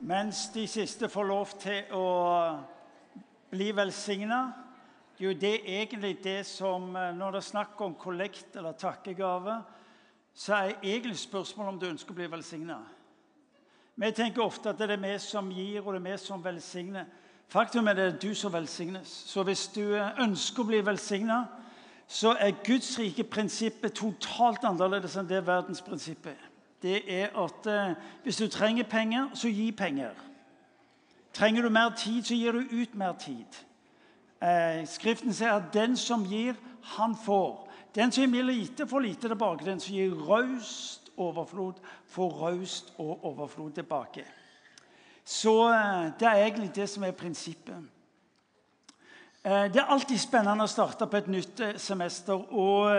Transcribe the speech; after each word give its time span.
mens 0.00 0.48
de 0.54 0.66
siste 0.68 1.08
får 1.08 1.24
lov 1.28 1.54
til 1.60 1.92
å 1.94 2.08
bli 3.50 3.70
velsigna. 3.76 4.40
Det 5.14 5.22
er 5.24 5.30
jo 5.30 5.40
det 5.40 5.54
egentlig 5.62 6.16
det 6.24 6.40
som 6.46 6.96
eh, 6.96 7.12
Når 7.14 7.30
det 7.30 7.38
er 7.38 7.50
snakk 7.50 7.80
om 7.80 7.94
kollekt 7.94 8.56
eller 8.56 8.72
takkegave, 8.72 9.62
så 10.34 10.54
er 10.54 10.72
egentlig 10.82 11.18
spørsmålet 11.18 11.72
om 11.72 11.78
du 11.78 11.86
ønsker 11.86 12.10
å 12.10 12.18
bli 12.18 12.30
velsigna. 12.30 12.80
Vi 13.94 14.10
tenker 14.10 14.42
ofte 14.42 14.72
at 14.72 14.78
det 14.78 14.90
er 14.90 14.98
vi 14.98 15.18
som 15.22 15.50
gir, 15.54 15.84
og 15.84 15.94
det 15.94 16.00
er 16.00 16.08
vi 16.10 16.16
som 16.18 16.42
velsigner. 16.44 17.06
Faktum 17.48 17.86
er 17.86 17.94
det 17.94 18.06
er 18.08 18.16
du 18.18 18.34
som 18.34 18.52
velsignes. 18.52 19.06
Så 19.06 19.44
hvis 19.46 19.68
du 19.74 19.94
eh, 19.94 20.10
ønsker 20.24 20.64
å 20.64 20.70
bli 20.72 20.82
velsigna, 20.82 21.44
så 22.08 22.34
er 22.34 22.58
Guds 22.66 22.98
rike 22.98 23.24
prinsippet 23.24 23.94
totalt 23.96 24.66
annerledes 24.66 25.14
enn 25.16 25.30
det 25.30 25.46
verdensprinsippet 25.46 26.34
er. 26.34 26.50
Det 26.84 27.20
er 27.22 27.28
at 27.44 27.66
eh, 27.66 27.96
hvis 28.22 28.36
du 28.36 28.48
trenger 28.48 28.84
penger, 28.84 29.28
så 29.34 29.48
gi 29.48 29.70
penger. 29.72 30.10
Trenger 31.32 31.62
du 31.62 31.68
mer 31.68 31.94
tid, 31.96 32.22
så 32.22 32.34
gir 32.34 32.52
du 32.52 32.58
ut 32.58 32.94
mer 32.94 33.12
tid. 33.12 33.56
Eh, 34.44 34.84
skriften 34.86 35.32
sier 35.32 35.54
at 35.56 35.70
den 35.72 35.96
som 35.96 36.26
gir, 36.28 36.52
han 36.98 37.16
får. 37.16 37.70
Den 37.94 38.12
som 38.12 38.34
gir 38.34 38.44
lite, 38.44 38.86
får 38.86 39.00
lite 39.00 39.28
tilbake. 39.28 39.64
Den 39.64 39.80
som 39.80 39.94
gir 39.94 40.12
raust 40.28 41.08
overflod, 41.16 41.80
får 42.06 42.36
raust 42.42 42.92
og 42.98 43.24
overflod 43.24 43.72
tilbake. 43.72 44.26
Så 45.24 45.56
eh, 45.72 46.12
det 46.20 46.28
er 46.28 46.44
egentlig 46.44 46.74
det 46.74 46.88
som 46.88 47.04
er 47.04 47.16
prinsippet. 47.16 47.90
Det 49.44 49.76
er 49.76 49.90
alltid 49.92 50.16
spennende 50.16 50.64
å 50.64 50.68
starte 50.72 51.04
på 51.06 51.16
et 51.16 51.26
nytt 51.28 51.60
semester. 51.76 52.46
og 52.52 52.96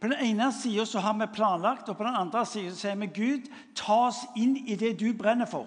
På 0.00 0.08
den 0.08 0.18
ene 0.20 0.52
sida 0.52 1.00
har 1.00 1.14
vi 1.14 1.26
planlagt, 1.32 1.88
og 1.88 1.96
på 1.96 2.04
den 2.04 2.16
andre 2.16 2.44
sida 2.46 2.74
sier 2.76 2.98
vi 3.00 3.06
Gud, 3.06 3.48
ta 3.74 4.06
oss 4.10 4.26
inn 4.36 4.56
i 4.66 4.76
det 4.76 4.98
du 5.00 5.12
brenner 5.16 5.48
for. 5.48 5.66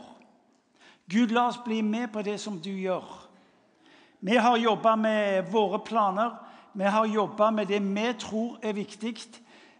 Gud, 1.09 1.33
la 1.33 1.47
oss 1.49 1.63
bli 1.65 1.81
med 1.81 2.11
på 2.13 2.21
det 2.21 2.37
som 2.39 2.59
du 2.61 2.69
gjør. 2.69 3.05
Vi 4.19 4.37
har 4.37 4.57
jobba 4.57 4.95
med 4.95 5.49
våre 5.51 5.79
planer, 5.79 6.35
vi 6.73 6.85
har 6.85 7.05
jobba 7.05 7.51
med 7.51 7.67
det 7.67 7.79
vi 7.81 8.13
tror 8.19 8.59
er 8.61 8.73
viktig. 8.73 9.15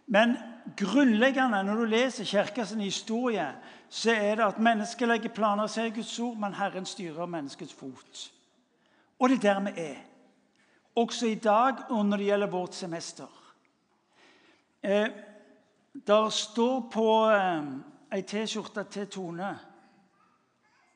Men 0.06 0.36
grunnleggende 0.76 1.62
når 1.62 1.76
du 1.76 1.84
leser 1.84 2.24
Kirkas 2.24 2.74
historie, 2.74 3.46
så 3.88 4.10
er 4.10 4.36
det 4.36 4.44
at 4.44 4.58
mennesket 4.58 5.08
legger 5.08 5.34
planer, 5.34 5.66
sier 5.66 5.94
Guds 5.94 6.18
ord, 6.18 6.36
men 6.36 6.54
Herren 6.54 6.86
styrer 6.86 7.26
menneskets 7.26 7.74
fot. 7.74 8.30
Og 9.18 9.28
det 9.28 9.38
er 9.38 9.54
der 9.54 9.60
vi 9.60 9.80
er. 9.80 10.00
Også 10.96 11.26
i 11.26 11.34
dag 11.34 11.86
og 11.90 12.06
når 12.06 12.16
det 12.16 12.26
gjelder 12.26 12.50
vårt 12.50 12.74
semester. 12.74 13.39
Eh, 14.82 15.08
der 16.06 16.28
står 16.28 16.90
på 16.92 17.30
eh, 17.30 18.24
T-skjorte 18.24 18.84
til 18.84 19.06
Tone, 19.06 19.58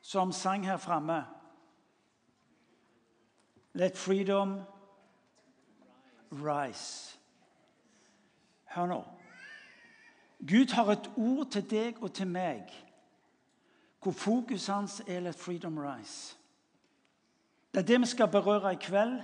som 0.01 0.33
sang 0.33 0.67
her 0.67 0.77
framme 0.77 1.25
Let 3.75 3.99
freedom 3.99 4.61
rise. 6.33 7.19
Hør 8.65 8.87
nå. 8.87 9.05
Gud 10.39 10.73
har 10.73 10.93
et 10.93 11.11
ord 11.17 11.51
til 11.51 11.71
deg 11.71 12.03
og 12.03 12.13
til 12.15 12.29
meg 12.31 12.71
hvor 14.05 14.13
fokuset 14.13 14.75
hans 14.75 15.03
er 15.07 15.21
'let 15.21 15.39
freedom 15.39 15.79
rise'. 15.79 16.37
Det 17.75 17.81
er 17.81 17.87
det 17.87 18.01
vi 18.01 18.07
skal 18.07 18.29
berøre 18.29 18.73
i 18.73 18.77
kveld. 18.81 19.21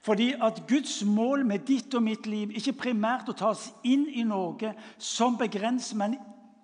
Fordi 0.00 0.32
at 0.32 0.62
Guds 0.68 1.04
mål 1.04 1.44
med 1.46 1.66
ditt 1.68 1.94
og 1.94 2.02
mitt 2.02 2.26
liv 2.26 2.54
ikke 2.56 2.72
primært 2.86 3.28
å 3.28 3.36
ta 3.36 3.50
oss 3.52 3.66
inn 3.84 4.06
i 4.08 4.24
noe 4.24 4.72
som 4.96 5.36
begrenser, 5.36 5.96
men 6.00 6.16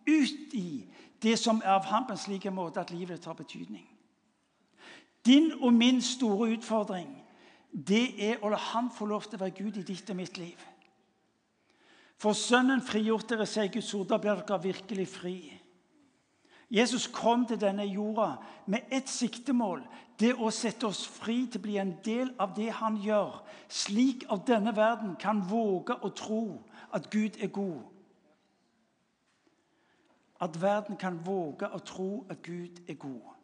ut 0.06 0.55
i 0.56 0.87
det 1.23 1.37
som 1.39 1.61
er 1.65 1.75
av 1.77 1.84
ham 1.91 2.06
på 2.06 2.15
en 2.15 2.23
slik 2.23 2.47
måte 2.53 2.81
at 2.81 2.93
livet 2.95 3.20
tar 3.20 3.37
betydning. 3.37 3.84
Din 5.27 5.53
og 5.61 5.75
min 5.75 6.01
store 6.03 6.55
utfordring 6.55 7.11
det 7.72 8.15
er 8.22 8.41
å 8.41 8.49
la 8.49 8.61
ham 8.72 8.88
få 8.91 9.09
lov 9.11 9.27
til 9.27 9.37
å 9.37 9.44
være 9.44 9.59
Gud 9.59 9.77
i 9.77 9.84
ditt 9.84 10.11
og 10.11 10.16
mitt 10.16 10.38
liv. 10.38 10.56
For 12.16 12.32
Sønnen 12.32 12.81
frigjort 12.81 13.28
dere, 13.28 13.44
sier 13.44 13.69
Guds 13.69 13.93
ord, 13.94 14.09
da 14.09 14.16
blir 14.22 14.38
dere 14.41 14.62
virkelig 14.62 15.09
fri. 15.12 15.37
Jesus 16.72 17.06
kom 17.12 17.44
til 17.47 17.61
denne 17.61 17.84
jorda 17.84 18.37
med 18.66 18.88
ett 18.91 19.11
siktemål. 19.12 19.84
Det 20.21 20.32
å 20.34 20.50
sette 20.50 20.88
oss 20.88 21.04
fri 21.06 21.43
til 21.47 21.60
å 21.60 21.65
bli 21.66 21.77
en 21.81 21.93
del 22.04 22.31
av 22.41 22.54
det 22.56 22.71
han 22.78 22.97
gjør, 23.03 23.43
slik 23.69 24.25
at 24.32 24.47
denne 24.49 24.72
verden 24.77 25.16
kan 25.21 25.43
våge 25.44 25.99
å 26.00 26.10
tro 26.16 26.44
at 26.97 27.10
Gud 27.12 27.37
er 27.43 27.53
god. 27.53 27.82
At 30.41 30.56
verden 30.60 30.97
kan 30.97 31.19
våge 31.25 31.69
å 31.69 31.81
tro 31.84 32.25
at 32.31 32.41
Gud 32.43 32.81
er 32.88 32.97
god. 33.00 33.34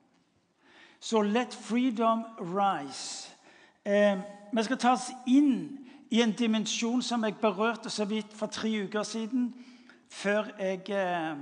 Så 1.00 1.22
let 1.22 1.54
freedom 1.54 2.24
rise. 2.38 3.32
Eh, 3.84 4.18
vi 4.52 4.62
skal 4.62 4.78
tas 4.78 5.10
inn 5.26 5.78
i 6.10 6.20
en 6.22 6.32
dimensjon 6.32 7.02
som 7.02 7.24
jeg 7.24 7.40
berørte 7.40 7.90
så 7.90 8.04
vidt 8.04 8.32
for 8.36 8.46
tre 8.46 8.70
uker 8.84 9.02
siden, 9.02 9.48
før 10.08 10.52
jeg 10.58 10.84
eh, 10.92 11.36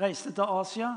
reiste 0.00 0.32
til 0.32 0.46
Asia, 0.48 0.94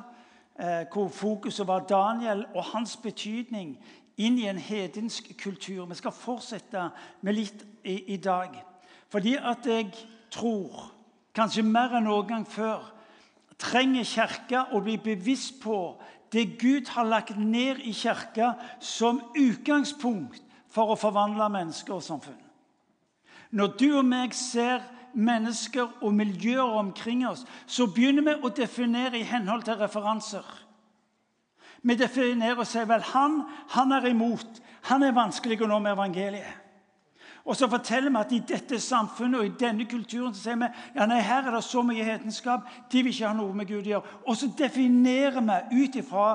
hvor 0.91 1.07
fokuset 1.11 1.67
var 1.67 1.85
Daniel 1.89 2.45
og 2.55 2.63
hans 2.71 2.95
betydning 2.97 3.75
inn 4.17 4.37
i 4.39 4.47
en 4.47 4.59
hedensk 4.61 5.33
kultur. 5.41 5.85
Vi 5.85 5.97
skal 5.99 6.15
fortsette 6.15 6.89
med 7.21 7.35
litt 7.35 7.65
i, 7.83 8.15
i 8.15 8.17
dag. 8.17 8.55
Fordi 9.11 9.35
at 9.35 9.67
jeg 9.67 9.91
tror, 10.31 10.91
kanskje 11.35 11.65
mer 11.67 11.97
enn 11.97 12.07
noen 12.07 12.29
gang 12.29 12.47
før, 12.47 12.91
trenger 13.59 14.07
Kirka 14.07 14.65
å 14.71 14.81
bli 14.83 14.95
bevisst 14.99 15.59
på 15.63 15.97
det 16.35 16.59
Gud 16.59 16.89
har 16.89 17.03
lagt 17.03 17.37
ned 17.37 17.79
i 17.79 17.93
kirka 17.93 18.53
som 18.79 19.21
utgangspunkt 19.39 20.41
for 20.67 20.91
å 20.91 20.99
forvandle 20.99 21.47
mennesker 21.53 21.95
og 21.95 22.03
samfunn. 22.03 22.41
Når 23.55 23.75
du 23.79 23.87
og 23.95 24.05
meg 24.07 24.33
ser 24.35 24.83
mennesker 25.15 26.03
og 26.03 26.13
miljøer 26.13 26.77
omkring 26.79 27.25
oss, 27.27 27.45
så 27.67 27.87
begynner 27.87 28.25
vi 28.27 28.35
å 28.43 28.51
definere 28.53 29.19
i 29.19 29.27
henhold 29.27 29.63
til 29.65 29.79
referanser. 29.79 30.45
Vi 31.85 31.95
definerer 31.95 32.59
og 32.59 32.67
sier 32.67 32.87
vel 32.89 33.03
han, 33.13 33.41
han 33.75 33.91
er 33.93 34.07
imot. 34.09 34.61
Han 34.89 35.03
er 35.05 35.15
vanskelig 35.15 35.61
å 35.61 35.69
nå 35.69 35.79
med 35.79 35.93
evangeliet. 35.93 36.61
Og 37.45 37.53
så 37.53 37.67
forteller 37.69 38.09
vi 38.09 38.17
at 38.17 38.31
i 38.33 38.41
dette 38.53 38.79
samfunnet 38.81 39.39
og 39.39 39.45
i 39.45 39.57
denne 39.59 39.85
kulturen 39.85 40.33
så 40.33 40.47
sier 40.47 40.57
vi, 40.57 40.69
ja 40.95 41.05
nei, 41.05 41.19
her 41.21 41.45
er 41.45 41.53
det 41.53 41.63
så 41.65 41.83
mye 41.85 42.05
hetenskap. 42.05 42.65
De 42.89 43.03
vil 43.05 43.13
ikke 43.13 43.27
ha 43.29 43.37
noe 43.37 43.53
med 43.53 43.69
Gud 43.69 43.83
å 43.83 43.91
gjøre. 43.91 44.15
Og 44.25 44.39
så 44.39 44.49
definerer 44.57 45.45
vi 45.45 45.83
ut 45.83 45.99
ifra 46.01 46.29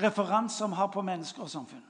referanser 0.00 0.72
vi 0.72 0.80
har 0.80 0.88
på 0.92 1.04
mennesker 1.04 1.44
og 1.44 1.52
samfunn. 1.52 1.84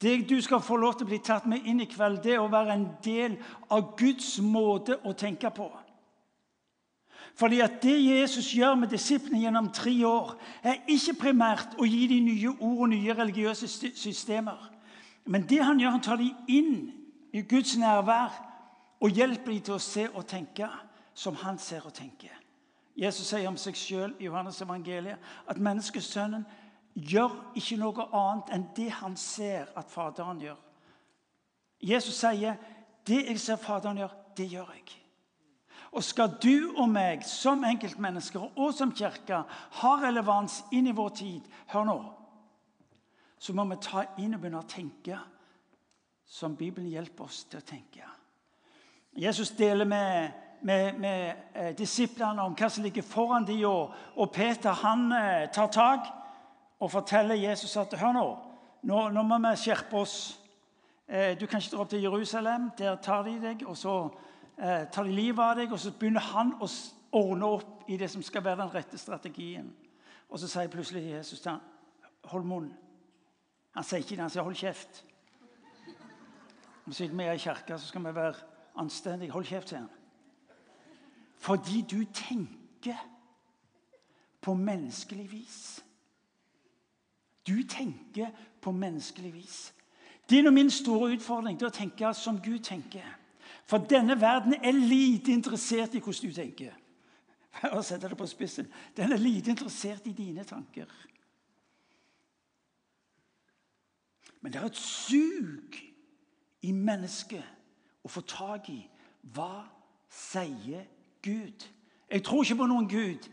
Det 0.00 0.28
du 0.30 0.40
skal 0.40 0.62
få 0.62 0.76
lov 0.76 0.94
til 0.94 1.08
å 1.08 1.10
bli 1.10 1.18
tatt 1.18 1.46
med 1.50 1.66
inn 1.66 1.80
i 1.82 1.88
kveld, 1.90 2.20
det 2.22 2.36
er 2.36 2.42
å 2.42 2.50
være 2.50 2.74
en 2.74 2.86
del 3.02 3.34
av 3.74 3.96
Guds 3.98 4.36
måte 4.42 5.00
å 5.02 5.12
tenke 5.18 5.50
på. 5.50 5.66
Fordi 7.38 7.60
at 7.60 7.82
Det 7.82 7.96
Jesus 8.02 8.54
gjør 8.54 8.74
med 8.74 8.90
disiplene 8.90 9.40
gjennom 9.42 9.72
tre 9.74 9.94
år, 10.06 10.34
er 10.62 10.82
ikke 10.86 11.18
primært 11.20 11.76
å 11.78 11.86
gi 11.86 12.06
dem 12.10 12.24
nye 12.26 12.50
ord 12.50 12.82
og 12.86 12.88
nye 12.90 13.14
religiøse 13.14 13.68
systemer. 13.94 14.58
Men 15.26 15.46
det 15.46 15.62
han 15.62 15.80
gjør, 15.80 15.90
han 15.90 16.02
tar 16.02 16.16
dem 16.16 16.34
inn 16.48 16.92
i 17.32 17.42
Guds 17.42 17.76
nærvær 17.76 18.34
og 19.00 19.10
hjelper 19.10 19.52
dem 19.52 19.62
til 19.62 19.74
å 19.76 19.82
se 19.82 20.08
og 20.08 20.26
tenke 20.26 20.66
som 21.14 21.36
han 21.42 21.58
ser 21.58 21.86
og 21.86 21.94
tenker. 21.94 22.32
Jesus 22.98 23.28
sier 23.30 23.46
om 23.46 23.56
seg 23.60 23.76
sjøl 23.78 24.14
i 24.18 24.26
Johannes 24.26 24.58
evangeliet 24.62 25.22
at 25.46 25.60
menneskesønnen 25.62 26.46
gjør 26.98 27.34
ikke 27.58 27.78
noe 27.80 28.06
annet 28.12 28.52
enn 28.54 28.66
det 28.76 28.90
han 29.00 29.16
ser 29.16 29.70
at 29.78 29.90
Faderen 29.90 30.40
gjør. 30.42 30.56
Jesus 31.80 32.14
sier, 32.14 32.56
'Det 33.06 33.26
jeg 33.26 33.40
ser 33.40 33.56
Faderen 33.56 33.96
gjør, 33.96 34.14
det 34.36 34.50
gjør 34.50 34.72
jeg'. 34.74 34.96
Og 35.92 36.04
skal 36.04 36.36
du 36.42 36.74
og 36.76 36.88
meg 36.88 37.24
som 37.24 37.64
enkeltmennesker 37.64 38.40
og 38.56 38.74
som 38.74 38.92
kirke 38.92 39.44
ha 39.70 39.94
relevans 39.96 40.64
inn 40.72 40.86
i 40.86 40.92
vår 40.92 41.08
tid 41.08 41.42
Hør 41.66 41.84
nå 41.84 42.18
så 43.38 43.54
må 43.54 43.64
vi 43.70 43.78
ta 43.82 44.04
inn 44.18 44.34
og 44.34 44.42
begynne 44.42 44.62
å 44.62 44.68
tenke 44.68 45.18
som 46.28 46.56
Bibelen 46.58 46.90
hjelper 46.90 47.28
oss 47.28 47.44
til 47.48 47.60
å 47.60 47.66
tenke. 47.66 48.04
Jesus 49.18 49.54
deler 49.56 49.88
med, 49.88 50.34
med, 50.66 50.98
med 51.00 51.52
eh, 51.54 51.70
disiplene 51.78 52.44
om 52.44 52.56
hva 52.58 52.68
som 52.70 52.84
ligger 52.84 53.06
foran 53.06 53.46
dem, 53.48 53.64
og, 53.70 53.94
og 54.18 54.32
Peter 54.34 54.76
han 54.82 55.06
eh, 55.14 55.46
tar 55.54 55.70
tak 55.72 56.10
og 56.78 56.90
forteller 56.90 57.34
Jesus 57.34 57.76
at 57.76 57.94
hør 57.98 58.12
nå, 58.14 58.26
nå, 58.82 59.08
nå 59.10 59.22
må 59.26 59.38
vi 59.42 59.54
skjerpe 59.58 59.98
oss. 59.98 60.18
Eh, 61.08 61.34
du 61.40 61.46
kan 61.46 61.58
ikke 61.58 61.74
dra 61.74 61.82
opp 61.82 61.90
til 61.90 62.04
Jerusalem. 62.04 62.70
Der 62.78 62.96
tar 63.02 63.24
de 63.26 63.34
deg, 63.42 63.64
og 63.66 63.76
så 63.76 63.94
eh, 64.58 64.86
tar 64.92 65.08
de 65.08 65.14
livet 65.14 65.42
av 65.42 65.56
deg. 65.58 65.72
Og 65.72 65.80
så 65.80 65.92
begynner 65.98 66.24
han 66.32 66.54
å 66.62 66.68
ordne 67.18 67.50
opp 67.58 67.88
i 67.90 67.96
det 67.98 68.10
som 68.12 68.22
skal 68.22 68.44
være 68.44 68.62
den 68.62 68.74
rette 68.74 69.00
strategien. 69.00 69.72
Og 70.28 70.38
så 70.38 70.50
sier 70.50 70.70
plutselig 70.70 71.08
Jesus 71.08 71.40
til 71.40 71.56
ham, 71.56 71.64
hold 72.28 72.46
munn. 72.46 72.70
Han 73.74 73.86
sier 73.86 74.04
ikke 74.04 74.16
det, 74.16 74.24
han 74.26 74.30
sier 74.30 74.42
'hold 74.42 74.56
kjeft'. 74.56 75.04
Siden 76.90 77.18
vi 77.18 77.24
er 77.24 77.32
i 77.32 77.38
kirka, 77.38 77.76
så 77.76 77.86
skal 77.86 78.00
vi 78.04 78.14
være 78.14 78.34
anstendige. 78.76 79.30
Hold 79.32 79.44
kjeft, 79.44 79.68
sier 79.68 79.78
han. 79.78 79.90
Fordi 81.36 81.82
du 81.82 82.04
tenker 82.04 82.96
på 84.40 84.54
menneskelig 84.54 85.32
vis. 85.32 85.84
Du 87.48 87.62
tenker 87.62 88.30
på 88.60 88.72
menneskelig 88.72 89.34
vis. 89.34 89.74
Din 90.30 90.46
og 90.46 90.52
min 90.52 90.70
store 90.70 91.14
utfordring 91.16 91.56
er 91.56 91.70
å 91.70 91.72
tenke 91.72 92.12
som 92.14 92.40
Gud 92.44 92.60
tenker. 92.66 93.06
For 93.68 93.78
denne 93.78 94.20
verden 94.20 94.54
er 94.60 94.76
lite 94.76 95.32
interessert 95.32 95.94
i 95.94 96.00
hvordan 96.00 96.28
du 96.28 96.36
tenker. 96.36 96.74
For 97.58 97.78
å 97.78 97.82
sette 97.82 98.08
det 98.08 98.18
på 98.18 98.26
spissen. 98.28 98.68
Den 98.96 99.12
er 99.12 99.20
lite 99.20 99.50
interessert 99.50 100.06
i 100.06 100.12
dine 100.12 100.44
tanker. 100.44 100.88
Men 104.40 104.52
det 104.52 104.60
er 104.60 104.68
et 104.68 104.78
sug 104.78 105.78
i 106.62 106.72
mennesket 106.72 108.04
å 108.04 108.12
få 108.12 108.22
tak 108.28 108.68
i 108.70 108.78
hva 109.34 109.64
sier 110.12 110.86
Gud. 111.24 111.66
Jeg 112.08 112.24
tror 112.24 112.44
ikke 112.44 112.60
på 112.62 112.68
noen 112.70 112.88
Gud, 112.88 113.26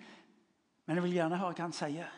men 0.86 0.98
jeg 0.98 1.06
vil 1.06 1.18
gjerne 1.20 1.40
høre 1.40 1.56
hva 1.56 1.68
han 1.68 1.76
sier. 1.76 2.10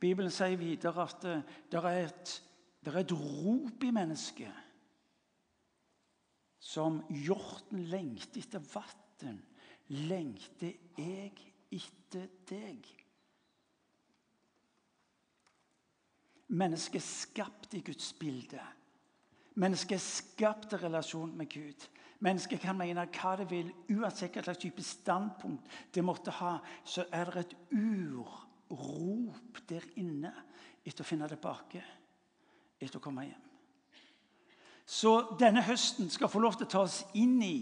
Bibelen 0.00 0.30
sier 0.30 0.58
videre 0.60 1.06
at 1.06 1.24
eh, 1.24 1.42
det 1.72 1.80
er 1.82 2.04
et, 2.04 2.36
det 2.84 2.92
er 2.92 3.00
et 3.02 3.12
rop 3.16 3.84
i 3.84 3.92
mennesket 3.94 4.62
som 6.66 6.98
hjorten 7.14 7.84
lengter 7.90 8.42
etter 8.42 8.62
vann, 8.72 9.42
lengter 10.08 10.72
jeg 10.98 11.52
etter 11.70 12.26
deg. 12.48 12.88
Mennesket 16.56 17.00
er 17.00 17.06
skapt 17.06 17.74
i 17.78 17.82
Guds 17.86 18.12
bilde. 18.18 18.62
Mennesket 19.58 19.96
er 19.96 20.04
skapt 20.04 20.74
i 20.74 20.80
relasjon 20.82 21.32
med 21.38 21.48
Gud. 21.50 21.86
Mennesket 22.24 22.62
kan 22.62 22.78
mene 22.78 23.06
hva 23.14 23.34
det 23.40 23.48
vil, 23.50 23.70
uansett 23.92 24.36
hva 24.36 24.44
slags 24.46 24.62
type 24.62 24.84
standpunkt 24.84 25.70
det 25.94 26.04
måtte 26.04 26.34
ha. 26.38 26.58
Så 26.84 27.06
er 27.14 27.30
det 27.30 27.46
et 27.46 27.56
ur 27.76 28.45
rop 28.70 29.60
der 29.68 29.84
inne 30.00 30.32
etter 30.86 31.04
å 31.04 31.08
finne 31.08 31.28
tilbake, 31.30 31.82
etter 32.80 32.98
å 32.98 33.02
komme 33.02 33.26
hjem. 33.26 33.42
Så 34.86 35.12
denne 35.38 35.64
høsten 35.66 36.10
skal 36.14 36.30
få 36.30 36.38
lov 36.42 36.58
til 36.58 36.68
å 36.68 36.70
ta 36.70 36.82
oss 36.86 37.00
inn 37.18 37.40
i 37.42 37.58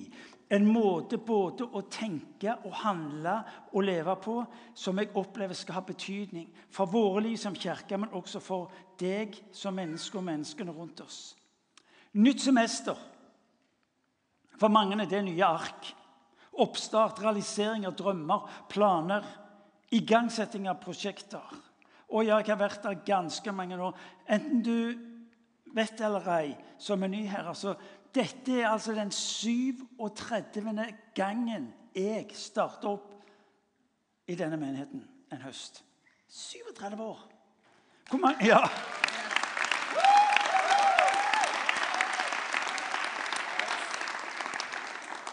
en 0.52 0.66
måte 0.68 1.16
både 1.16 1.64
å 1.64 1.80
tenke 1.88 2.52
og 2.66 2.74
handle 2.82 3.38
og 3.72 3.86
leve 3.86 4.14
på 4.20 4.34
som 4.76 5.00
jeg 5.00 5.14
opplever 5.16 5.56
skal 5.56 5.78
ha 5.78 5.84
betydning 5.86 6.50
for 6.68 6.90
våre 6.92 7.22
liv 7.24 7.38
som 7.40 7.56
kirke, 7.56 7.96
men 7.96 8.12
også 8.12 8.42
for 8.44 8.74
deg 9.00 9.38
som 9.56 9.74
menneske 9.76 10.20
og 10.20 10.26
menneskene 10.28 10.74
rundt 10.76 11.00
oss. 11.00 11.22
Nytt 12.20 12.44
semester. 12.44 12.98
For 14.60 14.70
mange 14.70 15.00
er 15.00 15.08
det 15.10 15.24
nye 15.26 15.48
ark. 15.48 15.88
Oppstart, 16.62 17.24
realisering 17.24 17.88
av 17.88 17.96
drømmer, 17.98 18.44
planer 18.70 19.24
igangsetting 19.94 20.68
av 20.70 20.80
prosjekter. 20.82 21.54
Og 22.14 22.26
jeg 22.26 22.46
har 22.46 22.60
vært 22.60 22.84
der 22.84 23.02
ganske 23.06 23.52
mange 23.52 23.78
år. 23.80 23.96
Enten 24.30 24.62
du 24.64 24.78
vet 25.74 26.00
eller 26.00 26.28
ei, 26.36 26.54
som 26.78 27.02
er 27.02 27.12
ny 27.12 27.24
her 27.30 27.50
altså, 27.50 27.74
Dette 28.14 28.60
er 28.60 28.68
altså 28.70 28.92
den 28.94 29.10
37. 29.10 30.84
gangen 31.16 31.72
jeg 31.94 32.28
starter 32.38 32.92
opp 32.92 33.10
i 34.30 34.36
denne 34.38 34.54
menigheten 34.56 35.02
en 35.34 35.42
høst. 35.42 35.82
37 36.30 37.02
år. 37.02 37.24
Hvor 38.10 38.22
mange 38.22 38.46
Ja. 38.46 38.62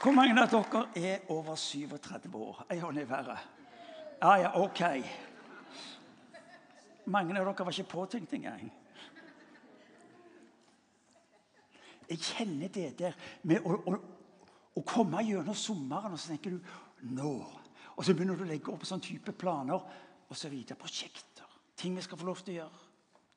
Hvor 0.01 0.11
mange 0.17 0.41
av 0.41 0.49
dere 0.49 0.85
er 0.95 1.19
over 1.29 1.55
37 1.55 2.35
år? 2.35 2.65
Ei 2.71 2.79
hånd 2.79 2.97
i 2.97 3.09
været. 3.09 3.60
Ja, 4.21 4.37
ja, 4.37 4.51
OK. 4.61 4.81
Mange 7.09 7.33
av 7.33 7.47
dere 7.47 7.65
var 7.65 7.73
ikke 7.73 7.89
påtenkt 7.89 8.35
engang. 8.37 8.67
Jeg 12.11 12.19
kjenner 12.27 12.69
det 12.69 12.91
der 12.99 13.17
med 13.49 13.65
å, 13.65 13.79
å, 13.87 13.97
å 14.77 14.83
komme 14.85 15.23
gjennom 15.25 15.57
sommeren, 15.57 16.13
og 16.13 16.21
så 16.21 16.35
tenker 16.35 16.53
du 16.53 17.09
nå. 17.15 17.33
Og 17.95 18.05
så 18.05 18.13
begynner 18.13 18.37
du 18.37 18.45
å 18.45 18.51
legge 18.51 18.69
opp 18.73 18.85
sånn 18.85 19.01
type 19.01 19.33
planer 19.33 19.81
videre. 20.29 20.77
Prosjekter. 20.77 21.47
Ting 21.75 21.97
vi 21.97 22.05
skal 22.05 22.19
få 22.21 22.27
lov 22.29 22.43
til 22.45 22.53
å 22.53 22.59
gjøre. 22.59 22.85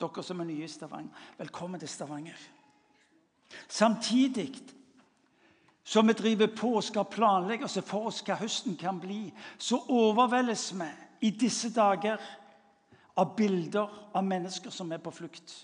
Dere 0.05 0.27
som 0.27 0.43
er 0.43 0.51
nye 0.51 0.67
i 0.67 0.71
Stavanger, 0.71 1.27
velkommen 1.39 1.81
til 1.81 1.89
Stavanger. 1.89 2.41
Samtidig 3.71 4.51
som 5.85 6.09
vi 6.09 6.13
driver 6.17 6.49
på 6.57 6.71
og 6.79 6.85
skal 6.85 7.05
planlegge 7.05 7.67
oss 7.69 7.77
for 7.85 8.09
oss 8.09 8.23
hva 8.25 8.39
høsten 8.41 8.77
kan 8.81 9.01
bli, 9.01 9.29
så 9.59 9.83
overveldes 9.93 10.71
vi 10.79 10.89
i 11.29 11.31
disse 11.31 11.69
dager 11.75 12.21
av 13.21 13.37
bilder 13.37 13.93
av 14.17 14.25
mennesker 14.25 14.73
som 14.73 14.93
er 14.93 15.03
på 15.05 15.13
flukt. 15.15 15.55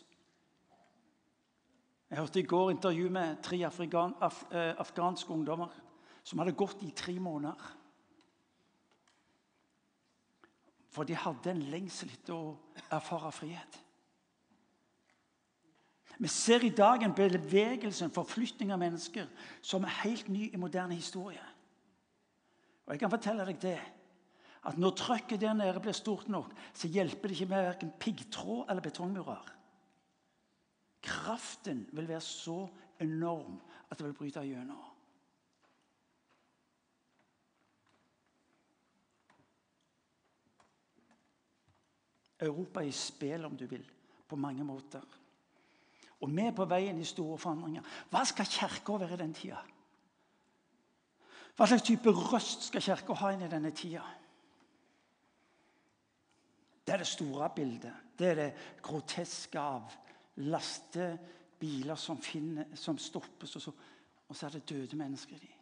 Jeg 2.10 2.18
hørte 2.18 2.40
i 2.40 2.46
går 2.46 2.72
intervju 2.74 3.10
med 3.10 3.42
tre 3.42 3.62
af, 3.64 3.74
eh, 4.50 4.74
afghanske 4.78 5.32
ungdommer 5.32 5.70
som 6.24 6.38
hadde 6.38 6.52
gått 6.52 6.82
i 6.82 6.90
tre 6.90 7.18
måneder. 7.18 7.76
For 10.90 11.04
de 11.04 11.14
hadde 11.14 11.50
en 11.50 11.62
lengsel 11.70 12.10
etter 12.10 12.34
å 12.34 12.56
erfare 12.90 13.32
frihet. 13.32 13.78
Vi 16.20 16.28
ser 16.28 16.64
i 16.64 16.68
dag 16.68 17.02
en 17.02 17.14
bevegelse, 17.16 18.04
en 18.04 18.12
forflytning 18.12 18.72
av 18.74 18.78
mennesker, 18.82 19.28
som 19.64 19.86
er 19.88 20.02
helt 20.02 20.28
ny 20.28 20.50
i 20.52 20.60
moderne 20.60 20.94
historie. 20.94 21.44
Og 22.84 22.92
jeg 22.92 23.00
kan 23.00 23.12
fortelle 23.12 23.46
deg 23.48 23.60
det, 23.62 23.78
at 24.68 24.76
Når 24.76 24.90
trøkket 24.90 25.40
der 25.40 25.54
nede 25.56 25.80
blir 25.80 25.96
stort 25.96 26.28
nok, 26.28 26.52
så 26.74 26.88
hjelper 26.88 27.28
det 27.28 27.30
ikke 27.30 27.48
med 27.48 27.64
verken 27.64 27.92
piggtråd 28.00 28.66
eller 28.68 28.82
betongmurer. 28.82 29.46
Kraften 31.02 31.86
vil 31.92 32.08
være 32.08 32.20
så 32.20 32.68
enorm 33.00 33.56
at 33.90 33.98
det 33.98 34.06
vil 34.06 34.12
bryte 34.18 34.42
gjennom. 34.44 34.84
Europa 42.40 42.80
er 42.80 42.88
i 42.88 42.92
spill, 42.92 43.44
om 43.44 43.56
du 43.56 43.66
vil, 43.66 43.84
på 44.28 44.36
mange 44.36 44.64
måter. 44.64 45.19
Og 46.20 46.32
vi 46.36 46.44
er 46.44 46.56
på 46.56 46.66
veien 46.68 46.98
i 47.00 47.06
store 47.08 47.38
forandringer. 47.40 47.84
Hva 48.12 48.24
skal 48.28 48.48
Kirka 48.48 48.98
være 49.00 49.16
i 49.16 49.20
den 49.22 49.34
tida? 49.34 49.60
Hva 51.56 51.68
slags 51.68 51.84
type 51.84 52.12
røst 52.12 52.68
skal 52.68 52.84
Kirka 52.84 53.16
ha 53.20 53.32
inn 53.34 53.44
i 53.44 53.52
denne 53.52 53.72
tida? 53.76 54.04
Det 56.84 56.94
er 56.94 57.02
det 57.04 57.08
store 57.08 57.50
bildet. 57.56 57.92
Det 58.18 58.26
er 58.26 58.34
det 58.34 58.50
groteske 58.82 59.60
av 59.60 59.92
lastebiler 60.36 61.96
som, 61.96 62.20
som 62.74 62.98
stoppes, 62.98 63.56
og 63.56 63.62
så, 63.62 63.72
og 64.28 64.36
så, 64.36 64.46
er 64.46 64.56
det 64.56 64.68
døde 64.70 64.96
mennesker 64.96 65.36
i. 65.36 65.52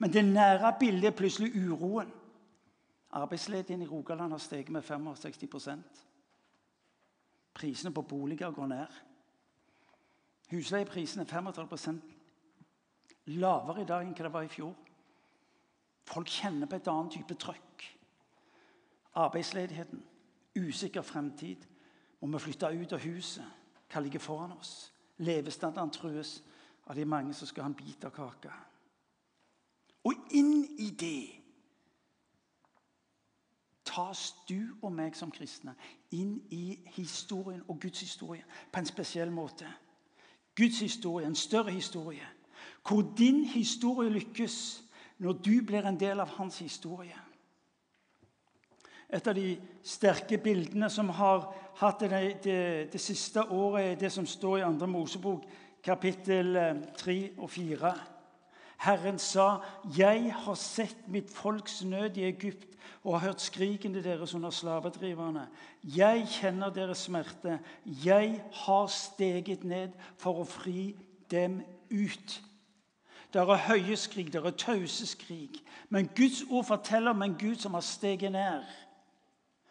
Men 0.00 0.12
det 0.12 0.24
nære 0.24 0.74
bildet 0.80 1.10
er 1.10 1.16
plutselig 1.16 1.52
uroen. 1.56 2.12
Arbeidsledigheten 3.10 3.82
i 3.82 3.88
Rogaland 3.90 4.32
har 4.32 4.38
steget 4.38 4.70
med 4.70 4.82
65% 4.82 6.06
Prisene 7.54 7.92
på 7.94 8.02
boliger 8.02 8.50
går 8.50 8.66
ned. 8.66 8.86
Husleieprisen 10.50 11.20
er 11.20 11.24
35 11.24 12.00
lavere 13.24 13.82
i 13.82 13.86
dag 13.86 14.06
enn 14.06 14.14
hva 14.16 14.26
det 14.26 14.32
var 14.34 14.46
i 14.46 14.50
fjor. 14.50 14.74
Folk 16.10 16.30
kjenner 16.30 16.66
på 16.66 16.78
et 16.80 16.88
annet 16.90 17.14
type 17.14 17.36
trøkk. 17.38 17.84
Arbeidsledigheten, 19.20 20.02
usikker 20.58 21.02
fremtid. 21.02 21.66
Må 22.20 22.38
vi 22.38 22.44
flytte 22.44 22.72
ut 22.74 22.92
av 22.92 23.04
huset? 23.04 23.44
Hva 23.90 24.02
ligger 24.02 24.22
foran 24.22 24.56
oss? 24.58 24.92
Levestandarden 25.18 25.92
trues 25.94 26.40
av 26.86 26.96
de 26.96 27.04
mange 27.04 27.34
som 27.34 27.46
skal 27.46 27.64
ha 27.64 27.70
en 27.70 27.78
bit 27.78 28.04
av 28.04 28.14
kaka. 28.14 28.52
Og 30.04 30.32
inn 30.34 30.64
i 30.78 30.90
det 30.90 31.40
tas 33.90 34.30
du 34.48 34.76
og 34.82 34.92
meg 34.94 35.16
som 35.18 35.32
kristne 35.34 35.74
inn 36.14 36.36
i 36.54 36.78
historien 36.94 37.62
og 37.68 37.80
Guds 37.82 38.00
historie 38.00 38.44
på 38.72 38.78
en 38.78 38.86
spesiell 38.86 39.32
måte. 39.34 39.66
Guds 40.60 40.80
historie, 40.80 41.26
en 41.26 41.34
større 41.34 41.72
historie. 41.72 42.26
Hvor 42.88 43.02
din 43.18 43.44
historie 43.44 44.10
lykkes 44.10 44.82
når 45.18 45.32
du 45.32 45.54
blir 45.66 45.86
en 45.88 46.00
del 46.00 46.20
av 46.20 46.28
hans 46.36 46.58
historie. 46.58 47.16
Et 49.10 49.26
av 49.26 49.34
de 49.34 49.56
sterke 49.82 50.38
bildene 50.38 50.88
som 50.92 51.08
har 51.16 51.48
hatt 51.80 52.04
det, 52.04 52.22
det, 52.44 52.60
det 52.92 53.00
siste 53.00 53.42
året, 53.42 53.84
er 53.84 53.98
det 54.00 54.12
som 54.12 54.26
står 54.26 54.60
i 54.60 54.64
2. 54.78 54.86
Mosebok, 54.86 55.44
kapittel 55.82 56.54
3 56.98 57.16
eh, 57.16 57.38
og 57.38 57.50
4. 57.50 57.92
Herren 58.80 59.18
sa, 59.18 59.60
'Jeg 59.96 60.32
har 60.32 60.54
sett 60.54 61.08
mitt 61.08 61.30
folks 61.30 61.84
nød 61.84 62.16
i 62.16 62.32
Egypt' 62.32 62.69
og 63.04 63.20
har 63.20 63.28
hørt 63.28 63.40
skrikene 63.40 64.04
deres 64.04 64.34
under 64.34 64.50
slavedriverne. 64.50 65.48
Jeg 65.84 66.26
kjenner 66.28 66.70
deres 66.70 66.98
smerte. 66.98 67.60
Jeg 68.04 68.44
har 68.52 68.86
steget 68.86 69.64
ned 69.64 69.96
for 70.18 70.42
å 70.42 70.44
fri 70.48 70.94
dem 71.30 71.60
ut. 71.90 72.40
Det 73.32 73.40
er 73.40 73.66
høye 73.66 73.96
skrik, 73.96 74.32
det 74.32 74.42
er 74.42 74.56
tause 74.58 75.06
skrik. 75.06 75.60
Men 75.88 76.10
Guds 76.16 76.42
ord 76.50 76.64
forteller 76.64 77.10
om 77.10 77.22
en 77.22 77.38
Gud 77.38 77.56
som 77.62 77.74
har 77.74 77.86
steget 77.86 78.32
ned. 78.32 78.64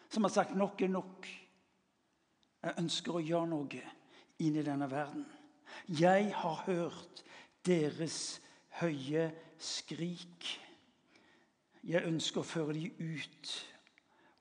Som 0.09 0.23
har 0.23 0.29
sagt 0.29 0.55
'nok 0.55 0.81
er 0.81 0.87
nok'. 0.87 1.27
Jeg 2.63 2.73
ønsker 2.77 3.15
å 3.15 3.23
gjøre 3.23 3.47
noe 3.47 3.81
inn 4.39 4.55
i 4.55 4.63
denne 4.63 4.91
verden. 4.91 5.25
Jeg 5.87 6.33
har 6.35 6.63
hørt 6.65 7.23
deres 7.65 8.41
høye 8.81 9.31
skrik. 9.57 10.68
Jeg 11.87 12.05
ønsker 12.07 12.41
å 12.41 12.47
føre 12.47 12.75
dem 12.75 12.91
ut 12.99 13.53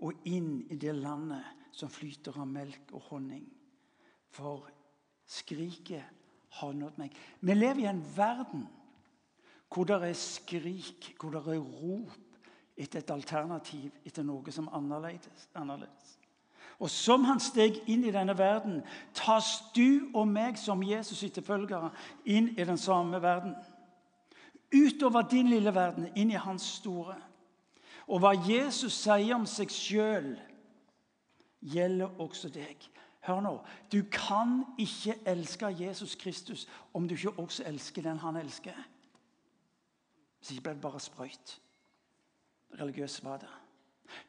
og 0.07 0.29
inn 0.31 0.67
i 0.71 0.79
det 0.79 0.95
landet 0.95 1.45
som 1.75 1.91
flyter 1.91 2.39
av 2.39 2.49
melk 2.51 2.93
og 2.97 3.11
honning. 3.13 3.45
For 4.35 4.67
skriket 5.29 6.05
har 6.59 6.75
nådd 6.75 6.99
meg. 6.99 7.15
Vi 7.41 7.55
lever 7.55 7.85
i 7.85 7.91
en 7.91 8.03
verden 8.17 8.67
hvor 9.69 9.85
det 9.85 9.99
er 10.01 10.17
skrik, 10.17 11.13
hvor 11.21 11.35
det 11.35 11.43
er 11.53 11.61
rop 11.61 12.15
etter 12.79 13.03
et 13.03 13.11
alternativ, 13.11 13.91
etter 14.07 14.25
noe 14.25 14.53
som 14.55 14.69
er 14.71 14.79
annerledes. 14.79 16.15
Og 16.79 16.91
som 16.91 17.25
han 17.27 17.41
steg 17.43 17.81
inn 17.91 18.05
i 18.07 18.15
denne 18.15 18.37
verden, 18.39 18.81
tas 19.15 19.59
du 19.75 20.09
og 20.15 20.29
meg 20.31 20.59
som 20.61 20.83
Jesus' 20.87 21.25
etterfølgere 21.27 21.91
inn 22.31 22.53
i 22.55 22.65
den 22.65 22.79
samme 22.79 23.19
verden. 23.23 23.57
Utover 24.73 25.27
din 25.29 25.51
lille 25.51 25.75
verden, 25.75 26.09
inn 26.15 26.31
i 26.31 26.39
hans 26.39 26.63
store. 26.79 27.17
Og 28.09 28.23
hva 28.23 28.33
Jesus 28.41 28.97
sier 28.97 29.35
om 29.37 29.45
seg 29.47 29.73
sjøl, 29.73 30.33
gjelder 31.61 32.21
også 32.23 32.49
deg. 32.55 32.89
Hør 33.29 33.43
nå. 33.45 33.55
Du 33.93 34.01
kan 34.13 34.63
ikke 34.81 35.19
elske 35.29 35.69
Jesus 35.81 36.15
Kristus 36.17 36.67
om 36.95 37.09
du 37.09 37.15
ikke 37.15 37.35
også 37.39 37.67
elsker 37.69 38.03
den 38.03 38.21
han 38.23 38.37
elsker. 38.41 38.77
Hvis 40.39 40.55
ikke 40.55 40.69
ble 40.69 40.77
det 40.79 40.85
bare 40.87 41.01
sprøyt. 41.01 41.59
Religiøs 42.79 43.25
var 43.25 43.43
det. 43.43 43.51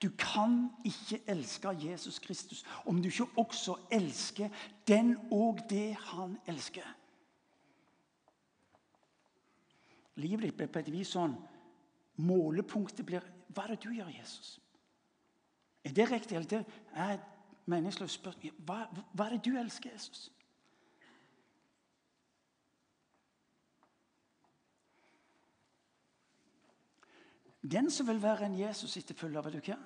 Du 0.02 0.10
kan 0.18 0.70
ikke 0.84 1.22
elske 1.28 1.72
Jesus 1.86 2.20
Kristus 2.20 2.66
om 2.86 3.00
du 3.02 3.08
ikke 3.08 3.30
også 3.38 3.78
elsker 3.92 4.50
den 4.88 5.16
og 5.32 5.60
det 5.70 5.96
han 5.96 6.38
elsker. 6.48 6.96
Livet 10.20 10.50
ditt 10.50 10.58
blir 10.58 10.68
på 10.68 10.82
et 10.82 10.92
vis 10.92 11.14
sånn 11.16 11.38
Målepunktet 12.20 13.06
blir 13.08 13.24
hva 13.50 13.66
er 13.66 13.74
det 13.74 13.84
du 13.84 13.92
gjør, 13.94 14.10
Jesus? 14.14 14.60
Er 15.84 15.94
det 15.96 16.12
riktig? 16.12 16.36
Eller 16.36 16.50
det 16.50 16.66
er 16.94 17.16
et 17.18 17.30
meningsløst 17.70 18.20
spørsmål. 18.20 18.54
Hva, 18.66 18.84
hva 19.14 19.26
er 19.26 19.38
det 19.38 19.46
du 19.46 19.58
elsker, 19.58 19.94
Jesus? 19.94 20.30
Den 27.60 27.92
som 27.92 28.08
vil 28.08 28.22
være 28.24 28.46
en 28.46 28.60
Jesus 28.60 28.98
etterfølger, 28.98 29.42
vet 29.42 29.58
du 29.58 29.72
hva? 29.72 29.80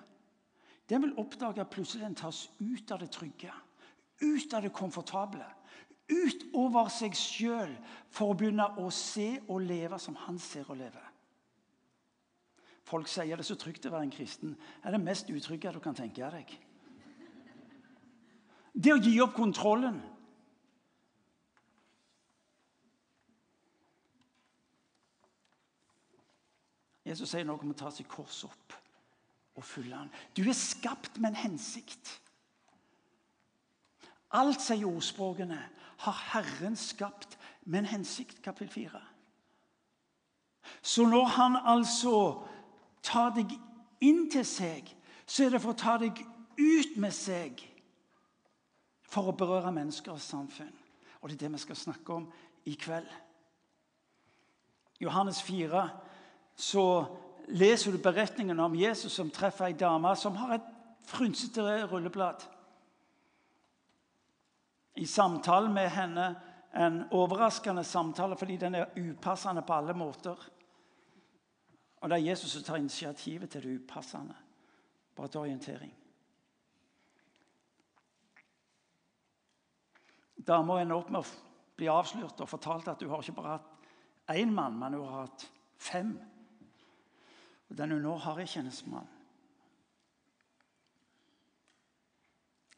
Den 0.90 1.02
vil 1.02 1.16
oppdage 1.18 1.62
at 1.64 1.72
plutselig 1.72 2.04
den 2.06 2.16
tas 2.16 2.46
ut 2.60 2.92
av 2.92 3.00
det 3.00 3.10
trygge, 3.16 3.54
ut 4.22 4.54
av 4.54 4.62
det 4.62 4.74
komfortable, 4.76 5.46
ut 6.12 6.46
over 6.54 6.92
seg 6.92 7.16
sjøl 7.16 7.72
for 8.12 8.34
å 8.34 8.38
begynne 8.38 8.68
å 8.84 8.90
se 8.94 9.40
og 9.48 9.64
leve 9.64 10.00
som 10.00 10.18
han 10.26 10.38
ser 10.40 10.68
og 10.70 10.78
lever. 10.84 11.13
Folk 12.84 13.08
sier 13.08 13.32
det 13.32 13.46
er 13.46 13.48
så 13.48 13.60
trygt 13.60 13.86
å 13.88 13.94
være 13.94 14.10
en 14.10 14.14
kristen. 14.14 14.56
Det 14.56 14.90
er 14.90 14.98
det 14.98 15.04
mest 15.04 15.30
utrygge 15.32 15.72
du 15.74 15.80
kan 15.84 15.96
tenke 15.96 16.32
deg. 16.34 16.56
Det 18.74 18.94
å 18.94 19.00
gi 19.00 19.14
opp 19.24 19.36
kontrollen. 19.38 20.02
Jesus 27.04 27.34
sier 27.34 27.46
noe 27.46 27.60
om 27.62 27.74
å 27.74 27.78
ta 27.78 27.92
sitt 27.92 28.08
kors 28.12 28.44
opp 28.48 28.76
og 29.54 29.66
følge 29.68 29.98
han. 29.98 30.12
Du 30.34 30.42
er 30.48 30.58
skapt 30.58 31.20
med 31.20 31.34
en 31.34 31.42
hensikt. 31.44 32.16
Alt, 34.34 34.64
sier 34.64 34.88
ordspråkene, 34.90 35.60
har 36.04 36.22
Herren 36.32 36.76
skapt 36.80 37.38
med 37.70 37.84
en 37.84 37.92
hensikt. 37.92 38.42
Kapittel 38.42 38.72
4. 38.90 39.02
Så 40.82 41.06
når 41.06 41.28
han 41.36 41.60
altså 41.60 42.16
tar 43.04 43.34
deg 43.36 43.52
inn 44.04 44.26
til 44.32 44.46
seg, 44.48 44.88
så 45.26 45.46
er 45.46 45.54
det 45.54 45.62
for 45.64 45.74
å 45.74 45.80
ta 45.80 45.98
deg 46.02 46.18
ut 46.58 46.98
med 47.02 47.14
seg 47.16 47.62
for 49.14 49.30
å 49.30 49.38
berøre 49.38 49.74
mennesker 49.74 50.16
og 50.16 50.24
samfunn. 50.24 50.74
Og 51.22 51.30
det 51.30 51.38
er 51.38 51.46
det 51.46 51.54
vi 51.54 51.62
skal 51.64 51.80
snakke 51.80 52.16
om 52.16 52.26
i 52.68 52.74
kveld. 52.80 53.10
I 55.00 55.06
Johannes 55.06 55.42
4 55.44 55.84
så 56.56 56.86
leser 57.54 57.92
du 57.92 58.00
beretningen 58.02 58.60
om 58.60 58.76
Jesus 58.76 59.14
som 59.14 59.32
treffer 59.34 59.70
ei 59.70 59.78
dame 59.78 60.14
som 60.20 60.36
har 60.40 60.56
et 60.58 60.68
frynsete 61.08 61.64
rulleblad. 61.92 62.44
I 64.96 65.06
samtalen 65.10 65.74
med 65.74 65.90
henne 65.92 66.28
en 66.74 67.04
overraskende 67.14 67.84
samtale 67.84 68.38
fordi 68.38 68.58
den 68.62 68.76
er 68.76 68.94
upassende 68.98 69.62
på 69.66 69.74
alle 69.74 69.94
måter. 69.98 70.38
Og 72.04 72.10
det 72.10 72.18
er 72.18 72.30
Jesus 72.30 72.52
som 72.52 72.64
tar 72.64 72.82
initiativet 72.82 73.50
til 73.50 73.64
det 73.64 73.76
upassende. 73.80 74.36
Bare 75.16 75.28
til 75.28 75.40
orientering. 75.40 75.94
Dama 80.48 80.82
ender 80.82 81.00
opp 81.00 81.12
med 81.14 81.22
å 81.24 81.76
bli 81.80 81.88
avslørt 81.88 82.42
og 82.44 82.50
fortalt 82.52 82.90
at 82.92 83.00
hun 83.02 83.14
har 83.14 83.22
ikke 83.24 83.36
bare 83.38 83.54
hatt 83.56 84.36
én 84.36 84.52
mann, 84.52 84.76
men 84.80 84.98
hun 84.98 85.08
har 85.08 85.22
hatt 85.22 85.46
fem. 85.80 86.10
Og 87.70 87.78
den 87.78 87.96
hun 87.96 88.04
nå 88.04 88.18
har, 88.26 88.42
er 88.42 88.52
kjennesmann. 88.52 89.08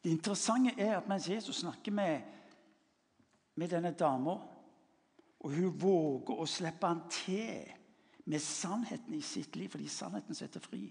Det 0.03 0.11
interessante 0.13 0.75
er 0.77 0.99
at 0.99 1.09
mens 1.09 1.29
Jesus 1.29 1.63
snakker 1.63 1.91
med, 1.97 2.21
med 3.55 3.73
denne 3.73 3.95
dama, 3.97 4.37
og 5.39 5.57
hun 5.57 5.73
våger 5.81 6.37
å 6.37 6.45
slippe 6.45 6.93
han 6.93 7.01
til 7.09 7.73
med 8.25 8.41
sannheten 8.41 9.13
i 9.13 9.21
sitt 9.21 9.55
liv, 9.55 9.69
fordi 9.69 9.87
sannheten 9.89 10.35
setter 10.35 10.63
fri. 10.63 10.83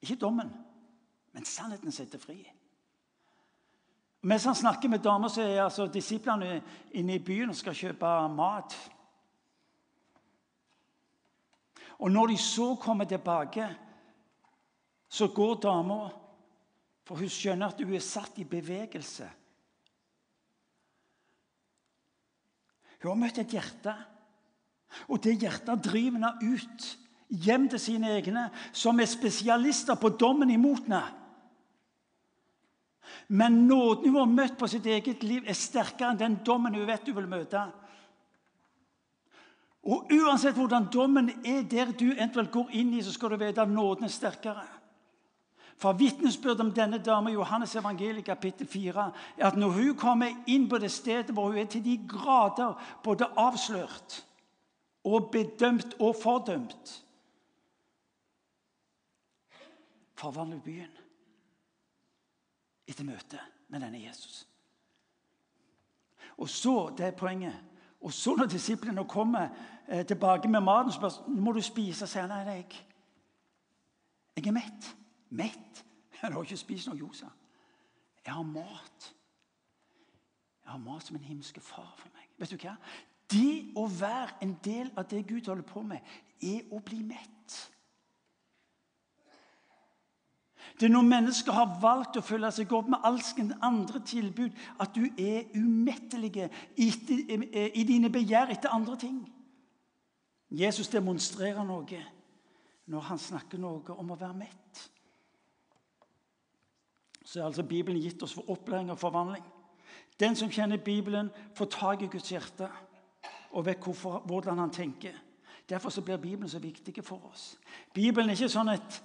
Ikke 0.00 0.18
dommen, 0.20 0.50
men 1.34 1.46
sannheten 1.46 1.92
setter 1.92 2.22
fri. 2.22 2.38
Mens 4.20 4.44
han 4.44 4.54
snakker 4.54 4.88
med 4.88 5.02
damer, 5.02 5.28
så 5.32 5.42
er 5.42 5.62
altså 5.64 5.88
disiplene 5.88 6.60
inne 6.92 7.16
i 7.16 7.24
byen 7.24 7.50
og 7.50 7.56
skal 7.56 7.76
kjøpe 7.76 8.08
mat. 8.36 8.76
Og 12.00 12.12
når 12.12 12.32
de 12.32 12.38
så 12.40 12.74
kommer 12.80 13.08
tilbake, 13.08 13.68
så 15.08 15.28
går 15.34 15.60
dama 15.60 16.00
For 17.10 17.18
hun 17.18 17.30
skjønner 17.32 17.72
at 17.72 17.80
hun 17.82 17.94
er 17.96 18.02
satt 18.06 18.36
i 18.38 18.44
bevegelse. 18.46 19.26
Hun 23.02 23.08
har 23.08 23.16
møtt 23.18 23.40
et 23.42 23.54
hjerte, 23.56 23.94
og 25.08 25.22
det 25.22 25.38
hjertet 25.42 25.84
driver 25.84 26.18
henne 26.18 26.54
ut 26.54 26.88
hjem 27.30 27.68
til 27.70 27.80
sine 27.80 28.10
egne, 28.16 28.48
som 28.72 29.00
er 29.00 29.10
spesialister 29.10 29.98
på 30.00 30.12
dommen 30.18 30.50
imot 30.50 30.86
henne. 30.88 31.02
Men 33.28 33.66
nåden 33.66 34.10
hun 34.10 34.18
har 34.18 34.30
møtt 34.30 34.58
på 34.58 34.66
sitt 34.70 34.86
eget 34.86 35.22
liv, 35.22 35.44
er 35.46 35.54
sterkere 35.54 36.12
enn 36.12 36.18
den 36.18 36.40
dommen 36.46 36.74
hun 36.74 36.86
vet 36.88 37.06
hun 37.06 37.16
vil 37.20 37.30
møte. 37.30 37.62
Og 39.90 40.10
uansett 40.12 40.58
hvordan 40.58 40.90
dommen 40.92 41.30
er 41.46 41.62
der 41.62 41.94
du 41.94 42.10
eventuelt 42.10 42.50
går 42.52 42.74
inn 42.76 42.92
i, 42.94 43.02
så 43.02 43.14
skal 43.14 43.32
du 43.32 43.40
vite 43.40 43.62
at 43.62 43.70
nåden 43.70 44.06
er 44.06 44.12
sterkere. 44.12 44.66
For 45.80 45.96
Vitnesbyrdet 45.96 46.60
om 46.60 46.72
denne 46.76 46.98
dama 47.00 47.30
Johannes 47.32 47.72
evangeliet 47.78 48.26
kapittel 48.26 48.68
4 48.68 49.06
er 49.38 49.46
at 49.48 49.56
når 49.56 49.78
hun 49.78 49.94
kommer 49.96 50.34
inn 50.46 50.66
på 50.68 50.78
det 50.78 50.90
stedet 50.92 51.32
hvor 51.32 51.48
hun 51.48 51.62
er 51.62 51.70
til 51.72 51.84
de 51.84 51.96
grader 52.08 52.74
både 53.04 53.30
avslørt 53.40 54.18
og 55.04 55.30
bedømt 55.32 55.94
og 56.00 56.16
fordømt 56.16 56.96
Forvandler 60.20 60.60
byen 60.60 60.96
etter 62.84 63.06
møtet 63.08 63.40
med 63.72 63.80
denne 63.80 64.02
Jesus. 64.02 64.42
Og 66.36 66.48
så, 66.48 66.94
det 66.98 67.06
er 67.06 67.16
poenget 67.16 67.56
og 68.00 68.12
så 68.12 68.34
når 68.36 68.46
disiplene 68.46 69.04
kommer 69.08 69.48
eh, 69.88 70.06
tilbake 70.06 70.48
med 70.48 70.60
maten, 70.60 70.92
spør 70.92 71.28
må 71.28 71.52
du 71.52 71.60
spise. 71.60 72.06
sier 72.06 72.24
han 72.24 72.32
nei, 72.32 72.54
jeg, 72.56 72.80
jeg 74.36 74.46
er 74.46 74.56
mett. 74.56 74.96
Mett? 75.30 75.84
Jeg 76.20 76.32
har 76.32 76.42
ikke 76.42 76.56
spist 76.56 76.88
noe, 76.88 76.98
Josa. 76.98 77.30
Jeg 78.26 78.34
har 78.34 78.42
mat. 78.44 79.06
Jeg 80.64 80.72
har 80.72 80.78
mat 80.78 81.06
som 81.06 81.16
en 81.16 81.24
himmelske 81.24 81.60
far 81.64 81.94
for 81.96 82.10
meg. 82.12 82.26
Vet 82.36 82.50
du 82.50 82.58
hva? 82.60 82.74
Det 83.30 83.72
å 83.78 83.86
være 83.86 84.40
en 84.42 84.56
del 84.64 84.90
av 84.98 85.06
det 85.10 85.26
Gud 85.28 85.46
holder 85.46 85.66
på 85.66 85.82
med, 85.86 86.00
er 86.42 86.66
å 86.72 86.80
bli 86.82 87.02
mett. 87.06 87.58
Det 90.80 90.86
er 90.88 90.92
når 90.94 91.04
mennesker 91.04 91.52
har 91.52 91.74
valgt 91.82 92.16
å 92.16 92.24
følge 92.24 92.50
seg 92.56 92.72
opp 92.72 92.88
med 92.88 93.04
alskens 93.04 93.52
andre 93.64 94.00
tilbud, 94.06 94.54
at 94.80 94.94
du 94.96 95.04
er 95.18 95.50
umettelig 95.54 96.46
i, 96.80 97.84
dine 97.84 98.10
begjær 98.12 98.54
etter 98.54 98.72
andre 98.72 98.96
ting. 99.00 99.20
Jesus 100.50 100.88
demonstrerer 100.90 101.66
noe 101.66 102.00
når 102.90 103.06
han 103.06 103.20
snakker 103.20 103.60
noe 103.60 103.94
om 103.94 104.10
å 104.10 104.18
være 104.18 104.38
mett. 104.40 104.86
Så 107.22 107.38
er 107.38 107.46
altså 107.46 107.62
Bibelen 107.62 108.00
gitt 108.02 108.22
oss 108.24 108.34
for 108.34 108.48
opplæring 108.50 108.90
og 108.90 108.98
forvandling. 108.98 109.44
Den 110.18 110.34
som 110.36 110.50
kjenner 110.50 110.80
Bibelen, 110.82 111.30
får 111.54 111.70
tak 111.76 112.02
i 112.02 112.08
Guds 112.10 112.32
hjerte 112.32 112.70
og 113.50 113.66
vet 113.66 113.82
hvorfor, 113.82 114.22
hvordan 114.26 114.58
han 114.58 114.70
tenker. 114.70 115.14
Derfor 115.68 115.90
så 115.90 116.02
blir 116.02 116.16
Bibelen 116.16 116.48
så 116.48 116.58
viktig 116.58 117.04
for 117.04 117.30
oss. 117.32 117.58
Bibelen 117.94 118.30
er 118.30 118.38
ikke 118.38 118.50
sånn 118.50 118.72
et 118.72 119.00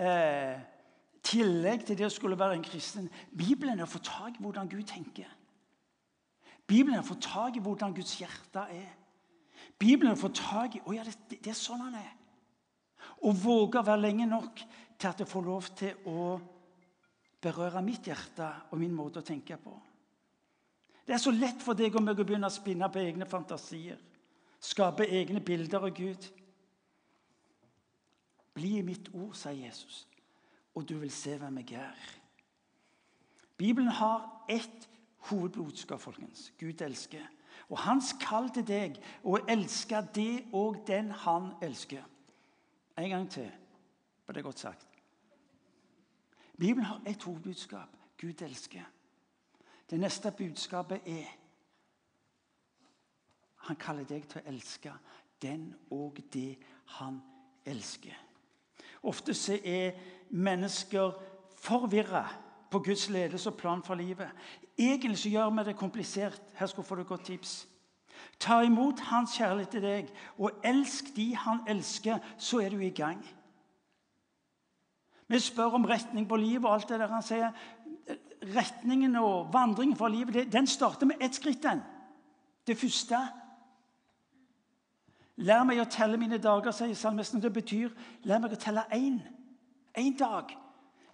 eh, 0.00 0.58
tillegg 1.24 1.86
til 1.86 1.98
det 1.98 2.08
å 2.08 2.12
skulle 2.12 2.38
være 2.38 2.58
en 2.58 2.66
kristen. 2.66 3.08
Bibelen 3.30 3.78
er 3.78 3.86
å 3.86 3.92
få 3.92 4.02
tak 4.04 4.36
i 4.36 4.44
hvordan 4.44 4.68
Gud 4.68 4.84
tenker. 4.90 5.30
Bibelen 6.66 6.98
er 6.98 7.04
å 7.04 7.08
få 7.08 7.18
tak 7.20 7.56
i 7.56 7.62
hvordan 7.64 7.94
Guds 7.96 8.16
hjerte 8.20 8.66
er. 8.72 8.90
Bibelen 9.78 10.12
er 10.12 10.18
å 10.18 10.22
få 10.22 10.32
tak 10.36 10.76
i 10.76 10.82
å 10.84 10.94
ja, 10.96 11.04
det, 11.06 11.38
det 11.38 11.52
er 11.52 11.58
sånn 11.58 11.84
han 11.86 11.96
er. 12.00 12.12
Og 13.26 13.36
våge 13.38 13.80
å 13.80 13.86
være 13.86 14.04
lenge 14.04 14.26
nok 14.28 14.60
til 14.98 15.08
at 15.10 15.22
jeg 15.22 15.30
får 15.30 15.46
lov 15.46 15.70
til 15.78 16.10
å 16.10 16.26
berøre 17.42 17.82
mitt 17.82 18.06
hjerte 18.06 18.48
og 18.70 18.78
min 18.78 18.94
måte 18.94 19.22
å 19.22 19.26
tenke 19.26 19.58
på. 19.58 19.74
Det 21.06 21.14
er 21.14 21.20
så 21.22 21.32
lett 21.34 21.62
for 21.62 21.78
deg 21.78 21.94
og 21.98 22.04
meg 22.04 22.20
å 22.20 22.26
begynne 22.26 22.48
å 22.48 22.54
spinne 22.54 22.88
på 22.92 23.02
egne 23.02 23.26
fantasier. 23.28 23.98
Skape 24.62 25.08
egne 25.10 25.42
bilder 25.42 25.82
av 25.88 25.94
Gud. 25.96 26.28
Bli 28.54 28.76
i 28.78 28.86
mitt 28.86 29.08
ord, 29.14 29.34
sier 29.36 29.56
Jesus, 29.56 30.04
og 30.76 30.84
du 30.88 30.98
vil 31.00 31.10
se 31.10 31.34
hvem 31.40 31.62
jeg 31.62 31.80
er. 31.80 32.08
Bibelen 33.58 33.90
har 33.96 34.44
ett 34.50 34.88
hovedbudskap, 35.30 36.00
folkens. 36.00 36.50
Gud 36.58 36.82
elsker. 36.82 37.24
Og 37.68 37.78
hans 37.78 38.12
kall 38.20 38.50
til 38.52 38.64
deg 38.66 38.98
å 39.24 39.38
elske 39.50 40.00
det 40.14 40.44
og 40.52 40.82
den 40.86 41.10
han 41.24 41.52
elsker. 41.64 42.04
En 42.98 43.10
gang 43.10 43.28
til, 43.30 43.48
var 44.26 44.36
det 44.36 44.44
godt 44.44 44.60
sagt. 44.60 44.88
Bibelen 46.58 46.84
har 46.84 47.00
ett 47.06 47.22
hovedbudskap. 47.22 47.96
Gud 48.20 48.42
elsker. 48.42 48.84
Det 49.92 50.00
neste 50.00 50.30
budskapet 50.32 51.00
er 51.04 51.24
Han 53.68 53.76
kaller 53.76 54.06
deg 54.08 54.24
til 54.26 54.40
å 54.40 54.48
elske 54.48 54.92
den 55.42 55.66
og 55.92 56.16
det 56.32 56.56
han 56.96 57.20
elsker. 57.68 58.16
Ofte 59.02 59.34
er 59.64 59.98
mennesker 60.30 61.12
forvirra 61.60 62.24
på 62.70 62.80
Guds 62.80 63.08
ledelse 63.08 63.50
og 63.50 63.56
plan 63.60 63.82
for 63.82 63.94
livet. 63.94 64.30
Egentlig 64.78 65.18
så 65.18 65.28
gjør 65.28 65.50
vi 65.50 65.64
det 65.68 65.76
komplisert. 65.76 66.42
Her 66.54 66.66
skal 66.66 66.82
du 66.82 66.88
få 66.88 67.00
et 67.00 67.06
godt 67.06 67.24
tips. 67.24 67.68
Ta 68.40 68.62
imot 68.62 69.00
Hans 69.00 69.36
kjærlighet 69.36 69.70
til 69.70 69.82
deg, 69.82 70.10
og 70.38 70.64
elsk 70.64 71.12
de 71.16 71.34
han 71.36 71.60
elsker, 71.68 72.18
så 72.38 72.64
er 72.64 72.70
du 72.70 72.80
i 72.80 72.90
gang. 72.90 73.20
Vi 75.28 75.38
spør 75.38 75.78
om 75.78 75.84
retning 75.84 76.28
på 76.28 76.36
livet 76.36 76.64
og 76.64 76.74
alt 76.74 76.88
det 76.88 76.98
der 77.00 77.12
han 77.12 77.22
sier. 77.24 77.52
Retningen 78.42 79.16
og 79.16 79.52
vandringen 79.52 79.96
for 79.96 80.08
livet 80.08 80.52
den 80.52 80.66
starter 80.66 81.06
med 81.06 81.16
ett 81.20 81.34
skritt. 81.34 81.62
den. 81.62 81.80
Det 82.66 82.78
første. 82.78 83.18
Lær 85.36 85.64
meg 85.64 85.80
å 85.80 85.88
telle 85.90 86.18
mine 86.20 86.38
dager, 86.38 86.70
sier 86.70 86.94
salmisten. 86.94 87.40
Det 87.42 87.52
betyr 87.52 87.90
lær 88.24 88.38
meg 88.42 88.52
å 88.52 88.60
telle 88.60 88.84
én. 88.92 89.20
Én 89.98 90.16
dag. 90.18 90.52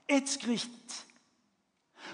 Ett 0.08 0.28
skritt. 0.28 1.04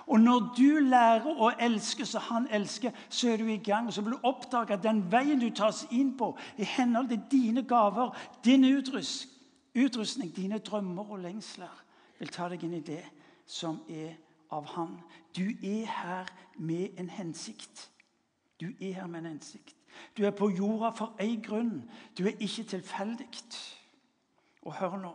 Og 0.06 0.20
når 0.20 0.54
du 0.56 0.80
lærer 0.80 1.40
å 1.40 1.50
elske 1.60 2.06
som 2.06 2.22
han 2.28 2.48
elsker, 2.50 2.92
så 3.08 3.32
er 3.32 3.40
du 3.40 3.48
i 3.48 3.60
gang. 3.62 3.92
Så 3.92 4.02
vil 4.02 4.16
du 4.16 4.26
oppdage 4.26 4.74
at 4.74 4.82
den 4.82 5.04
veien 5.12 5.40
du 5.40 5.50
tas 5.50 5.84
inn 5.90 6.14
på, 6.18 6.32
i 6.58 6.64
henhold 6.64 7.08
til 7.08 7.22
dine 7.30 7.62
gaver, 7.68 8.14
din 8.44 8.64
utrustning, 8.64 10.32
dine 10.36 10.58
drømmer 10.58 11.14
og 11.16 11.22
lengsler, 11.24 11.82
vil 12.18 12.32
ta 12.32 12.48
deg 12.48 12.64
inn 12.64 12.78
i 12.78 12.84
det 12.84 13.02
som 13.46 13.80
er 13.88 14.14
av 14.54 14.66
Han. 14.74 14.98
Du 15.36 15.44
er 15.62 15.86
her 15.90 16.30
med 16.56 16.98
en 16.98 17.10
hensikt. 17.10 17.90
Du 18.60 18.70
er 18.80 18.92
her 19.00 19.06
med 19.06 19.24
en 19.24 19.32
hensikt. 19.34 19.76
Du 20.16 20.24
er 20.26 20.34
på 20.34 20.50
jorda 20.50 20.90
for 20.94 21.14
én 21.22 21.42
grunn. 21.42 21.84
Du 22.18 22.26
er 22.26 22.38
ikke 22.38 22.62
tilfeldig. 22.62 23.28
Og 24.62 24.74
hør 24.74 24.98
nå 24.98 25.14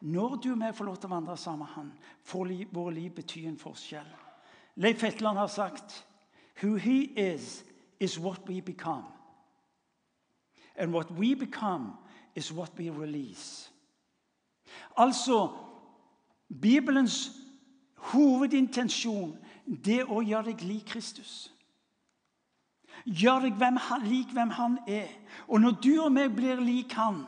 når 0.00 0.36
du 0.36 0.52
og 0.52 0.58
vi 0.60 0.72
får 0.72 0.84
lov 0.84 0.96
til 0.96 1.10
å 1.10 1.14
vandre 1.14 1.36
sammen 1.36 1.66
med 1.66 1.74
Han, 1.74 1.92
får 2.24 2.52
våre 2.72 2.94
liv 2.94 3.10
bety 3.12 3.44
en 3.44 3.58
forskjell. 3.58 4.06
Leif 4.76 5.02
Hetland 5.02 5.38
har 5.38 5.46
sagt 5.46 6.06
Who 6.62 6.76
he 6.76 7.12
is, 7.16 7.64
is 8.00 8.18
what 8.18 8.48
we 8.48 8.60
become. 8.60 9.04
And 10.76 10.92
what 10.92 11.10
we 11.10 11.34
become, 11.34 11.98
is 12.34 12.52
what 12.52 12.70
we 12.78 12.90
release. 12.90 13.70
Altså 14.96 15.50
Bibelens 16.60 17.30
hovedintensjon 18.12 19.34
det 19.64 20.02
å 20.04 20.22
gjøre 20.24 20.52
deg 20.52 20.64
lik 20.66 20.86
Kristus. 20.94 21.50
Gjør 23.04 23.46
deg 23.46 23.58
hvem 23.60 23.78
han, 23.80 24.06
lik 24.08 24.32
hvem 24.36 24.50
han 24.56 24.78
er. 24.88 25.08
Og 25.48 25.62
når 25.62 25.78
du 25.80 25.92
og 26.02 26.10
meg 26.12 26.34
blir 26.36 26.60
lik 26.60 26.96
han, 26.98 27.22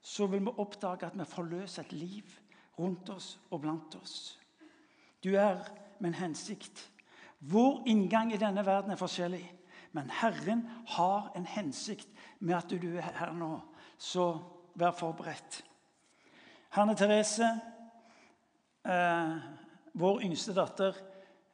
så 0.00 0.26
vil 0.30 0.44
vi 0.46 0.58
oppdage 0.62 1.08
at 1.08 1.16
vi 1.18 1.26
forløser 1.28 1.84
et 1.84 1.96
liv 1.96 2.36
rundt 2.78 3.10
oss 3.12 3.34
og 3.50 3.60
blant 3.64 3.96
oss. 4.00 4.38
Du 5.24 5.34
er 5.34 5.58
med 5.98 6.12
en 6.12 6.22
hensikt. 6.22 6.86
Vår 7.40 7.82
inngang 7.88 8.32
i 8.32 8.40
denne 8.40 8.64
verden 8.66 8.92
er 8.92 9.00
forskjellig. 9.00 9.44
Men 9.92 10.10
Herren 10.20 10.62
har 10.86 11.32
en 11.36 11.46
hensikt 11.46 12.08
med 12.38 12.56
at 12.56 12.70
du 12.70 12.96
er 12.96 13.10
her 13.18 13.32
nå. 13.34 13.58
Så 13.98 14.32
vær 14.78 14.94
forberedt. 14.96 15.64
Hanne 16.70 16.94
Therese 16.96 17.48
eh, 18.86 19.32
vår 19.92 20.22
yngste 20.22 20.54
datter 20.54 20.96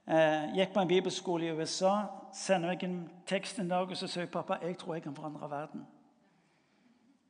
eh, 0.09 0.53
gikk 0.57 0.73
på 0.75 0.81
en 0.81 0.89
bibelskole 0.89 1.47
i 1.47 1.55
USA. 1.57 2.07
Sender 2.35 2.75
meg 2.75 2.85
en 2.85 3.01
tekst 3.27 3.59
en 3.59 3.71
dag 3.71 3.91
og 3.91 3.97
så 3.97 4.09
sier 4.11 4.31
pappa 4.31 4.61
jeg 4.63 4.79
tror 4.79 4.95
jeg 4.95 5.07
kan 5.07 5.17
forandre 5.17 5.51
verden. 5.51 5.87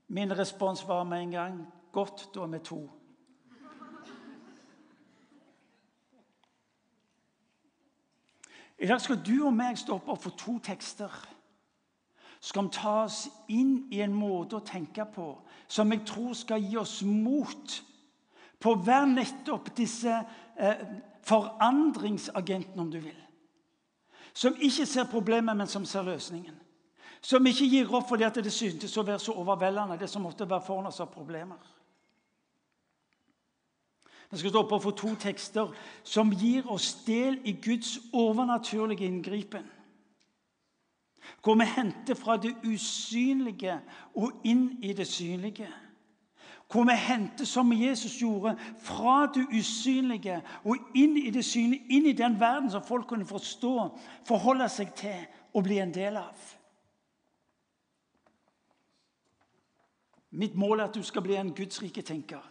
Min 0.09 0.39
respons 0.39 0.85
var 0.89 1.05
med 1.05 1.23
en 1.23 1.31
gang 1.31 1.59
godt, 1.93 2.29
da 2.35 2.41
er 2.41 2.47
vi 2.47 2.59
to. 2.59 2.81
I 8.79 8.87
dag 8.87 9.01
skal 9.01 9.23
du 9.25 9.47
og 9.47 9.55
meg 9.57 9.79
stoppe 9.81 10.13
opp 10.13 10.21
for 10.27 10.37
to 10.37 10.59
tekster. 10.61 11.11
Skal 12.41 12.67
vi 12.67 12.77
ta 12.77 12.93
oss 13.07 13.23
inn 13.49 13.87
i 13.91 14.03
en 14.05 14.13
måte 14.15 14.59
å 14.59 14.65
tenke 14.65 15.07
på 15.09 15.31
som 15.67 15.91
jeg 15.91 16.05
tror 16.07 16.35
skal 16.37 16.63
gi 16.63 16.77
oss 16.79 17.01
mot 17.03 17.79
på 18.61 18.73
å 18.73 18.83
være 18.85 19.09
nettopp 19.15 19.73
disse 19.77 20.13
eh, 20.59 20.85
forandringsagentene, 21.23 22.83
om 22.83 22.91
du 22.91 22.99
vil. 23.01 23.23
Som 24.35 24.57
ikke 24.61 24.87
ser 24.87 25.05
problemet, 25.11 25.57
men 25.57 25.67
som 25.67 25.85
ser 25.85 26.03
løsningen. 26.03 26.55
Som 27.21 27.47
ikke 27.47 27.69
gir 27.69 27.95
opp 27.95 28.09
fordi 28.09 28.29
det 28.35 28.53
syntes 28.53 28.97
å 28.97 29.05
være 29.07 29.19
så 29.19 29.33
overveldende, 29.33 29.99
det 29.99 30.11
som 30.11 30.23
måtte 30.23 30.49
være 30.49 30.67
foran 30.67 30.91
oss 30.91 31.01
av 31.01 31.09
problemer. 31.13 31.73
Vi 34.31 34.39
skal 34.39 34.51
stå 34.51 34.63
på 34.69 34.79
for 34.83 34.91
to 34.91 35.15
tekster 35.21 35.71
som 36.05 36.33
gir 36.35 36.67
oss 36.71 36.95
del 37.07 37.39
i 37.45 37.55
Guds 37.63 37.99
overnaturlige 38.13 39.07
inngripen. 39.07 39.65
Hvor 41.43 41.55
vi 41.55 41.65
henter 41.65 42.15
fra 42.15 42.37
det 42.37 42.55
usynlige 42.65 43.79
og 44.15 44.33
inn 44.45 44.79
i 44.83 44.93
det 44.93 45.07
synlige. 45.07 45.69
Hvor 46.73 46.85
vi 46.85 46.97
henter, 46.99 47.45
som 47.45 47.73
Jesus 47.73 48.19
gjorde, 48.19 48.57
fra 48.83 49.27
det 49.35 49.47
usynlige 49.55 50.41
og 50.65 50.77
inn 50.99 51.15
i 51.21 51.31
det 51.31 51.45
synlige, 51.47 51.85
inn 51.95 52.09
i 52.11 52.17
den 52.17 52.41
verden 52.41 52.71
som 52.71 52.83
folk 52.83 53.07
kunne 53.07 53.27
forstå, 53.27 53.75
forholde 54.27 54.67
seg 54.69 54.91
til 54.99 55.27
og 55.55 55.63
bli 55.69 55.79
en 55.79 55.95
del 55.95 56.19
av. 56.19 56.49
Mitt 60.37 60.57
mål 60.59 60.81
er 60.81 60.91
at 60.91 60.99
du 60.99 61.07
skal 61.07 61.23
bli 61.25 61.39
en 61.39 61.55
gudsrike 61.55 62.03
tenker. 62.03 62.43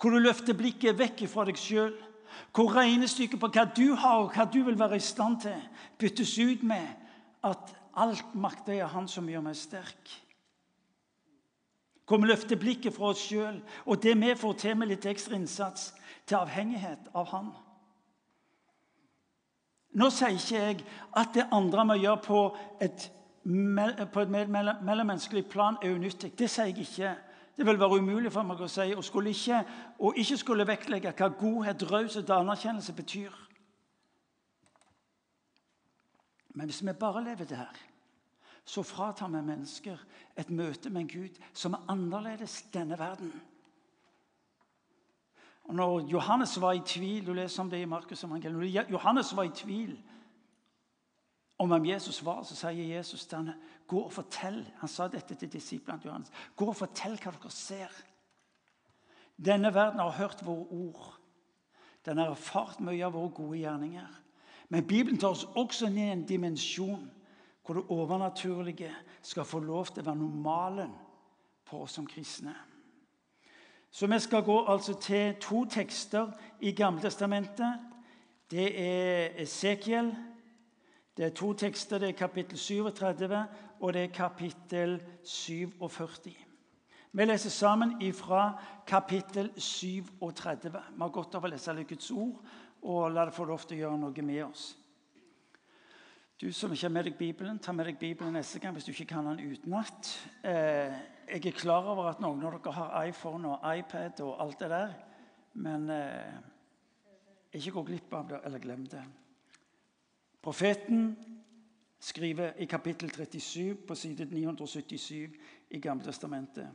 Hvor 0.00 0.10
du 0.10 0.18
løfter 0.18 0.56
blikket 0.58 0.98
vekk 0.98 1.24
fra 1.30 1.46
deg 1.48 1.56
sjøl. 1.60 1.94
Hvor 2.50 2.74
regnestykket 2.74 3.40
på 3.40 3.48
hva 3.54 3.64
du 3.70 3.94
har 3.94 4.24
og 4.24 4.34
hva 4.34 4.44
du 4.50 4.58
vil 4.66 4.78
være 4.78 4.98
i 4.98 5.06
stand 5.06 5.38
til, 5.46 5.60
byttes 6.02 6.34
ut 6.42 6.66
med 6.66 6.82
at 7.46 7.72
alt 7.94 8.34
makter 8.34 8.74
er 8.74 8.90
Han 8.90 9.06
som 9.08 9.28
gjør 9.30 9.44
meg 9.46 9.56
sterk. 9.56 10.10
Hvor 12.06 12.20
vi 12.20 12.28
løfter 12.28 12.60
blikket 12.60 12.94
fra 12.94 13.12
oss 13.14 13.22
sjøl 13.24 13.62
og 13.86 14.02
det 14.02 14.16
vi 14.20 14.34
får 14.36 14.56
til 14.60 14.76
med 14.76 14.90
litt 14.92 15.06
ekstra 15.08 15.38
innsats, 15.38 15.94
til 16.26 16.36
avhengighet 16.40 17.08
av 17.14 17.28
Han. 17.32 17.52
Nå 19.94 20.08
sier 20.10 20.34
ikke 20.34 20.60
jeg 20.60 20.80
at 21.16 21.34
det 21.36 21.46
andre 21.52 21.84
vi 21.92 22.00
gjør 22.02 22.16
på 22.24 22.40
et, 22.82 23.06
på 23.44 24.24
et 24.24 24.32
mellommenneskelig 24.32 25.46
plan, 25.46 25.76
er 25.82 25.94
unyttig. 25.94 26.32
Det 26.38 26.50
sier 26.50 26.72
jeg 26.72 26.86
ikke. 26.86 27.14
Det 27.56 27.66
vil 27.66 27.78
være 27.78 28.00
umulig 28.02 28.32
for 28.34 28.42
meg 28.42 28.60
å 28.64 28.68
si. 28.68 28.88
Og, 28.96 29.04
skulle 29.06 29.30
ikke, 29.30 29.60
og 30.02 30.18
ikke 30.18 30.38
skulle 30.40 30.66
vektlegge 30.66 31.12
hva 31.14 31.28
godhet, 31.38 31.84
raushet 31.90 32.30
og 32.30 32.40
anerkjennelse 32.40 32.94
betyr. 32.96 33.36
Men 36.54 36.70
hvis 36.70 36.82
vi 36.86 36.92
bare 36.98 37.22
lever 37.24 37.44
der, 37.50 37.78
så 38.64 38.82
fratar 38.82 39.28
vi 39.28 39.42
mennesker 39.44 40.00
et 40.36 40.50
møte 40.50 40.90
med 40.90 41.04
en 41.04 41.08
Gud 41.08 41.40
som 41.52 41.76
er 41.76 41.84
annerledes 41.92 42.62
denne 42.72 42.98
verden. 42.98 43.32
Og 45.64 45.74
Når 45.74 46.08
Johannes 46.12 46.60
var 46.60 46.72
i 46.72 46.82
tvil 46.86 47.26
Du 47.26 47.32
leser 47.32 47.62
om 47.62 47.70
det 47.70 47.80
i 47.80 47.84
Markus 47.84 48.24
evangelium. 48.24 48.60
Når 48.60 48.90
Johannes 48.90 49.36
var 49.36 49.42
i 49.42 49.48
tvil 49.54 50.02
om 51.58 51.68
hvem 51.68 51.86
Jesus 51.86 52.24
var, 52.24 52.42
så 52.42 52.56
sier 52.56 52.96
Jesus 52.96 53.26
til 53.26 53.38
ham, 53.38 53.50
gå 53.86 54.00
og 54.00 54.12
fortell. 54.12 54.64
Han 54.80 54.88
sa 54.88 55.06
dette 55.08 55.34
til 55.34 55.52
disiplene 55.52 56.00
til 56.00 56.08
Johannes. 56.08 56.32
Gå 56.56 56.66
og 56.66 56.76
fortell 56.76 57.14
hva 57.22 57.30
dere 57.30 57.50
ser. 57.50 57.92
Denne 59.36 59.74
verden 59.74 60.00
har 60.00 60.10
hørt 60.10 60.42
våre 60.46 60.66
ord. 60.70 61.14
Den 62.04 62.18
har 62.18 62.34
erfart 62.34 62.80
mye 62.80 63.04
av 63.06 63.14
våre 63.14 63.30
gode 63.30 63.58
gjerninger. 63.58 64.20
Men 64.68 64.86
Bibelen 64.86 65.18
tar 65.20 65.28
oss 65.28 65.46
også 65.54 65.88
ned 65.88 66.08
i 66.08 66.12
en 66.12 66.26
dimensjon 66.26 67.10
hvor 67.64 67.74
det 67.74 67.84
overnaturlige 67.88 68.92
skal 69.22 69.44
få 69.44 69.58
lov 69.58 69.86
til 69.86 70.02
å 70.02 70.06
være 70.10 70.20
normalen 70.20 70.92
for 71.64 71.86
oss 71.86 71.96
som 71.96 72.06
kristne. 72.06 72.54
Så 73.90 74.06
vi 74.10 74.18
skal 74.18 74.42
gå 74.42 74.56
altså 74.68 74.96
til 75.00 75.36
to 75.40 75.64
tekster 75.70 76.32
i 76.60 76.72
Gamletestamentet. 76.72 77.80
Det 78.50 78.66
er 78.80 79.42
Esekiel. 79.42 80.10
Det 81.16 81.24
er 81.24 81.30
to 81.30 81.52
tekster. 81.52 81.98
Det 81.98 82.08
er 82.08 82.18
kapittel 82.18 82.58
37, 82.58 83.44
og 83.80 83.92
det 83.92 84.02
er 84.02 84.12
kapittel 84.12 85.02
47. 85.22 86.34
Vi 87.12 87.24
leser 87.24 87.50
sammen 87.50 88.02
ifra 88.02 88.58
kapittel 88.86 89.52
37. 89.56 90.72
Vi 90.72 91.00
har 91.00 91.08
godt 91.08 91.34
av 91.34 91.44
å 91.44 91.48
lese 91.48 91.84
Guds 91.88 92.10
ord 92.10 92.40
og 92.82 93.12
la 93.12 93.24
det 93.24 93.34
få 93.34 93.44
lov 93.44 93.62
til 93.62 93.78
å 93.78 93.80
gjøre 93.84 94.00
noe 94.02 94.22
med 94.22 94.42
oss. 94.44 94.72
Du 96.40 96.52
som 96.52 96.72
ikke 96.72 96.88
har 96.88 96.90
med 96.90 97.04
deg 97.06 97.14
Bibelen, 97.14 97.58
ta 97.62 97.72
med 97.72 97.86
deg 97.86 97.98
Bibelen 97.98 98.32
neste 98.34 98.58
gang 98.58 98.74
hvis 98.74 98.88
du 98.88 98.90
ikke 98.90 99.12
kan 99.12 99.26
den 99.28 99.52
utenat. 99.52 100.08
Eh, 100.42 100.94
jeg 101.30 101.46
er 101.46 101.54
klar 101.54 101.86
over 101.86 102.08
at 102.10 102.22
noen 102.22 102.42
av 102.42 102.56
dere 102.56 102.72
har 102.74 103.04
iPhone 103.06 103.52
og 103.52 103.76
iPad 103.78 104.22
og 104.26 104.40
alt 104.42 104.64
det 104.64 104.70
der. 104.72 104.96
Men 105.54 105.86
eh, 105.94 106.32
ikke 107.54 107.76
gå 107.76 107.84
glipp 107.86 108.16
av 108.18 108.26
det, 108.32 108.40
eller 108.44 108.58
glem 108.58 108.82
det. 108.90 109.04
Profeten 110.42 111.14
skriver 112.02 112.58
i 112.58 112.66
kapittel 112.66 113.14
37 113.14 113.86
på 113.86 113.94
side 113.94 114.26
977 114.26 115.38
i 115.70 115.80
Gamle 115.80 116.04
testamentet. 116.04 116.66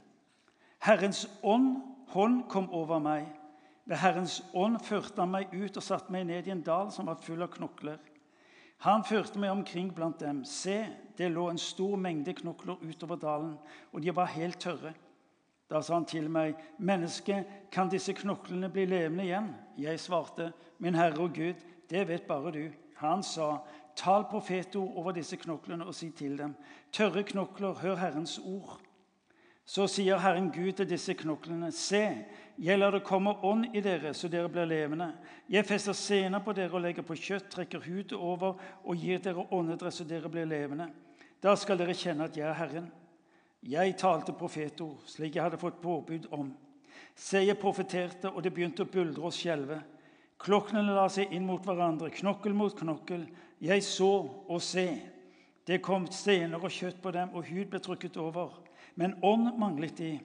Herrens 0.87 1.25
ånd, 1.43 1.75
hånd 2.07 2.45
kom 2.49 2.71
over 2.71 3.03
meg. 3.03 3.27
Ved 3.85 3.99
Herrens 3.99 4.39
ånd 4.53 4.79
førte 4.87 5.19
han 5.19 5.35
meg 5.35 5.51
ut 5.51 5.77
og 5.77 5.83
satte 5.83 6.15
meg 6.15 6.29
ned 6.31 6.47
i 6.47 6.55
en 6.55 6.63
dal 6.63 6.93
som 6.95 7.11
var 7.11 7.19
full 7.21 7.43
av 7.43 7.51
knokler. 7.51 7.99
Han 8.79 9.03
førte 9.03 9.39
meg 9.39 9.51
omkring 9.51 9.91
blant 9.95 10.21
dem. 10.23 10.43
Se, 10.47 10.85
det 11.17 11.31
lå 11.31 11.49
en 11.49 11.59
stor 11.59 11.97
mengde 11.99 12.33
knokler 12.33 12.79
utover 12.79 13.19
dalen, 13.19 13.57
og 13.91 14.03
de 14.03 14.15
var 14.15 14.31
helt 14.35 14.59
tørre. 14.59 14.93
Da 15.69 15.81
sa 15.81 15.93
han 15.93 16.05
til 16.05 16.29
meg, 16.29 16.55
'Menneske, 16.79 17.43
kan 17.71 17.89
disse 17.89 18.13
knoklene 18.13 18.69
bli 18.69 18.85
levende 18.85 19.23
igjen?' 19.23 19.55
Jeg 19.77 19.99
svarte, 19.99 20.53
'Min 20.79 20.95
Herre 20.95 21.19
og 21.19 21.33
Gud, 21.35 21.53
det 21.89 22.07
vet 22.07 22.23
bare 22.23 22.51
du.' 22.51 22.71
Han 22.95 23.23
sa, 23.23 23.57
'Tal 23.95 24.23
profetord 24.23 24.95
over 24.95 25.11
disse 25.11 25.37
knoklene 25.37 25.85
og 25.85 25.95
si 25.95 26.09
til 26.09 26.37
dem:" 26.37 26.55
'Tørre 26.91 27.23
knokler, 27.23 27.73
hør 27.73 27.95
Herrens 27.95 28.39
ord.' 28.39 28.79
Så 29.69 29.87
sier 29.87 30.17
Herren 30.17 30.49
Gud 30.49 30.71
til 30.71 30.89
disse 30.89 31.13
knoklene.: 31.13 31.71
Se, 31.71 32.25
jeg 32.59 32.75
lar 32.75 32.91
det 32.91 33.05
komme 33.07 33.31
ånd 33.47 33.69
i 33.71 33.79
dere, 33.79 34.11
så 34.13 34.27
dere 34.27 34.49
blir 34.51 34.67
levende. 34.67 35.13
Jeg 35.47 35.63
fester 35.63 35.95
sener 35.95 36.41
på 36.43 36.51
dere 36.57 36.75
og 36.75 36.83
legger 36.83 37.05
på 37.07 37.15
kjøtt, 37.15 37.47
trekker 37.53 37.85
hudet 37.85 38.17
over 38.19 38.57
og 38.83 38.99
gir 38.99 39.21
dere 39.23 39.45
åndedress, 39.55 40.01
så 40.01 40.07
dere 40.07 40.27
blir 40.31 40.49
levende. 40.49 40.89
Da 41.39 41.53
skal 41.55 41.79
dere 41.79 41.95
kjenne 41.95 42.27
at 42.27 42.35
jeg 42.35 42.49
er 42.49 42.59
Herren. 42.59 42.91
Jeg 43.63 43.95
talte 43.99 44.35
profetord, 44.35 44.99
slik 45.07 45.37
jeg 45.37 45.45
hadde 45.45 45.61
fått 45.61 45.79
påbud 45.79 46.27
om. 46.35 46.51
Se, 47.15 47.39
jeg 47.39 47.59
profeterte, 47.59 48.27
og 48.27 48.43
det 48.43 48.51
begynte 48.51 48.83
å 48.83 48.91
buldre 48.91 49.31
og 49.31 49.35
skjelve. 49.35 49.79
Klokkene 50.39 50.83
la 50.83 51.07
seg 51.11 51.31
inn 51.35 51.47
mot 51.47 51.63
hverandre, 51.63 52.11
knokkel 52.11 52.55
mot 52.55 52.75
knokkel. 52.75 53.23
Jeg 53.63 53.87
så 53.87 54.13
og 54.27 54.63
se. 54.63 54.89
Det 55.63 55.79
kom 55.83 56.11
stener 56.11 56.59
og 56.59 56.75
kjøtt 56.75 56.99
på 56.99 57.15
dem, 57.15 57.31
og 57.31 57.47
hud 57.47 57.71
ble 57.71 57.79
trykket 57.83 58.19
over. 58.19 58.59
Men 58.99 59.15
ånd 59.23 59.53
manglet 59.59 59.95
de. 59.99 60.17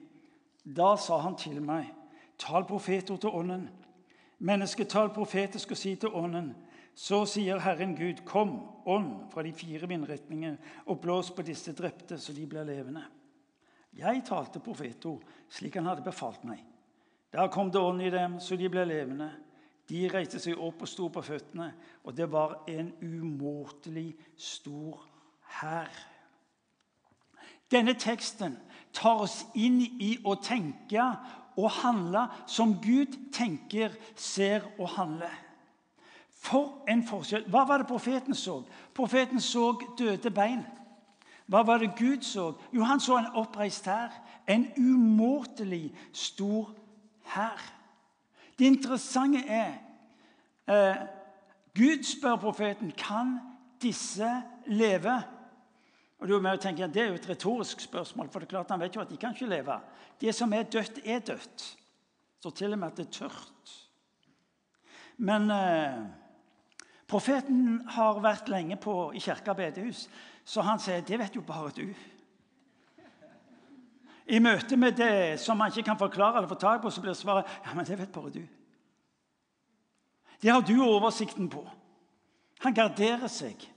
Da 0.64 0.96
sa 0.98 1.22
han 1.22 1.38
til 1.38 1.62
meg 1.62 1.92
Tal 2.38 2.66
profetord 2.66 3.20
til 3.20 3.30
ånden. 3.30 3.68
Mennesketall 4.38 5.12
profetisk 5.14 5.70
og 5.70 5.78
si 5.78 5.94
til 5.96 6.14
ånden. 6.14 6.52
Så 6.94 7.24
sier 7.26 7.58
Herren 7.58 7.96
Gud, 7.98 8.22
kom, 8.26 8.58
ånd, 8.86 9.30
fra 9.32 9.42
de 9.42 9.52
fire 9.52 9.88
vindretninger, 9.90 10.56
og 10.86 11.00
blås 11.02 11.32
på 11.34 11.42
disse 11.42 11.72
drepte, 11.74 12.18
så 12.18 12.32
de 12.32 12.46
blir 12.46 12.66
levende. 12.66 13.02
Jeg 13.98 14.22
talte 14.26 14.62
profetord 14.62 15.22
slik 15.50 15.74
han 15.78 15.90
hadde 15.90 16.06
befalt 16.06 16.44
meg. 16.46 16.62
Da 17.34 17.48
kom 17.50 17.70
det 17.70 17.82
ånd 17.82 18.02
i 18.02 18.12
dem, 18.14 18.38
så 18.40 18.56
de 18.56 18.70
ble 18.70 18.84
levende. 18.86 19.30
De 19.90 20.06
reiste 20.08 20.38
seg 20.40 20.58
opp 20.58 20.84
og 20.84 20.88
sto 20.88 21.08
på 21.12 21.22
føttene, 21.22 21.72
og 22.06 22.14
det 22.16 22.28
var 22.30 22.60
en 22.70 22.92
umåtelig 23.02 24.14
stor 24.38 25.02
hær. 25.58 25.90
Denne 27.70 27.96
teksten 27.98 28.56
tar 28.94 29.24
oss 29.26 29.42
inn 29.58 29.80
i 29.82 30.14
å 30.24 30.36
tenke 30.38 31.08
og 31.56 31.70
handle 31.70 32.26
som 32.46 32.74
Gud 32.82 33.16
tenker, 33.32 33.90
ser 34.16 34.60
og 34.78 34.88
handler. 34.88 35.32
For 36.44 36.84
en 36.88 37.06
forskjell. 37.08 37.46
Hva 37.48 37.64
var 37.64 37.80
det 37.80 37.88
profeten 37.88 38.34
så? 38.34 38.62
Profeten 38.94 39.40
så 39.40 39.72
døde 39.98 40.30
bein. 40.30 40.64
Hva 41.46 41.62
var 41.64 41.78
det 41.80 41.94
Gud 41.98 42.22
så? 42.22 42.52
Jo, 42.72 42.84
han 42.84 43.00
så 43.00 43.18
en 43.18 43.32
oppreist 43.34 43.86
hær. 43.88 44.12
En 44.48 44.66
umåtelig 44.76 45.94
stor 46.12 46.74
hær. 47.34 47.60
Det 48.58 48.66
interessante 48.66 49.40
er 49.48 49.72
eh, 50.68 51.00
Gud 51.74 52.04
spør 52.06 52.36
profeten 52.36 52.92
kan 52.96 53.38
disse 53.82 54.28
leve. 54.66 55.22
Og 56.24 56.28
du 56.30 56.38
må 56.40 56.54
tenke, 56.56 56.86
Det 56.88 57.02
er 57.02 57.10
jo 57.12 57.14
et 57.20 57.28
retorisk 57.28 57.80
spørsmål, 57.80 58.30
for 58.32 58.40
det 58.40 58.46
er 58.46 58.56
klart 58.56 58.70
han 58.72 58.80
vet 58.80 58.94
jo 58.96 59.00
at 59.02 59.10
de 59.10 59.16
kan 59.20 59.34
ikke 59.34 59.46
leve. 59.46 59.74
Det 60.20 60.32
som 60.34 60.52
er 60.52 60.62
dødt, 60.62 61.00
er 61.04 61.18
dødt. 61.18 61.76
Så 62.40 62.50
til 62.50 62.72
og 62.72 62.78
med 62.78 62.88
at 62.88 62.96
det 62.96 63.06
er 63.06 63.10
tørt. 63.10 63.72
Men 65.16 65.50
eh, 65.50 65.98
profeten 67.06 67.82
har 67.88 68.22
vært 68.24 68.48
lenge 68.48 68.76
på, 68.80 69.12
i 69.12 69.20
kirka 69.20 69.52
bedehus, 69.52 70.08
så 70.44 70.64
han 70.64 70.80
sier 70.80 71.04
det 71.04 71.18
vet 71.20 71.36
jo 71.36 71.44
bare 71.44 71.74
du. 71.76 71.92
I 74.24 74.40
møte 74.40 74.80
med 74.80 74.96
det 74.96 75.40
som 75.40 75.60
man 75.60 75.68
ikke 75.68 75.90
kan 75.90 76.00
forklare 76.00 76.38
eller 76.38 76.48
få 76.48 76.54
tak 76.56 76.80
på, 76.80 76.90
så 76.90 77.04
blir 77.04 77.12
svaret 77.12 77.44
ja, 77.66 77.74
men 77.76 77.84
det 77.84 78.00
vet 78.00 78.12
bare 78.12 78.32
du. 78.32 78.42
Det 80.40 80.50
har 80.50 80.64
du 80.64 80.80
oversikten 80.80 81.52
på. 81.52 81.68
Han 82.64 82.72
garderer 82.72 83.28
seg. 83.28 83.73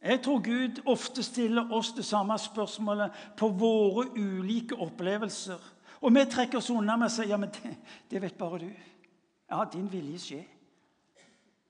Jeg 0.00 0.22
tror 0.24 0.40
Gud 0.40 0.80
ofte 0.88 1.22
stiller 1.22 1.72
oss 1.72 1.92
det 1.92 2.04
samme 2.08 2.38
spørsmålet 2.38 3.12
på 3.36 3.48
våre 3.48 4.06
ulike 4.16 4.76
opplevelser. 4.80 5.60
Og 6.00 6.14
vi 6.14 6.24
trekker 6.24 6.58
oss 6.58 6.70
unna 6.72 6.96
med 6.96 7.10
å 7.10 7.12
si 7.12 7.28
ja, 7.28 7.36
men 7.36 7.52
det, 7.52 7.74
det, 8.08 8.22
vet 8.22 8.38
bare 8.38 8.62
du. 8.62 8.70
Ja, 9.50 9.66
din 9.68 9.90
vilje 9.92 10.22
skjer. 10.24 10.48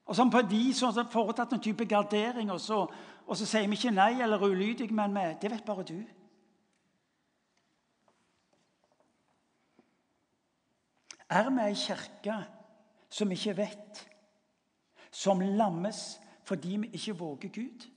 Og 0.07 0.15
som 0.15 0.31
på 0.31 0.43
de 0.47 0.63
som 0.75 0.95
har 0.95 1.11
foretatt 1.11 1.57
en 1.57 1.63
type 1.63 1.87
gardering, 1.91 2.51
og 2.55 2.61
så, 2.63 2.85
og 3.27 3.37
så 3.39 3.47
sier 3.47 3.67
vi 3.67 3.79
ikke 3.79 3.95
nei 3.95 4.23
eller 4.23 4.43
ulydig, 4.47 4.91
men 4.95 5.15
vi, 5.15 5.27
det 5.43 5.51
vet 5.51 5.67
bare 5.67 5.87
du. 5.91 5.99
Er 11.31 11.51
vi 11.51 11.63
ei 11.63 11.77
kirke 11.79 12.41
som 13.11 13.31
ikke 13.31 13.59
vet, 13.59 14.07
som 15.11 15.43
lammes 15.43 16.21
fordi 16.47 16.77
vi 16.83 16.99
ikke 16.99 17.19
våger 17.19 17.55
Gud? 17.55 17.91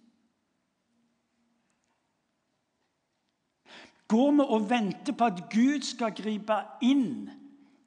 Går 4.14 4.32
vi 4.32 4.46
og 4.46 4.70
venter 4.70 5.14
på 5.18 5.26
at 5.26 5.42
Gud 5.50 5.82
skal 5.82 6.14
gripe 6.14 6.60
inn 6.86 7.32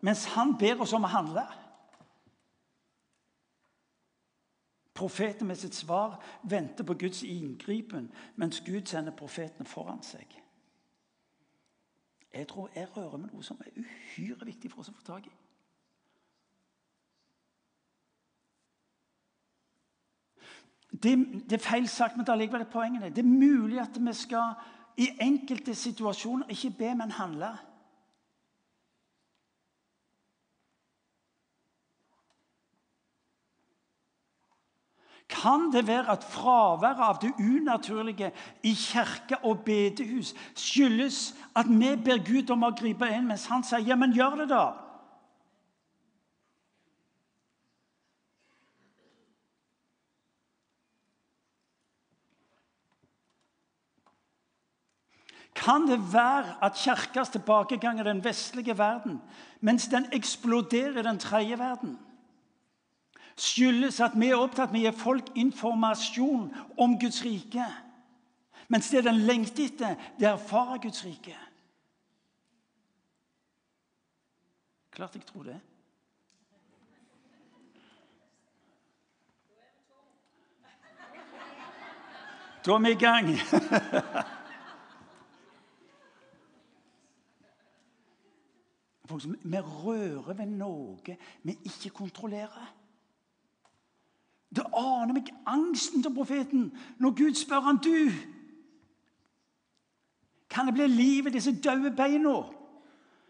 mens 0.02 0.26
han 0.34 0.54
ber 0.58 0.82
oss 0.84 0.92
om 0.94 1.06
å 1.06 1.10
handle. 1.10 1.42
Profeten 4.96 5.48
med 5.48 5.58
sitt 5.58 5.74
svar 5.74 6.18
venter 6.42 6.84
på 6.84 6.94
Guds 6.94 7.22
inngripen, 7.22 8.10
mens 8.36 8.60
Gud 8.66 8.86
sender 8.86 9.16
profetene 9.16 9.66
foran 9.68 10.02
seg. 10.02 10.38
Jeg 12.32 12.48
tror 12.48 12.70
jeg 12.74 12.88
rører 12.96 13.16
med 13.16 13.32
noe 13.32 13.42
som 13.42 13.58
er 13.64 13.74
uhyre 13.80 14.46
viktig 14.46 14.70
for 14.70 14.82
oss 14.84 14.92
å 14.92 14.96
få 14.96 15.04
tak 15.06 15.26
i. 15.26 15.34
Det, 20.92 21.12
det, 21.50 21.58
er 21.58 21.64
feil 21.64 21.88
sagt, 21.88 22.16
men 22.16 22.24
det 22.24 22.32
er 22.32 22.40
likevel 22.40 22.64
poengene. 22.72 23.10
Det 23.12 23.24
er 23.24 23.28
mulig 23.28 23.80
at 23.82 23.98
vi 24.00 24.12
skal 24.16 24.54
i 24.96 25.08
enkelte 25.20 25.74
situasjoner 25.74 26.48
ikke 26.48 26.70
be, 26.78 26.94
men 26.94 27.10
handle. 27.10 27.52
Kan 35.28 35.72
det 35.72 35.86
være 35.86 36.10
at 36.10 36.24
fraværet 36.24 37.02
av 37.02 37.18
det 37.20 37.32
unaturlige 37.38 38.32
i 38.62 38.72
kirke 38.74 39.38
og 39.44 39.64
bedehus 39.66 40.34
skyldes 40.54 41.34
at 41.56 41.66
vi 41.68 41.96
ber 42.04 42.22
Gud 42.22 42.50
om 42.54 42.62
å 42.62 42.70
gripe 42.70 43.08
inn, 43.10 43.26
mens 43.26 43.46
han 43.50 43.64
sier 43.64 43.82
'ja, 43.82 43.96
men 43.96 44.14
gjør 44.14 44.36
det', 44.36 44.48
da? 44.48 44.85
Kan 55.66 55.88
det 55.90 55.98
være 56.12 56.56
at 56.62 56.78
kirkas 56.78 57.32
tilbakegang 57.34 57.98
er 57.98 58.06
den 58.06 58.24
vestlige 58.24 58.78
verden, 58.78 59.18
mens 59.60 59.88
den 59.90 60.06
eksploderer 60.12 61.00
i 61.00 61.02
den 61.02 61.18
tredje 61.18 61.58
verden? 61.58 61.96
skyldes 63.36 64.00
at 64.00 64.16
vi 64.16 64.30
er 64.30 64.40
opptatt 64.40 64.72
med 64.72 64.86
å 64.86 64.88
gi 64.88 64.98
folk 64.98 65.28
informasjon 65.36 66.48
om 66.80 66.96
Guds 67.00 67.20
rike. 67.24 67.66
Mens 68.72 68.88
det 68.90 69.04
den 69.06 69.20
lengter 69.28 69.68
etter, 69.68 69.98
det 70.18 70.26
er 70.26 70.34
å 70.34 70.40
erfare 70.40 70.80
Guds 70.82 71.04
rike. 71.04 71.36
Klart 74.96 75.18
jeg 75.18 75.26
tror 75.28 75.50
det. 75.52 75.58
Da 82.66 82.74
er 82.74 82.82
vi 82.82 82.96
i 82.96 82.98
gang. 82.98 83.28
Vi 89.06 89.58
rører 89.58 90.34
ved 90.34 90.46
noe 90.46 91.16
vi 91.42 91.54
ikke 91.64 91.90
kontrollerer. 91.94 92.72
Det 94.56 94.64
aner 94.72 95.12
meg 95.14 95.30
angsten 95.46 96.02
til 96.02 96.14
profeten 96.14 96.68
når 97.02 97.16
Gud 97.18 97.38
spør 97.38 97.66
han 97.66 97.80
du. 97.82 98.10
Kan 100.50 100.66
det 100.66 100.76
bli 100.76 100.86
liv 100.86 101.26
i 101.26 101.34
disse 101.34 101.52
døde 101.52 101.90
beina? 101.96 102.36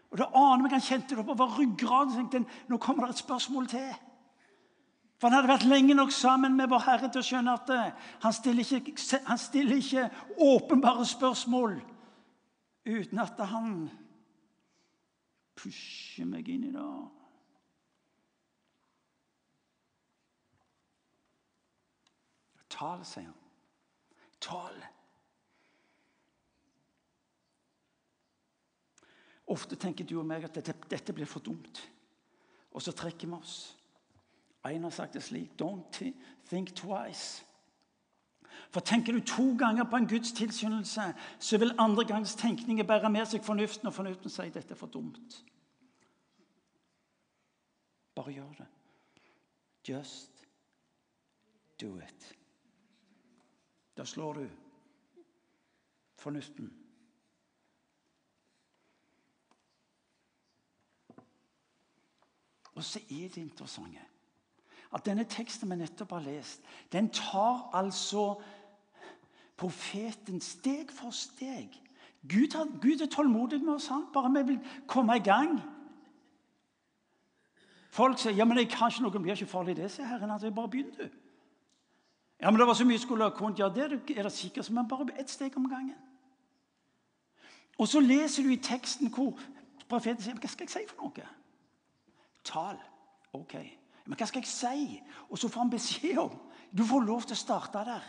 Og 0.07 0.19
det 0.19 0.27
aner 0.29 0.63
meg 0.63 0.75
Han 0.77 0.83
kjente 0.83 1.15
det 1.15 1.23
oppover 1.23 1.57
ryggraden 1.57 2.29
tenkte 2.29 2.69
nå 2.69 2.77
kommer 2.77 3.07
det 3.07 3.17
et 3.17 3.25
spørsmål 3.25 3.67
til. 3.67 3.89
For 5.17 5.27
Han 5.27 5.39
hadde 5.39 5.49
vært 5.49 5.67
lenge 5.67 5.97
nok 5.97 6.11
sammen 6.13 6.55
med 6.55 6.69
vår 6.69 6.85
Herre 6.85 7.09
til 7.09 7.23
å 7.23 7.25
skjønne 7.25 7.53
at 7.57 7.69
eh, 7.73 8.09
han 8.21 8.33
stiller 8.33 8.73
ikke, 8.77 8.93
han 9.25 9.39
stiller 9.41 9.79
ikke 9.81 10.09
åpenbare 10.37 11.05
spørsmål 11.09 11.79
uten 12.87 13.19
at 13.19 13.41
han 13.49 13.89
pusher 15.57 16.27
meg 16.29 16.49
inn 16.53 16.67
i 16.69 16.73
det. 16.75 16.89
Tal, 22.77 23.01
sier 23.07 23.25
han. 23.25 23.43
Tal. 24.43 24.77
Ofte 29.47 29.79
tenker 29.79 30.05
du 30.05 30.17
og 30.19 30.27
meg 30.27 30.45
at 30.45 30.59
dette, 30.59 30.75
dette 30.91 31.15
blir 31.15 31.29
for 31.29 31.41
dumt, 31.43 31.79
og 32.75 32.83
så 32.83 32.91
trekker 32.91 33.29
vi 33.31 33.37
oss. 33.37 33.57
En 34.67 34.83
har 34.83 34.91
sagt 34.91 35.15
det 35.15 35.23
slik 35.23 35.53
Don't 35.55 36.01
think 36.49 36.75
twice. 36.75 37.46
For 38.71 38.79
Tenker 38.79 39.13
du 39.13 39.19
to 39.19 39.55
ganger 39.57 39.83
på 39.83 39.95
en 39.95 40.07
Guds 40.07 40.31
tilskyndelse, 40.31 41.13
så 41.39 41.57
vil 41.57 41.75
andre 41.79 42.05
gangs 42.05 42.35
tenkninger 42.35 42.83
bære 42.83 43.09
med 43.09 43.25
seg 43.25 43.43
fornuften, 43.43 43.87
og 43.87 43.93
fornuften 43.93 44.29
sier 44.29 44.51
dette 44.51 44.75
er 44.75 44.79
for 44.79 44.91
dumt. 44.91 45.43
Bare 48.15 48.33
gjør 48.33 48.53
det. 48.57 48.67
Just 49.87 50.47
do 51.81 51.97
it. 51.97 52.37
Da 53.97 54.05
slår 54.05 54.33
du 54.33 54.49
fornuften. 56.15 56.73
Og 62.75 62.83
så 62.83 62.99
er 62.99 63.29
det 63.29 63.37
interessante 63.37 64.05
at 64.95 65.05
denne 65.05 65.25
teksten 65.27 65.69
vi 65.71 65.75
nettopp 65.75 66.13
har 66.15 66.23
lest, 66.23 66.61
den 66.91 67.09
tar 67.11 67.69
altså 67.75 68.37
profeten 69.57 70.41
steg 70.41 70.91
for 70.93 71.11
steg. 71.11 71.73
Gud, 72.29 72.55
Gud 72.81 73.01
er 73.01 73.09
tålmodig 73.09 73.61
med 73.63 73.73
oss, 73.73 73.87
han. 73.87 74.05
bare 74.13 74.31
vi 74.33 74.51
vil 74.51 74.59
komme 74.87 75.15
i 75.15 75.19
gang. 75.19 75.61
Folk 77.91 78.19
sier 78.19 78.35
ja, 78.35 78.45
men 78.45 78.57
jeg 78.57 78.69
kan 78.69 78.91
ikke 78.91 79.03
noe, 79.03 79.21
blir 79.21 79.33
ikke 79.33 79.49
farlig, 79.49 79.75
det, 79.77 79.91
sier 79.91 80.05
Herren. 80.05 80.31
Altså, 80.31 80.51
bare 80.51 80.69
begynn, 80.69 80.91
du. 80.97 81.07
Ja, 82.41 82.51
men 82.51 82.59
det 82.59 82.67
var 82.67 82.77
så 82.77 82.85
mye 82.85 82.99
skulle 83.01 83.25
ha 83.25 83.33
kunnet. 83.33 83.59
Ja, 83.59 83.69
det 83.73 83.87
er 84.17 84.23
det 84.23 84.31
sikkert, 84.31 84.69
men 84.69 84.87
bare 84.87 85.07
ett 85.17 85.29
steg 85.29 85.57
om 85.57 85.69
gangen. 85.69 85.95
Og 87.77 87.87
så 87.87 87.99
leser 87.99 88.43
du 88.43 88.51
i 88.53 88.61
teksten 88.61 89.09
hvor 89.13 89.39
profeten 89.89 90.21
sier 90.21 90.37
Hva 90.37 90.49
skal 90.49 90.65
jeg 90.65 90.73
si 90.73 90.85
for 90.89 91.07
noe? 91.07 91.25
Tal. 92.45 92.77
Ok. 93.33 93.53
Men 94.05 94.17
hva 94.17 94.27
skal 94.29 94.41
jeg 94.41 94.49
si? 94.49 95.01
Og 95.29 95.37
så 95.37 95.49
får 95.49 95.61
han 95.61 95.73
beskjed 95.73 96.17
om 96.21 96.37
Du 96.71 96.83
får 96.85 97.05
lov 97.05 97.25
til 97.25 97.37
å 97.37 97.39
starte 97.39 97.83
der. 97.87 98.05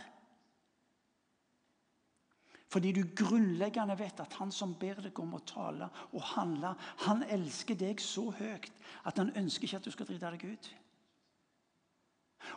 Fordi 2.68 2.92
du 2.92 3.02
grunnleggende 3.16 3.96
vet 3.98 4.20
at 4.20 4.34
han 4.40 4.50
som 4.52 4.74
ber 4.76 5.00
deg 5.00 5.18
om 5.22 5.38
å 5.38 5.44
tale 5.48 5.88
og 6.12 6.20
handle, 6.34 6.74
han 7.06 7.24
elsker 7.32 7.78
deg 7.80 8.00
så 8.04 8.26
høyt 8.36 8.68
at 9.08 9.16
han 9.16 9.32
ønsker 9.40 9.64
ikke 9.64 9.80
at 9.80 9.88
du 9.88 9.94
skal 9.94 10.08
drite 10.10 10.32
deg 10.34 10.44
ut. 10.52 10.68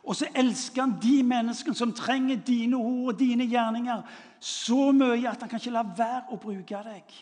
Og 0.04 0.15
så 0.15 0.28
elsker 0.36 0.84
han 0.84 0.97
de 1.02 1.17
menneskene 1.26 1.78
som 1.78 1.93
trenger 1.95 2.43
dine 2.45 2.78
ord 2.78 3.13
og 3.13 3.19
dine 3.19 3.47
gjerninger 3.50 4.04
så 4.39 4.91
mye 4.95 5.30
at 5.30 5.41
han 5.41 5.52
kan 5.52 5.62
ikke 5.62 5.76
la 5.76 5.86
være 5.97 6.36
å 6.36 6.39
bruke 6.41 6.84
deg. 6.86 7.15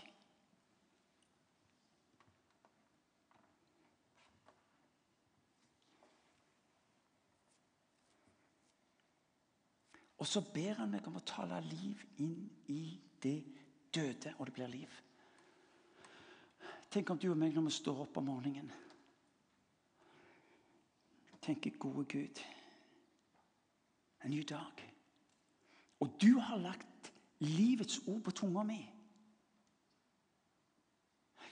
Og 10.20 10.28
så 10.28 10.44
ber 10.54 10.82
han 10.82 10.92
meg 10.92 11.08
om 11.08 11.18
å 11.20 11.26
tale 11.26 11.62
liv 11.64 12.04
inn 12.20 12.50
i 12.68 12.84
det 13.24 13.38
døde, 13.96 14.36
og 14.38 14.46
det 14.48 14.54
blir 14.54 14.72
liv. 14.72 15.00
Tenk 16.92 17.10
om 17.10 17.20
du 17.22 17.30
og 17.32 17.40
meg 17.40 17.56
når 17.56 17.70
vi 17.70 17.76
står 17.80 18.06
opp 18.06 18.18
om 18.20 18.32
morgenen 18.32 18.72
tenker 21.50 21.78
gode 21.80 22.06
Gud 22.06 22.40
en 24.24 24.30
ny 24.30 24.44
dag. 24.44 24.84
Og 26.00 26.22
du 26.22 26.40
har 26.40 26.58
lagt 26.58 27.14
livets 27.40 28.02
ord 28.08 28.24
på 28.24 28.32
tunga 28.32 28.64
mi. 28.64 28.80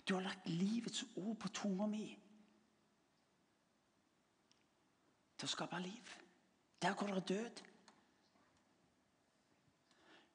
Du 0.07 0.13
har 0.13 0.21
lagt 0.21 0.49
livets 0.49 1.05
ord 1.15 1.37
på 1.39 1.47
tunga 1.47 1.87
mi 1.87 2.05
til 5.37 5.47
å 5.47 5.51
skape 5.51 5.79
liv. 5.83 6.13
Der 6.81 6.93
hvor 6.93 7.11
det 7.13 7.27
død. 7.29 7.63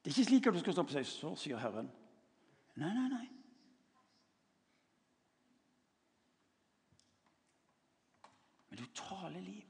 Det 0.03 0.11
er 0.11 0.19
ikke 0.19 0.25
slik 0.25 0.47
at 0.47 0.55
du 0.55 0.59
skal 0.59 0.73
stå 0.73 0.83
på 0.83 0.93
seg, 0.93 1.07
'Så 1.07 1.37
sier 1.37 1.59
Herren'. 1.59 1.91
Nei, 2.75 2.95
nei, 2.95 3.09
nei. 3.09 3.29
Men 8.69 8.79
du 8.79 8.87
taler 8.95 9.41
liv. 9.41 9.69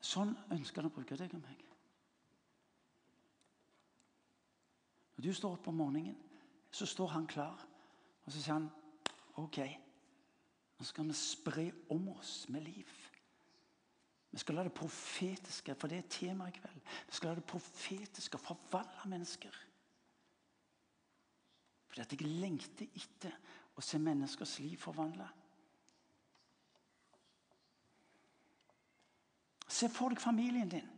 Sånn 0.00 0.36
ønsker 0.50 0.82
han 0.82 0.90
å 0.90 0.94
bruke 0.94 1.16
deg 1.16 1.34
og 1.34 1.42
meg. 1.42 1.64
Når 5.16 5.24
du 5.24 5.32
står 5.32 5.56
opp 5.56 5.68
om 5.68 5.74
morgenen, 5.74 6.16
så 6.70 6.86
står 6.86 7.08
han 7.08 7.26
klar. 7.26 7.66
Og 8.24 8.32
så 8.32 8.40
sier 8.40 8.54
han 8.54 8.70
OK, 9.42 9.58
nå 10.78 10.84
skal 10.86 11.08
vi 11.10 11.12
spre 11.18 11.72
om 11.90 12.08
oss 12.08 12.48
med 12.48 12.62
liv. 12.62 13.13
Vi 14.34 14.38
skal 14.38 14.54
la 14.58 14.62
det 14.66 14.74
profetiske, 14.74 15.74
for 15.78 15.86
det 15.86 15.98
er 16.00 16.08
temaet 16.10 16.56
i 16.56 16.58
kveld, 16.58 16.80
vi 17.06 17.14
skal 17.14 17.30
la 17.30 17.34
det 17.38 17.44
profetiske 17.46 18.38
forvandle 18.42 19.10
mennesker. 19.12 19.58
Fordi 21.86 22.00
at 22.02 22.12
jeg 22.12 22.26
lengter 22.26 22.88
etter 22.98 23.36
å 23.78 23.84
se 23.86 24.00
menneskers 24.02 24.56
liv 24.58 24.74
forvandle. 24.82 25.28
Se 29.70 29.86
for 29.88 30.10
deg 30.10 30.18
familien 30.18 30.74
din. 30.74 30.90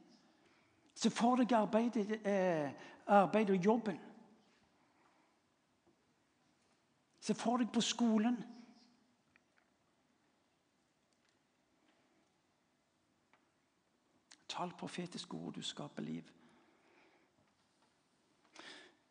Se 0.97 1.13
for 1.13 1.37
deg 1.37 1.53
arbeidet, 1.53 2.25
eh, 2.25 2.73
arbeidet 3.07 3.59
og 3.59 3.65
jobben. 3.65 4.01
Se 7.21 7.35
for 7.35 7.61
deg 7.61 7.69
på 7.73 7.85
skolen. 7.85 8.41
Tal 14.57 14.73
profetiske 14.79 15.37
ord, 15.37 15.53
du 15.55 15.63
skaper 15.63 16.03
liv. 16.03 16.25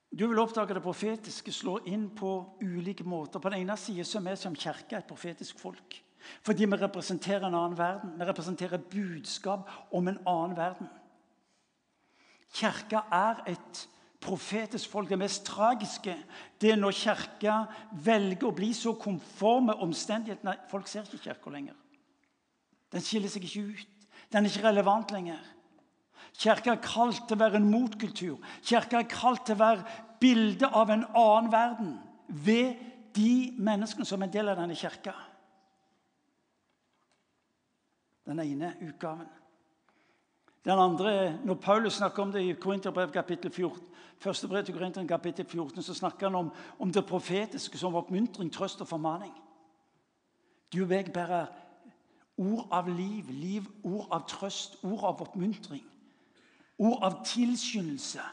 Du 0.09 0.27
vil 0.27 0.39
oppdage 0.39 0.73
det 0.73 0.81
profetiske 0.81 1.51
slår 1.53 1.85
inn 1.91 2.07
på 2.15 2.31
ulike 2.63 3.03
måter. 3.05 3.39
På 3.39 3.51
den 3.51 3.61
ene 3.61 3.75
siden 3.77 4.25
er 4.25 4.31
vi 4.31 4.35
som 4.41 4.55
kirke 4.55 4.97
et 4.97 5.07
profetisk 5.09 5.59
folk. 5.59 6.01
Fordi 6.41 6.65
vi 6.65 6.77
representerer 6.81 7.45
en 7.45 7.57
annen 7.57 7.77
verden. 7.77 8.15
Vi 8.17 8.25
representerer 8.25 8.77
budskap 8.77 9.69
om 9.91 10.07
en 10.07 10.17
annen 10.25 10.57
verden. 10.57 10.89
Kirka 12.55 13.03
er 13.11 13.43
et 13.51 13.87
profetisk 14.23 14.89
folk. 14.89 15.09
Det 15.09 15.19
mest 15.19 15.45
tragiske 15.45 16.15
det 16.61 16.71
er 16.71 16.79
når 16.79 16.95
Kirka 16.97 17.57
velger 17.91 18.47
å 18.49 18.55
bli 18.55 18.71
så 18.73 18.95
konforme 18.97 19.75
omstendighetene. 19.83 20.55
Folk 20.71 20.87
ser 20.87 21.05
ikke 21.05 21.27
Kirka 21.27 21.53
lenger. 21.53 21.75
Den 22.91 23.03
skiller 23.03 23.29
seg 23.29 23.45
ikke 23.45 23.67
ut. 23.75 23.94
Den 24.33 24.45
er 24.45 24.49
ikke 24.49 24.67
relevant 24.67 25.11
lenger. 25.11 25.39
Kirka 26.35 26.73
er 26.73 26.83
kalt 26.83 27.21
til 27.27 27.37
å 27.37 27.43
være 27.43 27.61
en 27.61 27.69
motkultur. 27.71 28.41
Kirka 28.65 28.99
er 28.99 29.07
kalt 29.09 29.45
til 29.47 29.55
å 29.55 29.61
være 29.61 30.01
bilde 30.19 30.67
av 30.67 30.91
en 30.91 31.05
annen 31.15 31.51
verden 31.51 31.95
ved 32.27 32.75
de 33.15 33.53
menneskene 33.57 34.07
som 34.07 34.21
er 34.21 34.27
en 34.27 34.33
del 34.33 34.51
av 34.51 34.59
denne 34.59 34.75
kirka. 34.75 35.13
Den 38.25 38.41
ene 38.41 38.73
utgaven. 38.81 39.29
Den 40.65 40.79
andre, 40.79 41.37
Når 41.45 41.55
Paulus 41.55 41.93
snakker 41.93 42.23
om 42.23 42.31
det 42.31 42.41
i 42.41 42.53
Korinterbrev 42.53 43.11
kapittel 43.11 43.51
14, 43.51 43.83
første 44.17 44.47
brev 44.47 44.63
til 44.65 44.73
Korinteren 44.73 45.07
kapittel 45.07 45.45
14, 45.45 45.83
så 45.83 45.93
snakker 45.93 46.27
han 46.27 46.35
om, 46.35 46.51
om 46.79 46.91
det 46.91 47.05
profetiske 47.05 47.77
som 47.77 47.95
oppmuntring, 47.95 48.49
trøst 48.53 48.81
og 48.81 48.87
formaning. 48.87 49.33
Du 50.73 50.83
og 50.83 50.91
jeg 50.91 51.13
bærer 51.13 51.45
ord 52.37 52.67
av 52.71 52.89
liv, 52.89 53.29
liv, 53.29 53.67
ord 53.83 54.07
av 54.11 54.25
trøst, 54.27 54.79
ord 54.83 55.03
av 55.03 55.21
oppmuntring. 55.21 55.83
Ord 56.77 57.03
av 57.03 57.21
tilskyndelse. 57.25 58.23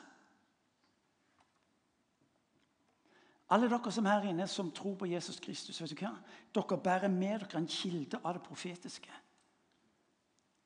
Alle 3.52 3.68
dere 3.68 3.92
som 3.92 4.06
er 4.08 4.22
her 4.22 4.30
inne 4.30 4.46
som 4.48 4.70
tror 4.72 4.94
på 4.96 5.06
Jesus 5.10 5.40
Kristus, 5.40 5.80
vet 5.80 5.92
du 5.92 6.00
hva? 6.00 6.14
dere 6.54 6.78
bærer 6.80 7.12
med 7.12 7.44
dere 7.44 7.60
en 7.60 7.68
kilde 7.68 8.18
av 8.24 8.38
det 8.38 8.42
profetiske. 8.46 9.12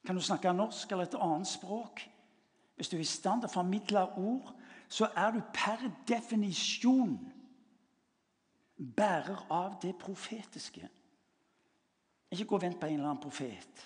Kan 0.06 0.14
du 0.14 0.22
snakke 0.22 0.52
norsk 0.52 0.92
eller 0.92 1.08
et 1.08 1.18
annet 1.18 1.50
språk? 1.50 2.04
Hvis 2.76 2.88
du 2.88 2.96
er 2.96 3.00
i 3.02 3.08
stand 3.08 3.42
til 3.42 3.50
å 3.50 3.56
formidle 3.56 4.04
ord, 4.20 4.52
så 4.88 5.08
er 5.16 5.32
du 5.34 5.40
per 5.54 5.88
definisjon 6.06 7.16
bærer 8.76 9.46
av 9.50 9.80
det 9.82 9.96
profetiske. 9.98 10.88
Ikke 12.30 12.48
gå 12.50 12.58
og 12.58 12.62
vent 12.62 12.80
på 12.80 12.88
en 12.88 12.98
eller 12.98 13.10
annen 13.10 13.22
profet. 13.22 13.84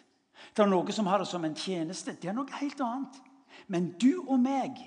Det 0.57 0.65
er 0.65 0.71
noe 0.71 0.95
som 0.95 1.09
har 1.11 1.21
det 1.21 1.29
som 1.29 1.45
en 1.45 1.57
tjeneste. 1.57 2.17
Det 2.17 2.31
er 2.31 2.37
noe 2.37 2.61
helt 2.61 2.81
annet. 2.85 3.21
Men 3.69 3.93
du 4.01 4.23
og 4.27 4.39
meg 4.41 4.79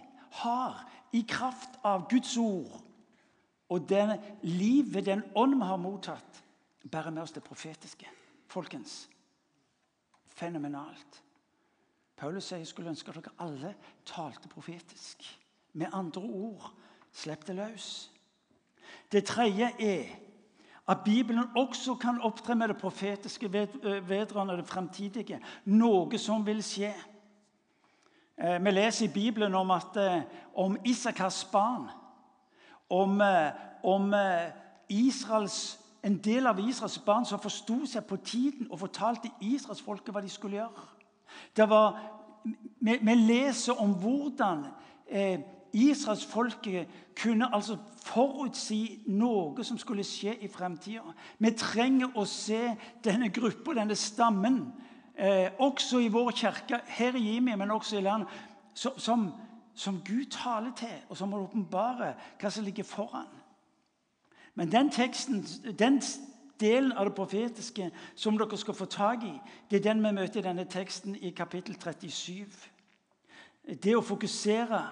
har 0.41 0.81
i 1.13 1.21
kraft 1.29 1.77
av 1.85 2.07
Guds 2.09 2.33
ord 2.41 2.81
og 3.73 3.85
det 3.89 4.19
livet, 4.45 5.05
den 5.05 5.23
ånd 5.39 5.55
vi 5.57 5.65
har 5.65 5.79
mottatt, 5.81 6.41
bærer 6.83 7.13
med 7.13 7.23
oss 7.23 7.33
det 7.33 7.43
profetiske. 7.45 8.09
Folkens, 8.51 9.07
fenomenalt. 10.35 11.21
Paulus 12.17 12.45
sier 12.45 12.61
jeg 12.61 12.69
skulle 12.69 12.91
ønske 12.93 13.09
at 13.09 13.17
dere 13.17 13.33
alle 13.41 13.73
talte 14.05 14.51
profetisk. 14.51 15.25
Med 15.73 15.93
andre 15.93 16.21
ord 16.21 16.67
slipp 17.13 17.47
det 17.47 17.55
løs. 17.57 17.87
Det 19.11 19.23
tredje 19.25 19.71
er 19.81 20.13
at 20.87 20.97
Bibelen 21.05 21.45
også 21.55 21.95
kan 21.95 22.21
opptre 22.21 22.55
med 22.55 22.67
det 22.67 22.77
profetiske 22.77 23.51
vedrørende 24.07 24.57
det 24.57 24.67
fremtidige. 24.67 25.39
Noe 25.65 26.17
som 26.17 26.45
vil 26.45 26.63
skje. 26.63 26.93
Eh, 28.37 28.65
vi 28.65 28.71
leser 28.71 29.05
i 29.05 29.13
Bibelen 29.13 29.55
om, 29.55 29.71
at, 29.71 29.97
eh, 29.97 30.21
om 30.55 30.77
Isakas 30.85 31.45
barn. 31.51 31.89
Om, 32.89 33.21
eh, 33.21 33.51
om 33.83 34.13
Israels, 34.89 35.79
en 36.03 36.17
del 36.17 36.47
av 36.47 36.59
Israels 36.59 36.99
barn 36.99 37.25
som 37.25 37.39
forsto 37.39 37.85
seg 37.85 38.05
på 38.05 38.15
tiden 38.15 38.67
og 38.71 38.79
fortalte 38.79 39.31
israelsfolket 39.41 40.13
hva 40.13 40.21
de 40.21 40.29
skulle 40.29 40.59
gjøre. 40.59 40.87
Var, 41.57 41.99
vi, 42.79 42.97
vi, 43.01 43.15
leser 43.15 43.81
om 43.81 43.93
hvordan 43.93 44.65
eh, 45.07 45.39
Israelsfolket 45.73 46.87
kunne 47.21 47.55
altså 47.55 47.77
forutsi 48.05 49.01
noe 49.07 49.63
som 49.65 49.77
skulle 49.77 50.03
skje 50.05 50.35
i 50.45 50.49
fremtida. 50.51 51.13
Vi 51.39 51.51
trenger 51.57 52.13
å 52.17 52.25
se 52.29 52.75
denne 53.03 53.31
gruppa, 53.33 53.73
denne 53.73 53.95
stammen, 53.95 54.59
eh, 55.15 55.49
også 55.59 55.99
i 55.99 56.11
vår 56.13 56.31
kirke, 56.31 56.81
her 56.85 57.15
i 57.15 57.33
Jimi, 57.33 57.55
men 57.55 57.71
også 57.71 57.97
i 57.97 58.01
landet, 58.01 58.29
som, 58.73 59.31
som, 59.73 60.01
Gud 60.05 60.25
taler 60.31 60.71
til, 60.77 60.99
og 61.09 61.17
som 61.17 61.33
åpenbarer 61.33 62.13
hva 62.41 62.49
som 62.49 62.63
ligger 62.63 62.83
foran. 62.83 63.29
Men 64.55 64.71
den 64.71 64.91
teksten, 64.91 65.45
den 65.79 66.01
delen 66.59 66.91
av 66.91 67.05
det 67.05 67.15
profetiske 67.15 67.89
som 68.15 68.37
dere 68.37 68.57
skal 68.57 68.77
få 68.77 68.85
tak 68.85 69.23
i, 69.23 69.33
det 69.69 69.79
er 69.79 69.89
den 69.89 70.03
vi 70.05 70.11
møter 70.13 70.39
i 70.39 70.45
denne 70.45 70.65
teksten 70.69 71.15
i 71.15 71.33
kapittel 71.33 71.75
37. 71.75 72.45
Det 73.83 73.95
å 73.95 74.05
fokusere 74.05 74.83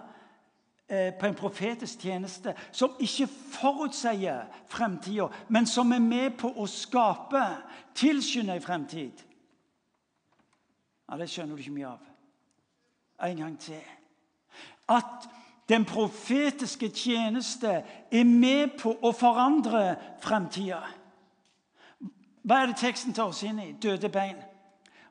på 0.91 1.25
en 1.25 1.35
profetisk 1.35 2.01
tjeneste 2.03 2.51
som 2.71 2.97
ikke 2.99 3.27
forutsier 3.27 4.43
fremtida, 4.67 5.29
men 5.47 5.65
som 5.65 5.91
er 5.95 6.03
med 6.03 6.35
på 6.39 6.51
å 6.51 6.67
skape, 6.67 7.43
tilskynde 7.95 8.57
en 8.57 8.65
fremtid. 8.65 9.23
Ja, 11.09 11.17
Det 11.17 11.29
skjønner 11.29 11.55
du 11.55 11.61
ikke 11.61 11.75
mye 11.75 11.87
av. 11.87 12.07
En 13.23 13.37
gang 13.37 13.57
til. 13.59 13.83
At 14.89 15.29
den 15.69 15.85
profetiske 15.85 16.89
tjeneste 16.89 17.83
er 18.11 18.23
med 18.27 18.75
på 18.81 18.91
å 19.01 19.11
forandre 19.15 19.95
fremtida. 20.23 20.81
Hva 22.43 22.61
er 22.61 22.71
det 22.71 22.81
teksten 22.81 23.13
tar 23.13 23.29
oss 23.31 23.43
inn 23.43 23.59
i? 23.59 23.71
Døde 23.71 24.09
bein. 24.09 24.39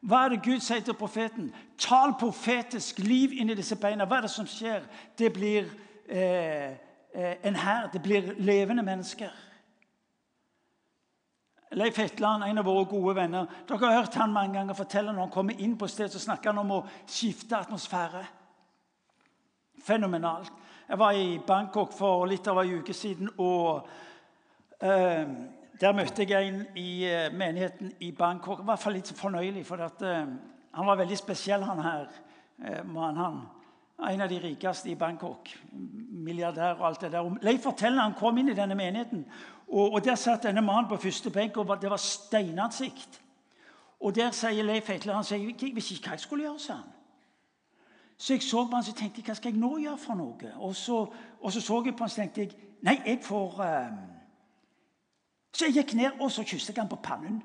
Hva 0.00 0.24
er 0.24 0.32
det 0.32 0.44
Gud 0.44 0.62
sier 0.64 0.80
til 0.80 0.96
profeten? 0.96 1.50
Tal 1.78 2.14
profetisk 2.20 2.98
liv 3.04 3.34
inn 3.36 3.52
i 3.52 3.56
disse 3.58 3.76
beina. 3.76 4.06
Hva 4.08 4.20
er 4.20 4.26
det 4.26 4.32
som 4.32 4.48
skjer? 4.48 4.86
Det 5.18 5.32
blir 5.32 5.68
eh, 6.08 6.72
eh 7.14 7.36
en 7.44 7.56
hær. 7.56 7.90
Det 7.92 8.02
blir 8.02 8.34
levende 8.38 8.82
mennesker. 8.82 9.30
Leif 11.72 11.98
Hetland, 11.98 12.44
en 12.44 12.58
av 12.58 12.64
våre 12.64 12.84
gode 12.84 13.14
venner, 13.14 13.46
dere 13.68 13.78
har 13.78 14.00
hørt 14.00 14.14
han 14.14 14.32
mange 14.32 14.58
ganger 14.58 14.74
fortelle 14.74 15.12
når 15.12 15.20
han 15.22 15.30
kommer 15.30 15.60
inn 15.60 15.76
på 15.78 15.86
stedet, 15.86 16.12
så 16.12 16.18
snakker 16.18 16.50
han 16.50 16.58
om 16.58 16.72
å 16.80 16.86
skifte 17.06 17.56
atmosfære. 17.56 18.24
Fenomenalt. 19.84 20.50
Jeg 20.88 20.98
var 20.98 21.12
i 21.14 21.38
Bangkok 21.46 21.92
for 21.94 22.26
litt 22.26 22.48
over 22.50 22.66
en 22.66 22.80
uke 22.80 22.94
siden. 22.94 23.30
og 23.38 23.86
eh, 24.82 25.28
Der 25.80 25.92
møtte 25.92 26.26
jeg 26.28 26.48
en 26.48 26.66
i 26.76 27.04
eh, 27.08 27.32
menigheten 27.32 27.92
i 28.00 28.10
Bangkok. 28.12 28.60
I 28.60 28.64
hvert 28.68 28.78
fall 28.78 28.92
litt 28.98 29.12
fornøyelig, 29.16 29.62
for 29.66 29.80
at, 29.80 30.02
uh, 30.04 30.26
han 30.76 30.86
var 30.86 30.98
veldig 31.00 31.16
spesiell, 31.16 31.62
han 31.64 31.80
her. 31.80 32.10
Eh, 32.64 32.98
han, 33.16 33.40
En 34.10 34.20
av 34.20 34.28
de 34.28 34.38
rikeste 34.38 34.90
i 34.90 34.94
Bangkok. 34.94 35.48
Milliardær 36.10 36.74
og 36.74 36.86
alt 36.86 37.00
det 37.00 37.12
der. 37.12 37.38
Leif 37.42 37.62
forteller 37.62 38.02
han 38.02 38.14
kom 38.14 38.38
inn 38.38 38.48
i 38.48 38.54
denne 38.54 38.74
menigheten. 38.74 39.24
Og, 39.68 39.92
og 39.92 40.04
Der 40.04 40.14
satt 40.14 40.42
denne 40.42 40.60
mannen 40.60 40.88
på 40.88 40.96
første 40.96 41.30
benk, 41.30 41.56
og 41.56 41.82
det 41.82 41.90
var 41.90 41.96
steinansikt. 41.96 43.20
Og 44.00 44.14
Der 44.16 44.30
sier 44.30 44.62
Leif 44.62 44.88
heitler, 44.88 45.14
han 45.14 45.24
sier, 45.24 45.38
jeg 45.38 45.74
visste 45.74 45.94
ikke 45.94 46.08
hva 46.08 46.16
jeg 46.16 46.20
skulle 46.20 46.44
gjøre. 46.44 46.58
sa 46.58 46.72
han. 46.72 46.92
Så 48.16 48.34
jeg 48.34 48.42
så 48.42 48.66
på 48.66 48.74
han, 48.74 48.84
så 48.84 48.92
tenkte 48.92 49.20
jeg, 49.20 49.26
hva 49.26 49.34
skal 49.34 49.52
jeg 49.52 49.60
nå 49.60 49.76
gjøre 49.78 49.98
for 49.98 50.14
noe? 50.14 50.54
Og 50.56 50.76
så, 50.76 51.06
og 51.40 51.52
så, 51.52 51.60
så 51.60 51.82
jeg 51.84 51.96
på 51.96 52.04
han, 52.04 52.08
så 52.08 52.20
tenkte 52.20 52.40
jeg 52.40 52.50
nei, 52.82 53.00
jeg 53.06 53.20
får 53.22 53.60
uh... 53.60 54.19
Så 55.52 55.66
jeg 55.66 55.80
gikk 55.80 55.94
ned 55.98 56.20
og 56.20 56.30
så 56.32 56.44
kysset 56.46 56.76
jeg 56.76 56.82
han 56.82 56.90
på 56.90 57.00
pannen. 57.02 57.40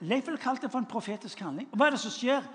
Leif 0.00 0.26
ville 0.26 0.40
kalt 0.40 0.62
det 0.62 0.70
for 0.72 0.80
en 0.80 0.88
profetisk 0.88 1.42
handling. 1.44 1.68
Og 1.72 1.76
Hva 1.76 1.90
er 1.90 1.96
det 1.96 2.00
som 2.00 2.14
skjer? 2.14 2.46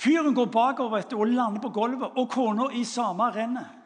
Fyren 0.00 0.34
går 0.36 0.46
bakover 0.54 1.02
og 1.16 1.26
lander 1.26 1.60
på 1.60 1.72
gulvet, 1.74 2.12
og 2.16 2.30
kona 2.30 2.68
i 2.78 2.84
samme 2.86 3.26
rennet. 3.34 3.76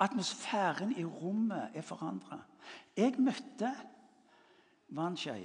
Atmosfæren 0.00 0.94
i 0.96 1.04
rommet 1.04 1.74
er 1.74 1.82
forandra. 1.84 2.38
Jeg 2.96 3.18
møtte 3.20 3.74
Vanskjei 4.96 5.42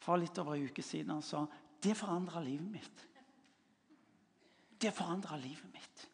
for 0.00 0.20
litt 0.20 0.36
over 0.38 0.58
en 0.58 0.66
uke 0.68 0.82
siden. 0.84 1.14
Han 1.14 1.24
sa 1.24 1.46
det 1.80 1.96
forandra 1.96 2.42
livet 2.44 2.68
mitt. 2.68 3.06
Det 4.80 4.92
forandra 4.96 5.36
livet 5.36 5.66
mitt. 5.74 6.06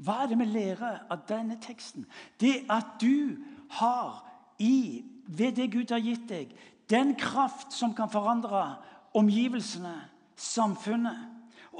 Hva 0.00 0.22
er 0.22 0.30
det 0.30 0.38
vi 0.40 0.48
lærer 0.48 1.02
av 1.12 1.26
denne 1.28 1.58
teksten? 1.60 2.06
Det 2.40 2.62
at 2.72 2.96
du 3.02 3.36
har 3.76 4.22
i, 4.60 5.04
ved 5.26 5.58
det 5.58 5.70
Gud 5.72 5.92
har 5.92 6.00
gitt 6.00 6.28
deg, 6.30 6.54
den 6.90 7.12
kraft 7.20 7.74
som 7.76 7.92
kan 7.94 8.10
forandre 8.10 8.62
omgivelsene, 9.14 9.94
samfunnet. 10.40 11.28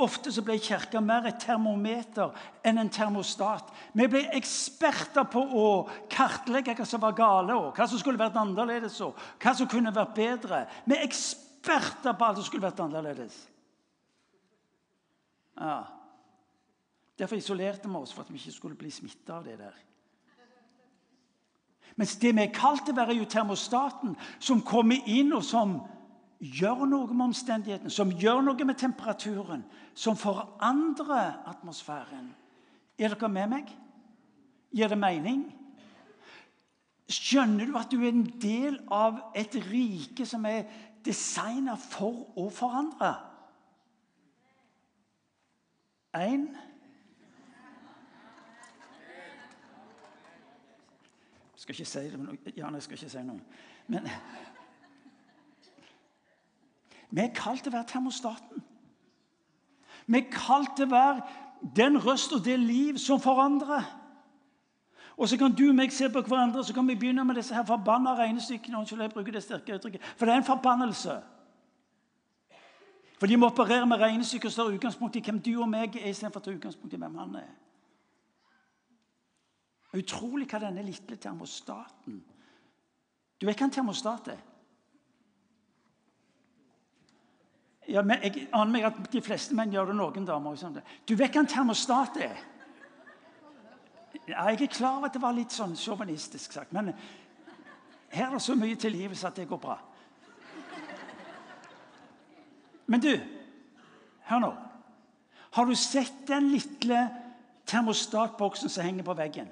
Ofte 0.01 0.31
så 0.33 0.45
ble 0.47 0.55
Kirka 0.63 1.01
mer 1.03 1.27
et 1.29 1.41
termometer 1.43 2.31
enn 2.65 2.79
en 2.79 2.93
termostat. 2.93 3.73
Vi 3.97 4.07
ble 4.09 4.23
eksperter 4.39 5.27
på 5.29 5.43
å 5.43 5.67
kartlegge 6.13 6.77
hva 6.79 6.87
som 6.87 7.03
var 7.03 7.17
gale, 7.19 7.57
og 7.57 7.77
hva 7.77 7.89
som 7.91 8.01
skulle 8.01 8.21
vært 8.21 8.39
annerledes, 8.39 9.01
og 9.05 9.19
hva 9.43 9.55
som 9.57 9.69
kunne 9.69 9.93
vært 9.95 10.15
bedre. 10.17 10.63
Vi 10.87 10.97
er 10.97 11.09
eksperter 11.09 12.15
på 12.15 12.29
alt 12.29 12.39
som 12.39 12.47
skulle 12.47 12.69
vært 12.69 12.85
annerledes. 12.85 13.50
Ja. 15.61 15.85
Derfor 17.19 17.37
isolerte 17.37 17.89
vi 17.89 17.95
oss, 17.95 18.13
for 18.13 18.23
at 18.23 18.33
vi 18.33 18.39
ikke 18.39 18.53
skulle 18.53 18.77
bli 18.77 18.91
smitta 18.91 19.37
av 19.37 19.45
det 19.45 19.59
der. 19.59 19.77
Mens 21.97 22.17
det 22.17 22.33
vi 22.37 22.43
er 22.43 22.55
kalt 22.55 22.87
til 22.87 22.95
å 22.95 23.01
være, 23.01 23.15
er 23.15 23.21
jo 23.21 23.29
termostaten, 23.29 24.15
som 24.41 24.63
kommer 24.65 25.09
inn 25.11 25.35
og 25.37 25.45
som 25.45 25.81
gjør 26.41 26.87
noe 26.89 27.13
med 27.13 27.27
omstendighetene, 27.27 27.93
som 27.93 28.13
gjør 28.17 28.41
noe 28.47 28.65
med 28.65 28.79
temperaturen, 28.81 29.65
som 29.95 30.17
forandrer 30.17 31.43
atmosfæren. 31.51 32.31
Er 32.97 33.13
dere 33.13 33.29
med 33.29 33.51
meg? 33.53 33.73
Gir 34.73 34.89
det 34.89 34.99
mening? 35.01 35.43
Skjønner 37.11 37.67
du 37.67 37.77
at 37.77 37.91
du 37.91 37.99
er 38.01 38.15
en 38.15 38.27
del 38.41 38.79
av 38.95 39.19
et 39.37 39.57
rike 39.67 40.25
som 40.29 40.47
er 40.49 40.71
designa 41.05 41.75
for 41.77 42.31
å 42.39 42.47
forandre? 42.55 43.17
Én 46.15 46.57
Jeg 51.55 51.63
skal 51.63 51.75
ikke 51.75 51.85
si 51.85 51.99
det, 51.99 52.19
men 52.19 52.39
Jan, 52.57 52.75
jeg 52.75 52.83
skal 52.83 52.97
ikke 52.97 53.11
si 53.11 53.23
noe. 53.23 53.41
Men 53.87 54.09
vi 57.11 57.21
er 57.21 57.35
kalt 57.35 57.63
til 57.63 57.73
å 57.73 57.77
være 57.77 57.91
termostaten. 57.91 58.63
Vi 60.07 60.19
er 60.19 60.31
kalt 60.33 60.73
til 60.79 60.89
å 60.89 60.95
være 60.95 61.21
den 61.77 61.99
røst 62.01 62.33
og 62.33 62.45
det 62.45 62.57
liv 62.59 62.99
som 62.99 63.21
forandrer. 63.21 63.85
Og 65.21 65.29
så 65.29 65.37
kan 65.37 65.53
du 65.53 65.67
og 65.69 65.77
meg 65.77 65.93
se 65.93 66.09
på 66.09 66.23
hverandre 66.25 66.65
så 66.65 66.75
kan 66.75 66.89
vi 66.89 66.97
begynne 66.97 67.25
med 67.29 67.37
disse 67.37 67.55
her 67.55 67.67
forbanna 67.69 68.15
regnestykkene. 68.17 68.81
For 68.87 70.25
det 70.25 70.33
er 70.33 70.39
en 70.39 70.49
forbannelse. 70.49 71.21
Fordi 73.21 73.37
må 73.37 73.51
operere 73.51 73.87
med 73.87 74.01
regnestykker 74.01 74.49
som 74.49 74.65
tar 74.65 74.77
utgangspunkt 74.79 75.17
i 75.17 75.21
hvem 75.25 75.41
du 75.45 75.51
og 75.61 75.69
meg 75.69 75.97
er, 75.99 76.09
istedenfor 76.09 76.41
å 76.41 76.45
ta 76.47 76.55
utgangspunkt 76.55 76.95
i 76.97 77.01
hvem 77.01 77.19
han 77.21 77.35
er. 77.43 77.51
Utrolig 79.99 80.47
hva 80.49 80.61
denne 80.63 80.85
lille 80.87 81.17
termostaten 81.19 82.21
Du 83.41 83.47
vet 83.49 83.59
hva 83.59 83.67
en 83.67 83.73
termostat 83.75 84.29
er? 84.31 84.41
Ja, 87.91 88.05
men 88.07 88.23
jeg 88.23 88.47
aner 88.53 88.71
meg 88.71 88.87
at 88.87 89.01
De 89.11 89.23
fleste 89.25 89.57
menn 89.59 89.73
gjør 89.75 89.91
det, 89.91 89.97
noen 89.99 90.29
damer 90.29 90.55
også. 90.55 90.71
Du 91.09 91.17
vet 91.19 91.35
hva 91.35 91.43
en 91.43 91.51
termostat 91.51 92.21
er? 92.23 92.39
Ja, 94.29 94.45
jeg 94.51 94.63
er 94.63 94.71
klar 94.71 94.99
over 94.99 95.09
at 95.09 95.17
det 95.17 95.23
var 95.23 95.35
litt 95.35 95.55
sånn 95.55 95.75
sjåvinistisk 95.79 96.55
sagt, 96.55 96.73
men 96.77 96.93
her 98.11 98.29
er 98.29 98.37
det 98.37 98.43
så 98.45 98.55
mye 98.59 98.79
tilgivelse 98.79 99.27
at 99.27 99.39
det 99.41 99.49
går 99.51 99.59
bra. 99.63 99.79
Men 102.91 103.03
du, 103.05 103.13
hør 104.27 104.43
nå. 104.43 104.51
Har 105.55 105.67
du 105.67 105.75
sett 105.79 106.27
den 106.29 106.51
lille 106.53 107.05
termostatboksen 107.71 108.71
som 108.71 108.87
henger 108.87 109.07
på 109.07 109.15
veggen? 109.19 109.49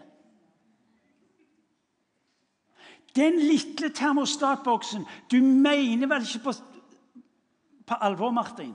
Den 3.16 3.39
lille 3.41 3.89
termostatboksen 3.95 5.07
Du 5.30 5.41
mener 5.43 6.07
vel 6.11 6.26
ikke 6.26 6.51
på 6.51 6.53
på 7.89 7.97
alvor, 8.05 8.30
Martin, 8.30 8.74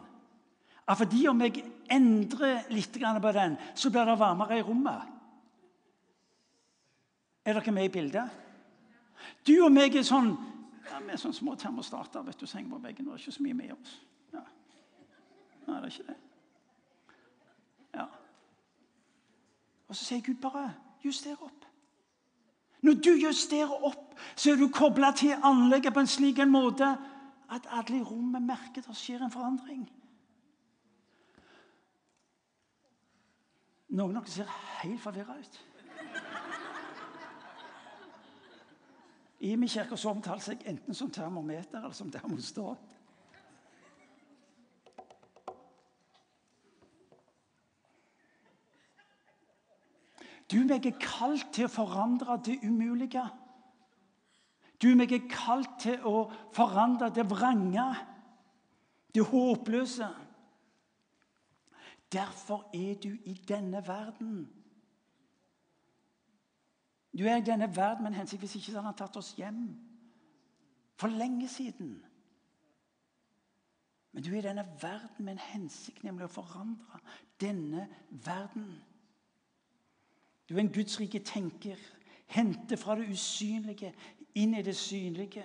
at 0.88 0.98
fordi 0.98 1.28
om 1.30 1.42
jeg 1.46 1.64
endrer 1.92 2.64
litt 2.74 2.98
på 2.98 3.32
den, 3.32 3.58
så 3.76 3.90
blir 3.90 4.06
det 4.06 4.20
varmere 4.20 4.58
i 4.58 4.64
rommet. 4.66 5.04
Er 7.46 7.54
dere 7.54 7.72
med 7.72 7.86
i 7.86 7.94
bildet? 7.94 8.30
Du 9.46 9.54
og 9.64 9.72
meg 9.72 9.96
er 9.96 10.04
sånn 10.04 10.34
ja, 10.90 11.00
Vi 11.00 11.14
er 11.14 11.20
sånne 11.20 11.38
små 11.38 11.54
termostater 11.56 12.24
vet 12.26 12.40
du, 12.40 12.48
som 12.48 12.58
henger 12.58 12.76
på 12.76 12.82
veggen. 12.84 13.06
Det 13.06 13.14
er 13.14 13.22
ikke 13.22 13.36
så 13.38 13.44
mye 13.44 13.56
med 13.56 13.72
oss. 13.76 13.94
Nei, 15.68 15.80
det 15.82 15.84
er 15.84 15.92
ikke 15.94 16.08
det. 16.08 16.18
Ja. 17.94 18.08
Og 19.88 19.96
så 19.96 20.06
sier 20.06 20.24
Gud 20.26 20.42
bare 20.42 20.68
juster 21.04 21.40
opp. 21.40 21.66
Når 22.84 22.94
du 23.00 23.12
justerer 23.16 23.86
opp, 23.86 24.16
så 24.36 24.52
er 24.52 24.60
du 24.60 24.68
kobla 24.68 25.14
til 25.16 25.36
anlegget 25.44 25.94
på 25.94 26.04
en 26.04 26.10
slik 26.10 26.40
en 26.44 26.52
måte 26.52 26.90
at 27.54 27.68
alle 27.72 28.00
i 28.00 28.04
rommet 28.04 28.44
merker 28.44 28.84
det 28.84 28.96
skjer 28.98 29.24
en 29.24 29.32
forandring. 29.32 29.86
Noen 33.94 34.18
av 34.18 34.26
dere 34.26 34.34
ser 34.34 34.56
helt 34.82 35.02
forvirra 35.04 35.38
ut. 35.38 35.60
I 39.44 39.56
min 39.60 39.70
kirke 39.70 39.98
så 40.00 40.10
omtales 40.10 40.48
jeg 40.48 40.64
enten 40.72 40.96
som 40.96 41.12
termometer 41.12 41.78
eller 41.78 41.96
som 41.96 42.12
termostat. 42.12 42.80
Du 50.52 50.60
meg 50.68 50.86
er 50.86 51.00
kalt 51.00 51.54
til 51.56 51.68
å 51.68 51.72
forandre 51.72 52.38
det 52.46 52.60
umulige. 52.64 53.24
Du 54.82 54.90
meg 55.00 55.14
er 55.16 55.30
kalt 55.32 55.78
til 55.84 56.02
å 56.04 56.26
forandre 56.56 57.10
det 57.16 57.26
vrange, 57.30 57.86
det 59.16 59.24
håpløse. 59.30 60.10
Derfor 62.14 62.68
er 62.76 63.00
du 63.02 63.14
i 63.26 63.34
denne 63.48 63.82
verden. 63.88 64.44
Du 67.18 67.24
er 67.24 67.38
i 67.38 67.46
denne 67.46 67.70
verden 67.76 68.04
med 68.04 68.12
en 68.12 68.22
hensikt 68.24 68.42
hvis 68.44 68.56
ikke 68.60 68.76
han 68.76 68.90
har 68.90 68.98
tatt 68.98 69.18
oss 69.18 69.36
hjem 69.38 69.68
for 71.00 71.14
lenge 71.14 71.48
siden. 71.50 71.96
Men 74.14 74.24
du 74.24 74.30
er 74.32 74.42
i 74.42 74.46
denne 74.46 74.66
verden 74.82 75.26
med 75.26 75.34
en 75.34 75.46
hensikt, 75.54 76.04
nemlig 76.06 76.28
å 76.28 76.36
forandre 76.36 77.00
denne 77.42 77.88
verden. 78.26 78.76
Du 80.50 80.56
er 80.56 80.64
en 80.64 80.74
gudsrike 80.74 81.20
tenker. 81.20 81.80
Hente 82.34 82.78
fra 82.78 82.96
det 82.96 83.10
usynlige 83.12 83.94
inn 84.36 84.56
i 84.58 84.64
det 84.66 84.76
synlige. 84.76 85.44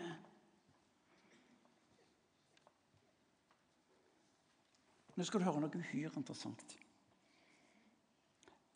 Nå 5.18 5.26
skal 5.26 5.42
du 5.42 5.48
høre 5.48 5.60
noe 5.64 5.80
uhyre 5.80 6.14
interessant. 6.16 6.76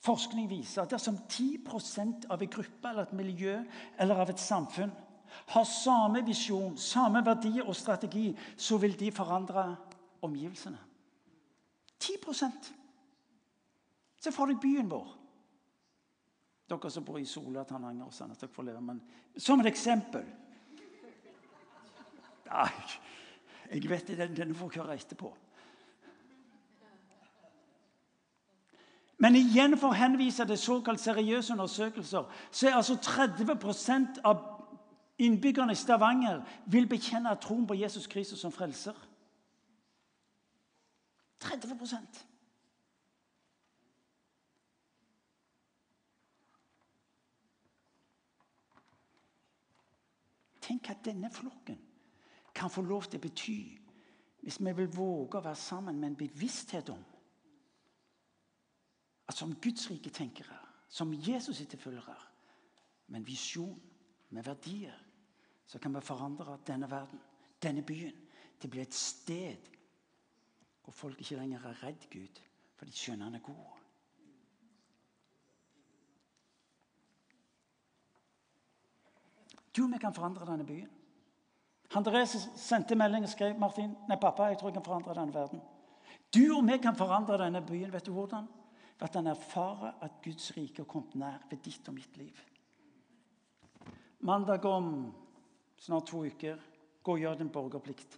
Forskning 0.02 0.48
viser 0.50 0.82
at 0.82 0.90
dersom 0.90 1.20
10% 1.30 2.26
av 2.34 2.42
en 2.42 2.50
gruppe 2.50 2.90
eller 2.90 3.06
et 3.06 3.14
miljø 3.14 3.54
eller 4.02 4.22
av 4.24 4.32
et 4.32 4.42
samfunn 4.42 4.90
har 5.54 5.64
samme 5.64 6.24
visjon, 6.26 6.74
samme 6.76 7.22
verdi 7.24 7.60
og 7.62 7.76
strategi, 7.76 8.32
så 8.56 8.76
vil 8.82 8.98
de 8.98 9.12
forandre 9.14 9.64
omgivelsene. 10.22 10.78
10% 12.02 12.72
Se 14.22 14.30
for 14.30 14.46
deg 14.46 14.60
byen 14.62 14.90
vår. 14.90 15.21
Dere 16.72 16.90
som 16.90 17.04
bor 17.04 17.18
i 17.20 17.28
Sola, 17.28 17.64
Tananger 17.68 18.08
og 18.08 18.14
at 18.24 18.40
dere 18.40 18.50
får 18.50 18.68
leve. 18.68 18.80
Men 18.80 19.02
som 19.36 19.60
et 19.60 19.72
eksempel 19.72 20.24
Nei, 22.52 22.68
Jeg 23.72 23.88
vet 23.88 24.08
det, 24.08 24.28
denne 24.36 24.54
får 24.54 24.68
dere 24.68 24.84
høre 24.84 24.96
etterpå. 25.00 25.30
Men 29.22 29.36
igjen 29.38 29.76
for 29.78 29.92
å 29.92 29.96
henvise 29.96 30.44
til 30.48 30.58
såkalt 30.58 31.00
seriøse 31.00 31.54
undersøkelser, 31.54 32.26
så 32.50 32.68
er 32.68 32.74
altså 32.74 32.96
30% 32.98 34.18
av 34.26 34.42
innbyggerne 35.22 35.72
i 35.72 35.78
Stavanger 35.78 36.42
vil 36.66 36.88
bekjenne 36.90 37.36
troen 37.40 37.66
på 37.66 37.78
Jesus 37.78 38.08
Kristus 38.10 38.42
som 38.42 38.52
frelser. 38.52 38.96
30 41.42 42.31
Tenk 50.62 50.86
hva 50.86 50.96
denne 51.04 51.30
flokken 51.32 51.80
kan 52.54 52.70
få 52.70 52.84
lov 52.84 53.08
til 53.08 53.18
å 53.18 53.24
bety 53.24 53.58
hvis 54.42 54.58
vi 54.60 54.72
vil 54.74 54.90
våge 54.90 55.38
å 55.38 55.44
være 55.44 55.58
sammen 55.58 55.98
med 56.00 56.12
en 56.12 56.18
bevissthet 56.18 56.90
om 56.92 57.02
at 59.30 59.38
som 59.38 59.54
Guds 59.62 59.86
rike 59.90 60.10
tenkere, 60.10 60.58
som 60.88 61.12
Jesus' 61.14 61.62
etterfølgere, 61.62 62.16
med 63.06 63.20
en 63.20 63.26
visjon, 63.26 63.78
med 64.30 64.44
verdier, 64.44 64.96
så 65.66 65.78
kan 65.78 65.94
vi 65.94 66.00
forandre 66.04 66.58
denne 66.66 66.90
verden, 66.90 67.20
denne 67.62 67.84
byen, 67.86 68.18
til 68.58 68.68
å 68.68 68.72
bli 68.74 68.82
et 68.82 68.94
sted 68.96 69.70
hvor 70.82 70.92
folk 70.92 71.20
ikke 71.20 71.38
lenger 71.38 71.68
er 71.70 71.84
redd 71.84 72.08
Gud, 72.10 72.42
for 72.76 72.86
de 72.86 72.96
skjønner 72.96 73.30
han 73.30 73.38
er 73.38 73.46
god. 73.46 73.81
Du, 79.76 79.86
vi 79.86 79.98
kan 79.98 80.14
forandre 80.14 80.46
denne 80.46 80.66
byen. 80.66 80.90
Han 81.92 82.04
Therese 82.04 82.40
sendte 82.56 82.96
melding 82.96 83.24
og 83.26 83.32
skrev 83.32 83.58
Martin, 83.60 83.92
nei, 84.08 84.16
pappa, 84.20 84.48
jeg 84.48 84.58
tror 84.60 84.70
jeg 84.70 84.78
kan 84.78 84.86
forandre 84.86 85.16
denne 85.16 85.34
verden. 85.34 85.60
Du 86.32 86.56
og 86.56 86.64
vi 86.68 86.78
kan 86.80 86.96
forandre 86.96 87.38
denne 87.40 87.60
byen. 87.64 87.92
Vet 87.92 88.06
du 88.06 88.12
hvordan? 88.16 88.48
Ved 88.98 89.08
at 89.08 89.18
han 89.18 89.26
erfarer 89.26 89.98
at 90.00 90.20
Guds 90.24 90.52
rike 90.56 90.84
har 90.84 90.88
kommet 90.88 91.16
nær 91.20 91.42
ved 91.50 91.60
ditt 91.64 91.88
og 91.88 91.96
mitt 91.96 92.16
liv. 92.16 92.36
Mandag 94.20 94.64
om 94.64 95.12
snart 95.82 96.06
to 96.06 96.22
uker 96.24 96.60
gå 97.02 97.16
og 97.16 97.18
gjør 97.18 97.40
din 97.40 97.50
borgerplikt. 97.52 98.16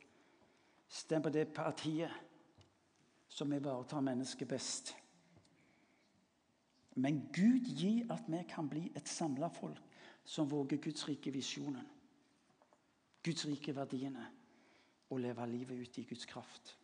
Stem 0.88 1.22
på 1.22 1.32
det 1.32 1.48
partiet 1.54 2.12
som 3.28 3.52
ivaretar 3.52 4.04
mennesket 4.04 4.48
best. 4.48 4.94
Men 6.94 7.24
Gud 7.34 7.66
gir 7.74 8.12
at 8.12 8.28
vi 8.30 8.44
kan 8.46 8.68
bli 8.70 8.84
et 8.94 9.08
samla 9.08 9.48
folk 9.50 9.93
som 10.24 10.48
våger 10.50 10.76
Guds 10.76 11.08
rike 11.08 11.30
visjonen. 11.30 11.84
Guds 13.24 13.46
rike 13.46 13.74
verdiene 13.76 14.26
og 15.10 15.20
leve 15.20 15.46
livet 15.46 15.80
ut 15.80 15.98
i 15.98 16.06
Guds 16.08 16.26
kraft. 16.28 16.76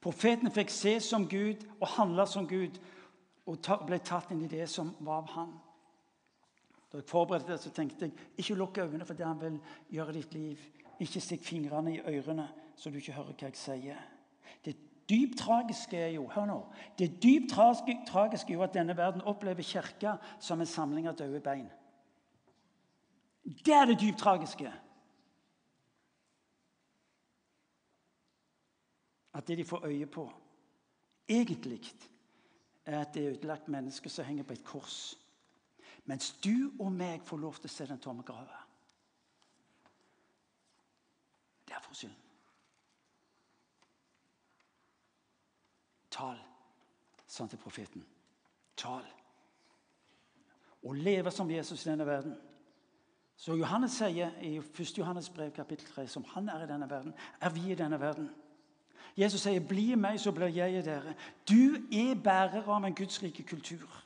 Profetene 0.00 0.52
fikk 0.52 0.70
se 0.72 0.94
som 1.04 1.26
Gud 1.28 1.66
og 1.80 1.88
handle 1.96 2.24
som 2.28 2.46
Gud 2.48 2.78
og 3.50 3.66
ble 3.86 3.98
tatt 4.04 4.30
inn 4.32 4.44
i 4.46 4.52
det 4.52 4.68
som 4.70 4.94
var 5.00 5.24
av 5.24 5.32
ham. 5.34 5.58
Da 6.90 6.98
jeg 6.98 7.08
forberedte 7.08 7.52
det, 7.52 7.60
så 7.62 7.70
tenkte 7.74 8.08
jeg 8.08 8.14
ikke 8.40 8.56
lukk 8.58 8.78
øynene 8.82 9.06
for 9.06 9.14
det 9.14 9.26
han 9.26 9.40
vil 9.40 9.58
gjøre 9.92 10.14
i 10.14 10.20
ditt 10.20 10.34
liv. 10.34 10.62
Ikke 11.00 11.20
stikk 11.22 11.44
fingrene 11.46 11.94
i 11.94 12.00
ørene 12.00 12.48
så 12.76 12.90
du 12.90 12.96
ikke 13.00 13.16
hører 13.18 13.36
hva 13.36 13.50
jeg 13.50 13.60
sier. 13.60 14.00
Det 14.64 14.74
dypt 15.10 15.38
tragiske 15.42 15.98
er 15.98 16.14
jo 16.14 16.26
hør 16.32 16.48
nå, 16.48 16.58
det 16.98 17.12
dypt 17.22 17.52
tragiske 17.52 18.52
er 18.52 18.56
jo 18.56 18.64
at 18.64 18.74
denne 18.74 18.96
verden 18.96 19.24
opplever 19.28 19.66
kirka 19.66 20.16
som 20.40 20.60
en 20.60 20.70
samling 20.70 21.08
av 21.10 21.18
døde 21.18 21.42
bein. 21.44 21.68
Det 23.50 23.74
er 23.74 23.84
det 23.84 24.00
dypt 24.00 24.18
tragiske. 24.18 24.72
At 29.34 29.48
det 29.48 29.58
de 29.58 29.64
får 29.64 29.86
øye 29.86 30.06
på, 30.06 30.32
egentlig 31.28 31.80
er 32.84 33.00
at 33.00 33.14
det 33.14 33.24
er 33.24 33.30
ødelagt 33.30 33.68
mennesker 33.68 34.10
som 34.10 34.24
henger 34.24 34.44
på 34.44 34.52
et 34.52 34.64
kors. 34.64 35.18
Mens 36.04 36.30
du 36.44 36.72
og 36.80 36.92
meg 36.92 37.22
får 37.22 37.36
lov 37.36 37.54
til 37.54 37.70
å 37.70 37.72
se 37.72 37.86
den 37.86 38.00
tomme 38.02 38.22
grava. 38.26 38.62
Det 41.68 41.74
er 41.76 41.82
for 41.84 41.94
synd. 41.94 42.14
Tal, 46.10 46.38
sa 47.26 47.42
han 47.44 47.50
til 47.52 47.62
profeten. 47.62 48.06
Tal. 48.76 49.06
Å 50.82 50.92
leve 50.96 51.30
som 51.30 51.50
Jesus 51.50 51.86
i 51.86 51.90
denne 51.90 52.06
verden. 52.06 52.38
Så 53.40 53.54
Johannes 53.56 53.94
sier 53.96 54.34
i 54.44 54.58
1. 54.58 54.98
Johannes 54.98 55.30
brev 55.32 55.50
kapittel 55.56 55.86
3 55.86 56.06
som 56.12 56.24
han 56.34 56.48
er 56.48 56.64
i 56.64 56.68
denne 56.68 56.90
verden, 56.90 57.14
er 57.40 57.50
vi 57.50 57.70
i 57.72 57.74
denne 57.74 58.00
verden. 58.00 58.30
Jesus 59.16 59.40
sier, 59.40 59.60
'Bli 59.60 59.94
meg, 59.94 60.20
så 60.20 60.32
blir 60.32 60.46
jeg 60.46 60.78
i 60.78 60.82
dere'. 60.82 61.14
Du 61.48 61.74
er 61.92 62.20
bærer 62.24 62.68
av 62.68 62.84
en 62.84 62.94
gudsrike 62.94 63.42
kultur. 63.42 64.04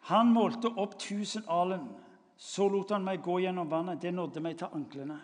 Han 0.07 0.31
målte 0.31 0.71
opp 0.77 0.95
1000 0.95 1.43
alen. 1.49 1.89
Så 2.37 2.69
lot 2.71 2.91
han 2.95 3.03
meg 3.03 3.19
gå 3.21 3.41
gjennom 3.43 3.67
vannet. 3.67 3.99
Det 4.01 4.13
nådde 4.15 4.39
meg 4.39 4.57
til 4.57 4.71
anklene. 4.71 5.17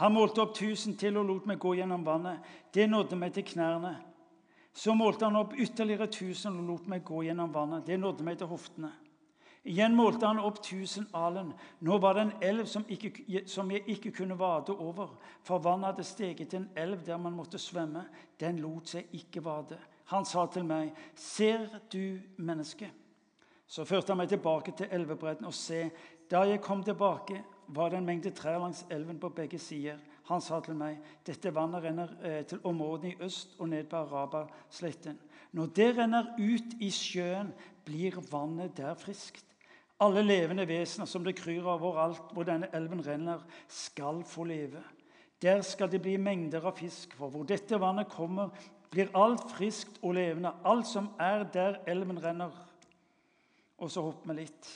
Han 0.00 0.12
målte 0.12 0.40
opp 0.40 0.56
1000 0.56 0.96
til 0.96 1.18
og 1.20 1.26
lot 1.28 1.46
meg 1.46 1.58
gå 1.60 1.74
gjennom 1.74 2.06
vannet. 2.06 2.40
Det 2.72 2.88
nådde 2.88 3.16
meg 3.16 3.34
til 3.34 3.44
knærne. 3.44 3.96
Så 4.72 4.94
målte 4.94 5.26
han 5.26 5.36
opp 5.36 5.52
ytterligere 5.52 6.08
1000 6.08 6.56
og 6.56 6.64
lot 6.64 6.88
meg 6.88 7.04
gå 7.04 7.26
gjennom 7.26 7.52
vannet. 7.52 7.86
Det 7.86 8.00
nådde 8.00 8.24
meg 8.24 8.38
til 8.38 8.46
hoftene. 8.46 8.92
Igjen 9.68 9.92
målte 9.94 10.24
han 10.26 10.38
opp 10.40 10.62
tusen 10.64 11.04
alen. 11.12 11.50
Nå 11.84 11.98
var 12.00 12.16
det 12.16 12.22
en 12.24 12.32
elv 12.50 12.66
som, 12.66 12.86
ikke, 12.88 13.42
som, 13.46 13.68
jeg 13.70 13.84
ikke 13.92 14.14
kunne 14.16 14.38
vade 14.38 14.72
over, 14.72 15.10
for 15.44 15.60
vannet 15.60 15.90
hadde 15.90 16.06
steget 16.08 16.48
til 16.48 16.62
en 16.62 16.70
elv 16.76 17.02
der 17.04 17.20
man 17.20 17.36
måtte 17.36 17.60
svømme. 17.60 18.06
Den 18.40 18.62
lot 18.64 18.88
seg 18.88 19.12
ikke 19.18 19.44
vade. 19.44 19.76
Han 20.08 20.24
sa 20.24 20.46
til 20.46 20.64
meg, 20.64 20.94
'Ser 21.14 21.68
du 21.92 22.18
mennesket?' 22.36 23.04
Så 23.66 23.84
førte 23.84 24.08
han 24.08 24.16
meg 24.16 24.28
tilbake 24.28 24.72
til 24.72 24.88
elvebredden, 24.90 25.44
og 25.44 25.54
se, 25.54 25.90
da 26.30 26.40
jeg 26.48 26.60
kom 26.60 26.82
tilbake, 26.84 27.44
var 27.68 27.88
det 27.88 27.98
en 27.98 28.06
mengde 28.06 28.30
trær 28.30 28.58
langs 28.58 28.86
elven 28.90 29.18
på 29.18 29.28
begge 29.28 29.58
sider. 29.58 29.98
Han 30.24 30.40
sa 30.40 30.60
til 30.60 30.74
meg, 30.74 30.98
'Dette 31.26 31.54
vannet 31.54 31.82
renner 31.82 32.08
eh, 32.22 32.44
til 32.44 32.60
områdene 32.64 33.12
i 33.12 33.16
øst 33.20 33.56
og 33.58 33.68
ned 33.68 33.84
på 33.84 33.96
Arabasletten.' 33.96 35.18
Når 35.52 35.66
det 35.66 35.98
renner 35.98 36.24
ut 36.38 36.74
i 36.80 36.90
sjøen, 36.90 37.52
blir 37.84 38.20
vannet 38.32 38.76
der 38.76 38.94
friskt. 38.94 39.47
Alle 40.00 40.22
levende 40.22 40.66
vesener 40.68 41.08
som 41.10 41.24
det 41.26 41.34
kryr 41.40 41.66
av 41.66 41.82
overalt 41.82 42.30
hvor 42.34 42.46
denne 42.46 42.70
elven 42.76 43.02
renner, 43.02 43.42
skal 43.68 44.22
få 44.26 44.46
leve. 44.46 44.82
Der 45.42 45.62
skal 45.62 45.90
det 45.90 46.02
bli 46.02 46.16
mengder 46.16 46.66
av 46.66 46.76
fisk, 46.78 47.14
for 47.18 47.30
hvor 47.30 47.46
dette 47.46 47.78
vannet 47.80 48.10
kommer, 48.10 48.50
blir 48.90 49.10
alt 49.14 49.44
friskt 49.52 49.98
og 50.02 50.14
levende, 50.14 50.54
alt 50.64 50.86
som 50.86 51.10
er 51.20 51.44
der 51.52 51.80
elven 51.86 52.18
renner. 52.22 52.54
Og 53.78 53.90
så 53.90 54.02
hopper 54.02 54.32
vi 54.32 54.42
litt. 54.42 54.70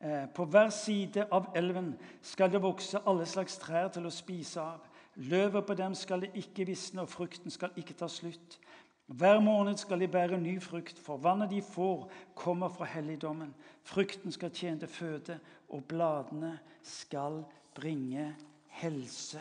Eh, 0.00 0.26
på 0.34 0.44
hver 0.44 0.70
side 0.74 1.26
av 1.32 1.50
elven 1.56 1.94
skal 2.22 2.50
det 2.52 2.62
vokse 2.62 3.00
alle 3.06 3.26
slags 3.26 3.58
trær 3.62 3.88
til 3.94 4.06
å 4.06 4.14
spise 4.14 4.62
av. 4.62 4.82
Løvet 5.16 5.64
på 5.66 5.74
dem 5.78 5.94
skal 5.96 6.22
det 6.22 6.34
ikke 6.36 6.66
visne, 6.68 7.02
og 7.02 7.08
frukten 7.08 7.50
skal 7.50 7.72
ikke 7.80 7.96
ta 7.96 8.08
slutt. 8.10 8.58
Hver 9.06 9.40
måned 9.40 9.76
skal 9.76 10.00
de 10.00 10.08
bære 10.08 10.38
ny 10.40 10.60
frukt, 10.62 10.98
for 10.98 11.16
vannet 11.16 11.50
de 11.50 11.62
får, 11.62 12.10
kommer 12.34 12.68
fra 12.68 12.84
helligdommen. 12.84 13.54
Frukten 13.82 14.32
skal 14.32 14.50
tjene 14.50 14.78
til 14.78 14.88
føde, 14.88 15.38
og 15.68 15.84
bladene 15.84 16.58
skal 16.82 17.44
bringe 17.74 18.34
helse. 18.68 19.40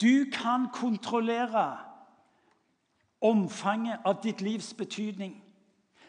Du 0.00 0.24
kan 0.32 0.66
kontrollere 0.72 1.78
omfanget 3.20 4.00
av 4.04 4.22
ditt 4.22 4.40
livs 4.42 4.72
betydning 4.74 5.36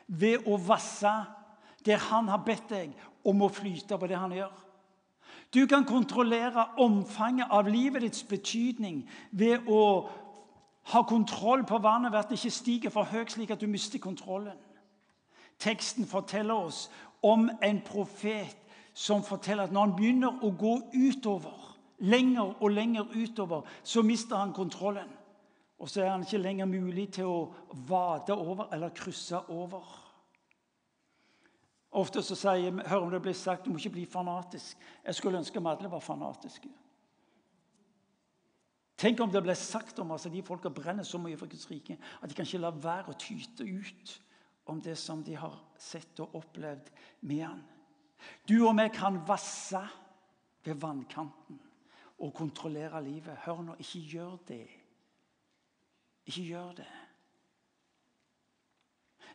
ved 0.07 0.47
å 0.47 0.57
vasse 0.57 1.11
der 1.85 1.99
han 2.09 2.31
har 2.31 2.41
bedt 2.45 2.71
deg 2.71 2.93
om 3.27 3.43
å 3.43 3.51
flyte 3.51 3.99
på 3.99 4.07
det 4.07 4.17
han 4.17 4.33
gjør. 4.33 4.53
Du 5.53 5.67
kan 5.69 5.85
kontrollere 5.85 6.65
omfanget 6.81 7.51
av 7.53 7.67
livet 7.69 8.01
ditts 8.01 8.23
betydning 8.25 9.03
ved 9.31 9.67
å 9.69 10.09
ha 10.83 11.01
kontroll 11.07 11.63
på 11.65 11.77
vannet 11.77 12.11
ved 12.11 12.19
at 12.19 12.29
det 12.29 12.37
ikke 12.39 12.51
stiger 12.51 12.89
for 12.89 13.03
høyt, 13.03 13.31
slik 13.31 13.51
at 13.51 13.61
du 13.61 13.67
mister 13.67 13.99
kontrollen. 13.99 14.57
Teksten 15.59 16.05
forteller 16.05 16.53
oss 16.53 16.89
om 17.23 17.49
en 17.63 17.81
profet 17.81 18.57
som 18.93 19.23
forteller 19.23 19.63
at 19.63 19.71
når 19.71 19.87
han 19.87 19.95
begynner 19.95 20.43
å 20.43 20.51
gå 20.59 20.73
utover, 20.93 21.75
lenger 22.03 22.57
og 22.59 22.71
lenger 22.71 23.07
utover, 23.15 23.61
så 23.83 24.03
mister 24.03 24.35
han 24.35 24.53
kontrollen. 24.53 25.09
Og 25.79 25.89
så 25.89 26.03
er 26.03 26.11
han 26.11 26.23
ikke 26.23 26.41
lenger 26.41 26.65
mulig 26.65 27.09
til 27.15 27.27
å 27.27 27.39
vade 27.87 28.35
over 28.35 28.69
eller 28.73 28.93
krysse 28.95 29.39
over. 29.49 29.83
Ofte 31.93 32.23
så 32.25 32.35
sier, 32.35 32.83
hører 32.87 33.03
om 33.05 33.11
det 33.11 33.21
blir 33.21 33.35
sagt 33.37 33.65
du 33.65 33.71
må 33.71 33.77
ikke 33.77 33.97
bli 33.97 34.05
fanatisk. 34.09 34.77
Jeg 35.05 35.15
skulle 35.15 35.39
ønske 35.43 35.59
vi 35.59 35.69
alle 35.69 35.91
var 35.91 36.01
fanatiske. 36.01 36.69
Tenk 38.97 39.19
om 39.23 39.31
det 39.31 39.41
ble 39.43 39.55
sagt 39.57 39.99
om 39.99 40.13
oss 40.15 40.27
at 40.27 40.33
de 40.33 40.43
folka 40.45 40.69
brenner 40.69 41.05
så 41.07 41.19
mye 41.21 41.37
for 41.39 41.49
Guds 41.49 41.65
rike 41.71 41.97
at 42.21 42.29
de 42.29 42.37
kan 42.37 42.47
ikke 42.47 42.61
la 42.61 42.71
være 42.75 43.11
å 43.11 43.19
tyte 43.19 43.65
ut 43.65 44.13
om 44.71 44.79
det 44.81 44.95
som 44.99 45.23
de 45.25 45.35
har 45.35 45.57
sett 45.81 46.19
og 46.23 46.37
opplevd 46.39 46.91
med 47.27 47.43
han. 47.43 47.63
Du 48.47 48.55
og 48.67 48.77
vi 48.77 48.87
kan 48.95 49.19
vasse 49.27 49.81
ved 50.63 50.79
vannkanten 50.79 51.59
og 52.23 52.33
kontrollere 52.37 53.01
livet. 53.03 53.41
Hør 53.43 53.63
nå, 53.65 53.75
ikke 53.79 54.03
gjør 54.13 54.37
det. 54.47 54.67
Ikke 56.29 56.45
gjør 56.47 56.77
det. 56.77 56.91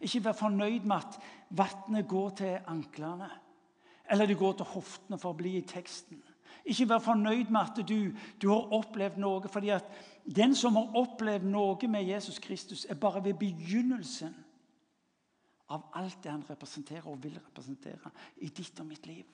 Ikke 0.06 0.22
vær 0.24 0.38
fornøyd 0.38 0.86
med 0.86 0.96
at 0.96 1.18
vannet 1.58 2.08
går 2.08 2.30
til 2.38 2.70
anklene, 2.70 3.28
eller 4.08 4.26
det 4.26 4.38
går 4.38 4.60
til 4.60 4.70
hoftene 4.72 5.18
for 5.20 5.34
å 5.34 5.38
bli 5.38 5.56
i 5.58 5.66
teksten. 5.68 6.20
Ikke 6.68 6.88
vær 6.90 7.00
fornøyd 7.00 7.50
med 7.50 7.60
at 7.60 7.80
du, 7.88 8.12
du, 8.42 8.48
har 8.52 8.74
opplevd 8.76 9.16
noe. 9.22 9.48
fordi 9.48 9.70
at 9.72 9.86
den 10.36 10.54
som 10.54 10.76
har 10.76 10.96
opplevd 11.00 11.46
noe 11.48 11.88
med 11.88 12.04
Jesus 12.04 12.38
Kristus, 12.38 12.84
er 12.84 12.94
bare 12.94 13.24
ved 13.24 13.38
begynnelsen 13.40 14.34
av 15.72 15.88
alt 15.96 16.22
det 16.22 16.32
han 16.32 16.44
representerer 16.48 17.08
og 17.08 17.22
vil 17.22 17.38
representere 17.40 18.12
i 18.36 18.48
ditt 18.48 18.80
og 18.80 18.86
mitt 18.86 19.06
liv. 19.06 19.24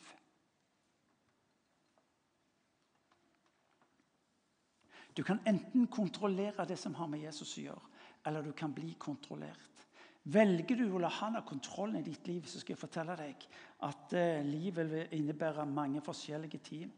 Du 5.15 5.23
kan 5.23 5.39
enten 5.47 5.87
kontrollere 5.87 6.67
det 6.67 6.79
som 6.79 6.95
har 6.99 7.07
med 7.07 7.23
Jesus 7.23 7.59
å 7.59 7.69
gjøre, 7.69 7.93
eller 8.27 8.43
du 8.43 8.53
kan 8.53 8.73
bli 8.75 8.97
kontrollert. 8.99 9.71
Velger 10.25 10.81
du 10.81 10.89
å 10.89 10.99
la 11.03 11.11
han 11.21 11.37
ha 11.37 11.43
kontrollen 11.47 12.01
i 12.01 12.07
ditt 12.07 12.27
liv, 12.27 12.47
så 12.49 12.59
skal 12.59 12.75
jeg 12.75 12.81
fortelle 12.81 13.15
deg 13.19 13.43
at 13.85 14.15
eh, 14.17 14.41
livet 14.47 14.89
vil 14.91 15.19
innebære 15.19 15.67
mange 15.69 16.01
forskjellige 16.03 16.63
ting. 16.65 16.93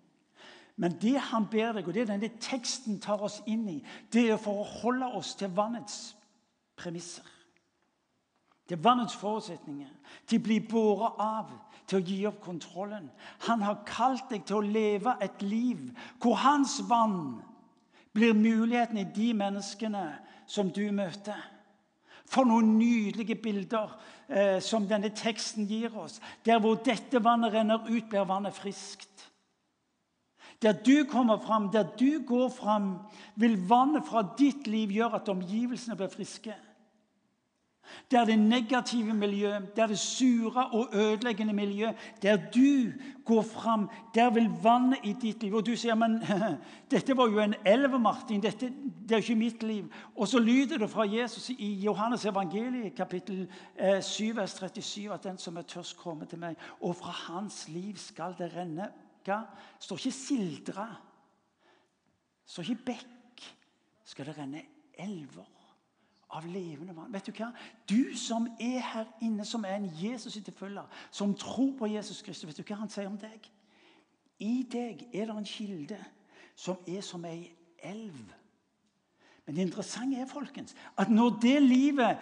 Men 0.77 0.99
det 1.01 1.17
han 1.31 1.47
ber 1.51 1.73
deg, 1.73 1.87
og 1.89 1.95
det 1.97 2.09
denne 2.11 2.29
teksten 2.43 2.99
tar 3.01 3.23
oss 3.25 3.41
inn 3.49 3.65
i, 3.73 3.79
det 4.13 4.27
er 4.31 4.41
for 4.41 4.61
å 4.61 4.71
holde 4.83 5.09
oss 5.17 5.33
til 5.41 5.55
vannets 5.57 6.13
premisser. 6.77 7.25
Til 8.69 8.83
vannets 8.83 9.17
forutsetninger. 9.17 9.93
Til 10.27 10.41
å 10.41 10.45
bli 10.45 10.59
båret 10.61 11.21
av, 11.23 11.53
til 11.87 12.01
å 12.01 12.07
gi 12.07 12.19
opp 12.29 12.41
kontrollen. 12.45 13.09
Han 13.47 13.63
har 13.63 13.85
kalt 13.89 14.29
deg 14.33 14.45
til 14.45 14.59
å 14.59 14.67
leve 14.67 15.15
et 15.23 15.43
liv 15.47 15.87
hvor 16.21 16.41
hans 16.43 16.81
vann 16.89 17.39
blir 18.17 18.35
muligheten 18.35 18.99
i 18.99 19.07
de 19.17 19.31
menneskene 19.39 20.07
som 20.51 20.73
du 20.73 20.85
møter. 20.93 21.39
For 22.27 22.49
noen 22.49 22.75
nydelige 22.75 23.37
bilder 23.39 23.93
eh, 24.29 24.59
som 24.61 24.89
denne 24.91 25.13
teksten 25.15 25.69
gir 25.71 25.95
oss. 25.97 26.19
Der 26.45 26.59
hvor 26.61 26.75
dette 26.83 27.23
vannet 27.23 27.55
renner 27.55 27.87
ut, 27.87 28.09
blir 28.11 28.27
vannet 28.27 28.57
friskt. 28.57 29.29
Der 30.63 30.73
du 30.73 31.05
kommer 31.11 31.39
fram, 31.39 31.71
der 31.71 31.83
du 31.83 32.25
går 32.27 32.49
fram, 32.49 32.99
vil 33.37 33.69
vannet 33.69 34.07
fra 34.09 34.25
ditt 34.39 34.67
liv 34.67 34.89
gjøre 34.89 35.21
at 35.21 35.29
omgivelsene 35.29 35.97
blir 35.97 36.09
friske. 36.09 36.55
Der 38.11 38.25
det 38.25 38.39
negative 38.39 39.15
miljøet, 39.15 39.77
der 39.77 39.87
det 39.87 39.99
sure 39.99 40.67
og 40.67 40.89
ødeleggende 40.93 41.53
miljøet, 41.53 41.95
der 42.23 42.37
du 42.37 42.93
går 43.25 43.43
fram, 43.43 43.91
der 44.15 44.31
vil 44.31 44.51
vannet 44.63 44.99
i 45.05 45.13
ditt 45.13 45.43
liv 45.43 45.55
Og 45.55 45.67
du 45.67 45.77
sier 45.77 45.95
men 45.95 46.23
dette 46.91 47.17
var 47.17 47.29
jo 47.31 47.39
en 47.39 47.55
elv, 47.65 48.01
Martin. 48.01 48.43
Dette, 48.43 48.73
det 49.09 49.13
er 49.13 49.17
jo 49.17 49.23
ikke 49.23 49.35
mitt 49.35 49.63
liv. 49.63 49.93
Og 50.17 50.29
så 50.29 50.39
lyder 50.39 50.79
det 50.79 50.91
fra 50.91 51.07
Jesus 51.07 51.51
i 51.51 51.75
Johannes 51.85 52.25
evangeliet, 52.25 52.95
kapittel 52.95 53.49
7, 54.03 54.31
eh, 54.31 54.37
vers 54.37 54.51
37, 54.51 55.13
at 55.15 55.25
den 55.25 55.39
som 55.39 55.57
er 55.57 55.63
tørst, 55.63 55.97
kommer 55.97 56.25
til 56.25 56.39
meg, 56.39 56.57
og 56.81 56.97
fra 56.97 57.11
hans 57.11 57.69
liv 57.69 57.97
skal 57.97 58.35
det 58.39 58.53
renne 58.57 58.89
hva? 59.27 59.43
står 59.79 60.01
ikke 60.01 60.17
sildra. 60.17 60.87
står 62.45 62.71
ikke 62.71 62.89
bekk. 62.93 63.45
Skal 64.07 64.27
det 64.27 64.39
renne 64.39 64.63
elver 64.99 65.57
av 66.37 66.47
levende 66.47 66.95
vann. 66.97 67.13
Vet 67.13 67.27
Du 67.27 67.33
hva? 67.33 67.51
Du 67.89 68.17
som 68.17 68.49
er 68.61 68.81
her 68.83 69.07
inne, 69.23 69.45
som 69.45 69.65
er 69.65 69.77
en 69.77 69.91
Jesus-etterfølger, 70.03 70.87
som 71.11 71.35
tror 71.35 71.73
på 71.79 71.87
Jesus 71.87 72.23
Kristus, 72.23 72.49
vet 72.49 72.59
du 72.59 72.67
hva 72.67 72.81
han 72.81 72.91
sier 72.91 73.11
om 73.11 73.19
deg? 73.19 73.51
I 74.43 74.67
deg 74.73 75.07
er 75.13 75.31
det 75.31 75.37
en 75.37 75.49
kilde 75.49 76.01
som 76.57 76.77
er 76.89 77.01
som 77.05 77.25
ei 77.25 77.53
elv. 77.79 78.19
Men 79.47 79.57
det 79.57 79.63
interessante 79.69 80.19
er 80.21 80.27
folkens, 80.29 80.75
at 80.99 81.11
når 81.11 81.39
det 81.43 81.63
livet 81.63 82.19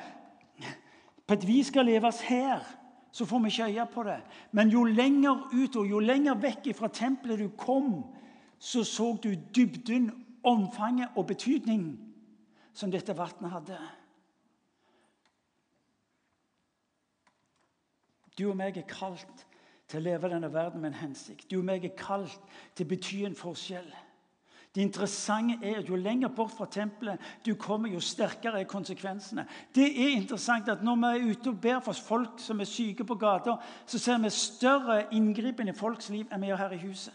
på 1.27 1.35
et 1.35 1.47
vis 1.49 1.71
skal 1.73 1.89
leves 1.89 2.21
her 2.29 2.63
så 3.15 3.25
får 3.25 3.39
vi 3.39 3.51
ikke 3.53 3.67
øye 3.71 3.87
på 3.87 4.03
det. 4.03 4.21
Men 4.53 4.69
jo 4.69 4.85
lenger 4.85 5.49
ut 5.53 5.77
og 5.77 5.87
jo 5.87 6.01
lenger 6.03 6.35
vekk 6.35 6.73
fra 6.75 6.89
tempelet 6.91 7.39
du 7.39 7.49
kom, 7.59 8.03
så 8.59 8.83
så 8.85 9.13
du 9.23 9.31
dybden, 9.55 10.11
omfanget 10.45 11.15
og 11.17 11.27
betydningen 11.27 11.93
som 12.75 12.91
dette 12.91 13.15
vannet 13.17 13.53
hadde. 13.53 13.79
Du 18.39 18.49
og 18.51 18.57
meg 18.59 18.77
er 18.77 18.89
kalt 18.91 19.47
til 19.87 20.01
å 20.01 20.05
leve 20.09 20.29
denne 20.33 20.51
verden 20.53 20.83
med 20.83 20.91
en 20.91 21.03
hensikt. 21.07 21.47
Du 21.51 21.61
og 21.61 21.69
meg 21.71 21.87
er 21.87 21.95
kalt 21.97 22.35
til 22.75 22.85
å 22.85 22.91
bety 22.91 23.23
en 23.29 23.39
forskjell. 23.39 23.89
Det 24.75 24.83
interessante 24.83 25.59
er 25.63 25.77
at 25.79 25.89
jo 25.89 25.97
lenger 25.97 26.29
bort 26.29 26.51
fra 26.51 26.67
tempelet 26.67 27.19
du 27.47 27.55
kommer, 27.55 27.89
jo 27.89 28.01
sterkere 28.01 28.61
er 28.61 28.65
konsekvensene. 28.65 29.47
Det 29.75 29.87
er 29.87 30.17
interessant 30.17 30.69
at 30.69 30.83
Når 30.83 30.97
vi 30.97 31.05
er 31.05 31.31
ute 31.31 31.49
og 31.49 31.61
ber 31.61 31.81
for 31.81 31.93
folk 31.93 32.41
som 32.43 32.61
er 32.61 32.65
syke 32.65 33.05
på 33.05 33.15
gata, 33.15 33.55
så 33.87 33.99
ser 33.99 34.19
vi 34.19 34.31
større 34.31 35.05
inngripen 35.13 35.69
i 35.69 35.73
folks 35.73 36.11
liv 36.11 36.27
enn 36.33 36.41
vi 36.41 36.51
gjør 36.51 36.57
her 36.57 36.75
i 36.75 36.83
huset. 36.87 37.15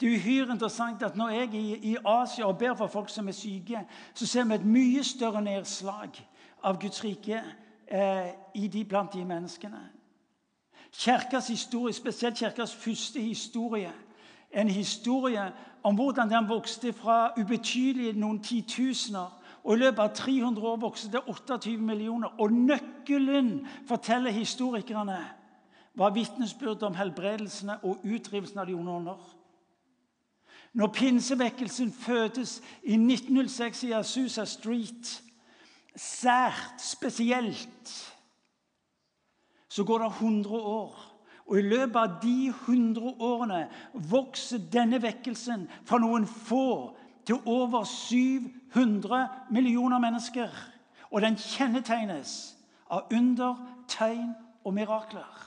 Det 0.00 0.06
er 0.06 0.18
uhyre 0.18 0.52
interessant 0.52 1.02
at 1.02 1.16
Når 1.16 1.28
jeg 1.28 1.42
er 1.42 1.78
i 1.82 1.96
Asia 2.06 2.46
og 2.46 2.58
ber 2.58 2.74
for 2.74 2.86
folk 2.86 3.10
som 3.10 3.28
er 3.28 3.32
syke, 3.32 3.86
så 4.14 4.26
ser 4.26 4.44
vi 4.44 4.54
et 4.54 4.64
mye 4.64 5.04
større 5.04 5.42
nedslag 5.42 6.26
av 6.62 6.80
Guds 6.80 7.04
rike 7.04 7.42
eh, 7.86 8.30
de, 8.54 8.84
blant 8.84 9.12
de 9.12 9.24
menneskene. 9.24 9.88
Kirkas 10.92 11.48
historie, 11.48 11.94
spesielt 11.94 12.38
Kirkas 12.38 12.74
første 12.74 13.20
historie, 13.20 13.92
en 14.52 14.68
historie 14.68 15.52
om 15.82 15.94
hvordan 15.94 16.30
den 16.30 16.48
vokste 16.48 16.92
fra 16.92 17.32
ubetydelige 17.38 18.12
noen 18.18 18.42
titusener. 18.42 19.34
Og 19.64 19.74
I 19.74 19.82
løpet 19.82 20.02
av 20.02 20.14
300 20.16 20.66
år 20.66 20.76
vokste 20.80 21.10
det 21.12 21.24
28 21.26 21.76
millioner. 21.76 22.32
Og 22.40 22.52
nøkkelen, 22.52 23.66
forteller 23.88 24.30
historikerne, 24.30 25.18
var 25.94 26.14
vitnesbyrd 26.14 26.82
om 26.82 26.94
helbredelsene 26.94 27.80
og 27.82 28.04
utdrivelsen 28.06 28.58
av 28.62 28.66
de 28.66 28.76
onde 28.78 28.92
ånder. 28.92 29.26
Når 30.72 30.92
pinsevekkelsen 30.94 31.92
fødes 31.92 32.60
i 32.82 32.94
1906 32.94 33.82
i 33.88 33.92
Asusa 33.92 34.44
Street, 34.44 35.22
sært, 35.96 36.78
spesielt, 36.78 38.14
så 39.68 39.84
går 39.84 39.98
det 39.98 40.06
100 40.06 40.54
år. 40.54 41.07
Og 41.48 41.58
I 41.58 41.64
løpet 41.64 41.96
av 41.96 42.18
de 42.22 42.48
100 42.52 43.22
årene 43.24 43.62
vokser 43.94 44.60
denne 44.72 45.00
vekkelsen 45.02 45.64
fra 45.88 45.98
noen 45.98 46.26
få 46.28 46.96
til 47.28 47.40
over 47.48 47.84
700 47.88 49.28
millioner 49.50 49.98
mennesker. 49.98 50.52
Og 51.10 51.24
den 51.24 51.36
kjennetegnes 51.40 52.34
av 52.90 53.08
under, 53.12 53.56
tegn 53.88 54.34
og 54.64 54.74
mirakler. 54.76 55.44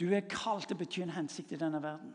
Du 0.00 0.10
er 0.12 0.26
kalt 0.30 0.68
til 0.68 0.76
å 0.76 0.78
bety 0.78 1.02
en 1.02 1.14
hensikt 1.16 1.54
i 1.56 1.58
denne 1.58 1.82
verden. 1.82 2.12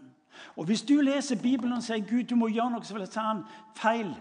Og 0.56 0.66
Hvis 0.66 0.82
du 0.82 1.02
leser 1.02 1.42
Bibelen 1.42 1.74
og 1.74 1.84
sier 1.84 2.06
Gud, 2.08 2.24
du 2.30 2.36
må 2.36 2.48
gjøre 2.48 2.72
noe, 2.72 2.86
så 2.86 2.94
vil 2.94 3.04
jeg 3.04 3.16
ta 3.16 3.32
en 3.32 3.44
feil. 3.76 4.14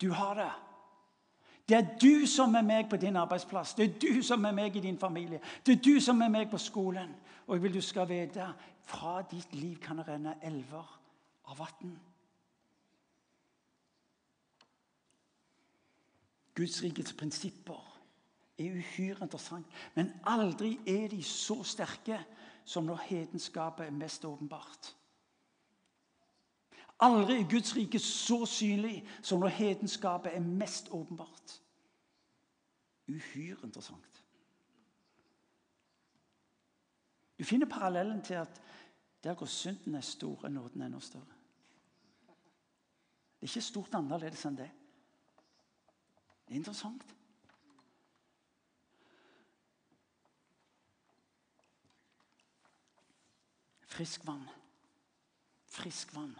Du 0.00 0.10
har 0.12 0.34
det. 0.34 0.50
Det 1.70 1.78
er 1.78 1.86
du 2.02 2.26
som 2.26 2.54
er 2.58 2.64
meg 2.66 2.88
på 2.90 2.98
din 2.98 3.16
arbeidsplass. 3.16 3.76
Det 3.78 3.84
er 3.84 3.98
du 4.02 4.22
som 4.26 4.44
er 4.44 4.52
meg 4.52 4.76
i 4.76 4.82
din 4.82 4.98
familie. 4.98 5.38
Det 5.66 5.76
er 5.76 5.82
du 5.84 6.00
som 6.02 6.18
er 6.20 6.28
meg 6.28 6.50
på 6.50 6.58
skolen. 6.58 7.12
Og 7.46 7.54
jeg 7.54 7.62
vil 7.62 7.74
du 7.74 7.80
skal 7.80 8.08
vite 8.10 8.48
fra 8.90 9.20
ditt 9.30 9.54
liv 9.54 9.76
kan 9.78 10.02
det 10.02 10.08
renne 10.08 10.34
elver 10.42 10.96
av 11.46 11.62
vann. 11.62 11.94
Guds 16.58 16.82
rikets 16.82 17.14
prinsipper 17.14 17.86
er 18.58 18.74
uhyre 18.74 19.22
interessant, 19.22 19.66
men 19.94 20.10
aldri 20.26 20.74
er 20.86 21.06
de 21.08 21.22
så 21.22 21.62
sterke 21.62 22.18
som 22.64 22.84
når 22.84 23.06
hedenskapet 23.06 23.86
er 23.86 23.94
mest 23.94 24.24
åpenbart. 24.24 24.96
Aldri 27.00 27.38
er 27.40 27.48
Guds 27.48 27.76
rike 27.76 27.98
så 27.98 28.44
synlig 28.46 29.06
som 29.22 29.40
når 29.40 29.48
hedenskapet 29.48 30.34
er 30.36 30.40
mest 30.40 30.90
åpenbart. 30.90 31.59
Uhyre 33.10 33.66
interessant. 33.66 34.24
Du 37.38 37.44
finner 37.44 37.66
parallellen 37.66 38.22
til 38.22 38.34
at 38.34 38.60
der 39.24 39.34
hvor 39.34 39.46
synden 39.46 39.94
er 39.94 40.00
stor, 40.00 40.44
er 40.44 40.48
nåden 40.48 40.82
enda 40.82 41.00
større. 41.00 41.36
Det 43.40 43.46
er 43.46 43.56
ikke 43.56 43.60
stort 43.64 43.94
annerledes 43.96 44.44
enn 44.44 44.58
det. 44.58 44.68
Det 46.44 46.52
er 46.52 46.60
interessant. 46.60 47.14
Frisk 53.88 54.26
vann. 54.26 54.44
Frisk 55.66 56.14
vann. 56.14 56.36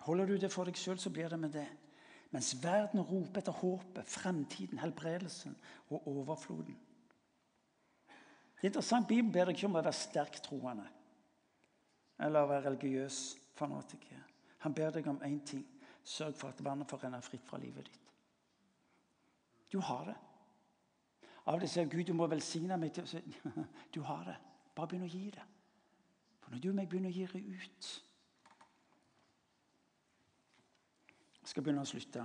Holder 0.00 0.26
du 0.26 0.36
det 0.36 0.50
for 0.52 0.66
deg 0.66 0.76
sjøl, 0.78 0.98
så 0.98 1.10
blir 1.10 1.30
det 1.30 1.38
med 1.40 1.54
det. 1.54 1.68
Mens 2.34 2.50
verden 2.62 3.02
roper 3.06 3.40
etter 3.40 3.54
håpet, 3.54 4.10
fremtiden, 4.10 4.80
helbredelsen 4.82 5.54
og 5.94 6.08
overfloden. 6.10 6.74
Det 8.06 8.66
er 8.66 8.72
interessant, 8.72 9.06
Bibelen 9.08 9.32
ber 9.32 9.46
deg 9.46 9.58
ikke 9.58 9.68
om 9.68 9.76
å 9.76 9.82
være 9.82 9.92
sterk 9.94 10.40
troende 10.42 10.86
eller 12.24 12.44
å 12.44 12.48
være 12.48 12.70
religiøs 12.70 13.18
fanatiker. 13.58 14.22
Han 14.64 14.74
ber 14.74 14.94
deg 14.94 15.06
om 15.10 15.20
én 15.26 15.40
ting. 15.46 15.64
Sørg 16.04 16.36
for 16.36 16.52
at 16.52 16.62
vannet 16.64 16.88
får 16.88 17.04
renne 17.04 17.20
fritt 17.24 17.44
fra 17.46 17.58
livet 17.58 17.88
ditt. 17.88 18.10
Du 19.72 19.78
har 19.80 20.04
det. 20.08 20.14
Av 21.50 21.60
til 21.60 21.68
sier 21.68 21.88
Gud 21.90 22.06
du 22.08 22.14
må 22.16 22.26
velsigne 22.30 22.76
meg 22.80 22.94
til 22.96 23.24
Du 23.94 24.00
har 24.06 24.24
det. 24.28 24.36
Bare 24.74 24.88
begynn 24.88 25.06
å 25.06 25.12
gi 25.12 25.30
det. 25.34 25.44
For 26.40 26.52
når 26.52 26.60
du 26.62 26.68
og 26.70 26.76
meg 26.78 26.88
begynner 26.88 27.12
å 27.12 27.16
gi 27.16 27.26
det 27.32 27.42
ut 27.44 27.92
Jeg 31.33 31.33
skal 31.44 31.62
begynne 31.62 31.84
å 31.84 31.88
slutte. 31.88 32.24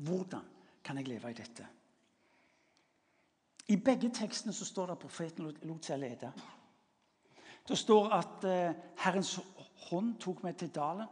Hvordan 0.00 0.46
kan 0.84 0.96
jeg 0.96 1.08
leve 1.08 1.30
i 1.30 1.36
dette? 1.36 1.66
I 3.70 3.76
begge 3.76 4.10
tekstene 4.14 4.52
så 4.52 4.64
står 4.64 4.86
det 4.86 4.96
at 4.96 5.04
profeten 5.04 5.46
lot 5.46 5.86
seg 5.86 6.00
lede. 6.00 6.32
Det 7.68 7.78
står 7.78 8.08
at 8.16 8.44
eh, 8.48 8.78
Herrens 9.04 9.36
hånd 9.90 10.16
tok 10.18 10.42
meg 10.42 10.56
til 10.58 10.72
dalen. 10.74 11.06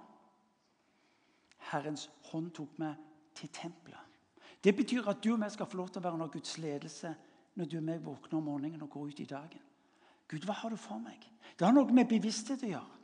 Herrens 1.71 2.09
hånd 2.33 2.51
tok 2.57 2.79
meg 2.83 2.97
til 3.37 3.53
tempelet. 3.55 4.05
Det 4.65 4.75
betyr 4.75 5.07
at 5.07 5.23
du 5.23 5.33
og 5.37 5.43
vi 5.45 5.51
skal 5.55 5.69
få 5.71 5.79
lov 5.79 5.93
til 5.93 6.01
å 6.01 6.07
være 6.09 6.19
under 6.19 6.33
Guds 6.33 6.59
ledelse 6.59 7.15
når 7.59 7.71
du 7.71 7.77
og 7.79 7.87
meg 7.87 8.03
våkner 8.03 8.41
om 8.41 8.49
morgenen 8.51 8.83
og 8.83 8.91
går 8.91 9.13
ut 9.13 9.21
i 9.23 9.29
dagen. 9.29 9.63
Gud, 10.29 10.45
hva 10.45 10.57
har 10.59 10.75
du 10.75 10.77
for 10.77 10.99
meg? 10.99 11.23
Det 11.59 11.67
har 11.67 11.75
noe 11.75 11.95
med 11.95 12.09
bevissthet 12.11 12.65
å 12.67 12.73
gjøre. 12.73 12.99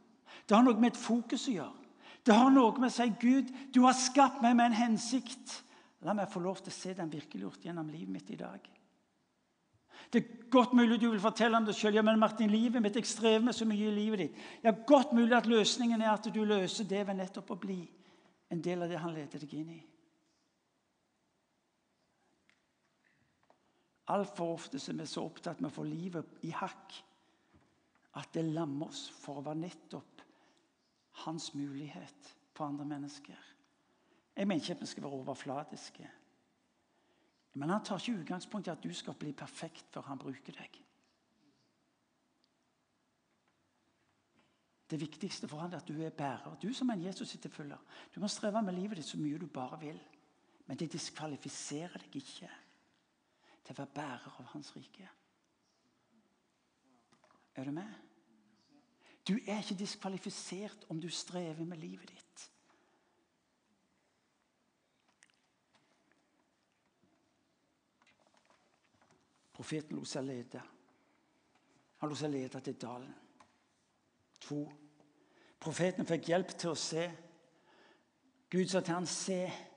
Det 0.49 0.57
har 0.57 0.64
noe 0.66 0.81
med 0.81 0.93
et 0.93 1.01
fokus 1.01 1.47
å 1.49 1.55
gjøre. 1.55 1.84
Det 2.25 2.33
har 2.33 2.53
noe 2.53 2.72
med 2.81 2.89
å 2.89 2.95
si 2.95 3.07
Gud, 3.20 3.51
du 3.75 3.83
har 3.85 3.97
skapt 3.99 4.41
meg 4.45 4.57
med 4.57 4.70
en 4.70 4.79
hensikt. 4.79 5.59
La 6.05 6.14
meg 6.16 6.33
få 6.33 6.41
lov 6.45 6.62
til 6.62 6.72
å 6.72 6.77
se 6.77 6.95
den 6.97 7.12
virkeliggjort 7.12 7.64
gjennom 7.64 7.91
livet 7.93 8.12
mitt 8.12 8.33
i 8.33 8.41
dag. 8.41 8.64
Det 10.12 10.20
er 10.20 10.49
godt 10.53 10.75
mulig 10.77 10.99
du 11.01 11.09
vil 11.11 11.20
fortelle 11.20 11.59
om 11.59 11.66
det 11.66 11.75
sjøl. 11.77 11.97
Ja, 11.97 12.05
men 12.05 12.20
Martin, 12.20 12.53
livet 12.53 12.83
mitt, 12.83 12.97
jeg 12.97 13.09
strever 13.09 13.45
med 13.45 13.57
så 13.57 13.66
mye 13.68 13.89
i 13.89 13.95
livet 13.95 14.20
ditt. 14.25 14.43
Ja, 14.64 14.72
Godt 14.87 15.12
mulig 15.16 15.37
at 15.37 15.49
løsningen 15.51 16.03
er 16.03 16.12
at 16.12 16.29
du 16.33 16.43
løser 16.45 16.89
det 16.89 17.03
ved 17.09 17.18
nettopp 17.18 17.51
å 17.55 17.61
bli 17.61 17.81
en 18.53 18.62
del 18.62 18.85
av 18.85 18.93
det 18.93 19.01
han 19.01 19.14
leder 19.16 19.43
deg 19.43 19.57
inn 19.59 19.75
i. 19.75 19.81
Altfor 24.12 24.53
ofte 24.59 24.79
er 24.79 24.99
vi 25.01 25.07
så 25.09 25.25
opptatt 25.25 25.62
med 25.64 25.70
å 25.70 25.77
få 25.79 25.87
livet 25.89 26.45
i 26.45 26.53
hakk 26.53 26.99
at 28.20 28.37
det 28.37 28.45
lammer 28.53 28.93
oss 28.93 29.07
for 29.16 29.41
å 29.41 29.47
være 29.47 29.64
nettopp 29.64 30.14
hans 31.15 31.55
mulighet 31.55 32.37
for 32.53 32.67
andre 32.67 32.85
mennesker. 32.85 33.39
Jeg 34.37 34.49
mener 34.49 34.62
ikke 34.62 34.75
at 34.75 34.81
vi 34.81 34.87
skal 34.87 35.03
være 35.03 35.12
overfladiske. 35.12 36.11
Men 37.55 37.71
han 37.71 37.85
tar 37.85 37.99
ikke 37.99 38.21
utgangspunkt 38.21 38.67
i 38.67 38.71
at 38.71 38.83
du 38.83 38.95
skal 38.95 39.15
bli 39.15 39.33
perfekt 39.33 39.87
før 39.95 40.09
han 40.09 40.19
bruker 40.19 40.57
deg. 40.59 40.81
Det 44.91 45.01
viktigste 45.01 45.49
for 45.49 45.62
han 45.62 45.73
er 45.73 45.81
at 45.81 45.89
du 45.89 46.03
er 46.03 46.11
bærer. 46.11 46.59
Du 46.62 46.73
som 46.75 46.91
en 46.91 47.03
Jesus-etterfølger. 47.03 47.79
Du 48.15 48.21
kan 48.21 48.29
streve 48.29 48.62
med 48.62 48.75
livet 48.75 48.99
ditt 48.99 49.09
så 49.09 49.19
mye 49.19 49.39
du 49.39 49.47
bare 49.47 49.81
vil, 49.81 50.01
men 50.67 50.77
det 50.77 50.93
diskvalifiserer 50.93 52.05
deg 52.05 52.19
ikke 52.21 52.51
til 53.65 53.73
å 53.73 53.79
være 53.79 53.95
bærer 53.95 54.41
av 54.41 54.51
Hans 54.53 54.75
rike. 54.77 55.09
Er 57.55 57.65
du 57.65 57.73
med? 57.73 57.95
Du 59.29 59.39
er 59.47 59.59
ikke 59.59 59.79
diskvalifisert 59.79 60.85
om 60.89 61.01
du 61.01 61.09
strever 61.09 61.64
med 61.64 61.81
livet 61.81 62.11
ditt. 62.11 62.51
Profeten 69.55 69.97
lot 69.97 70.11
seg 70.11 70.27
lede. 70.27 70.61
Han 72.03 72.11
lot 72.11 72.20
seg 72.20 72.35
lede 72.35 72.61
til 72.61 72.77
dalen. 72.81 73.12
To. 74.45 74.64
Profeten 75.61 76.05
fikk 76.09 76.29
hjelp 76.29 76.51
til 76.59 76.75
å 76.75 76.79
se. 76.79 77.07
Gud 78.51 78.68
sa 78.68 78.81
til 78.81 78.95
han, 78.95 79.07
'Se'. 79.07 79.74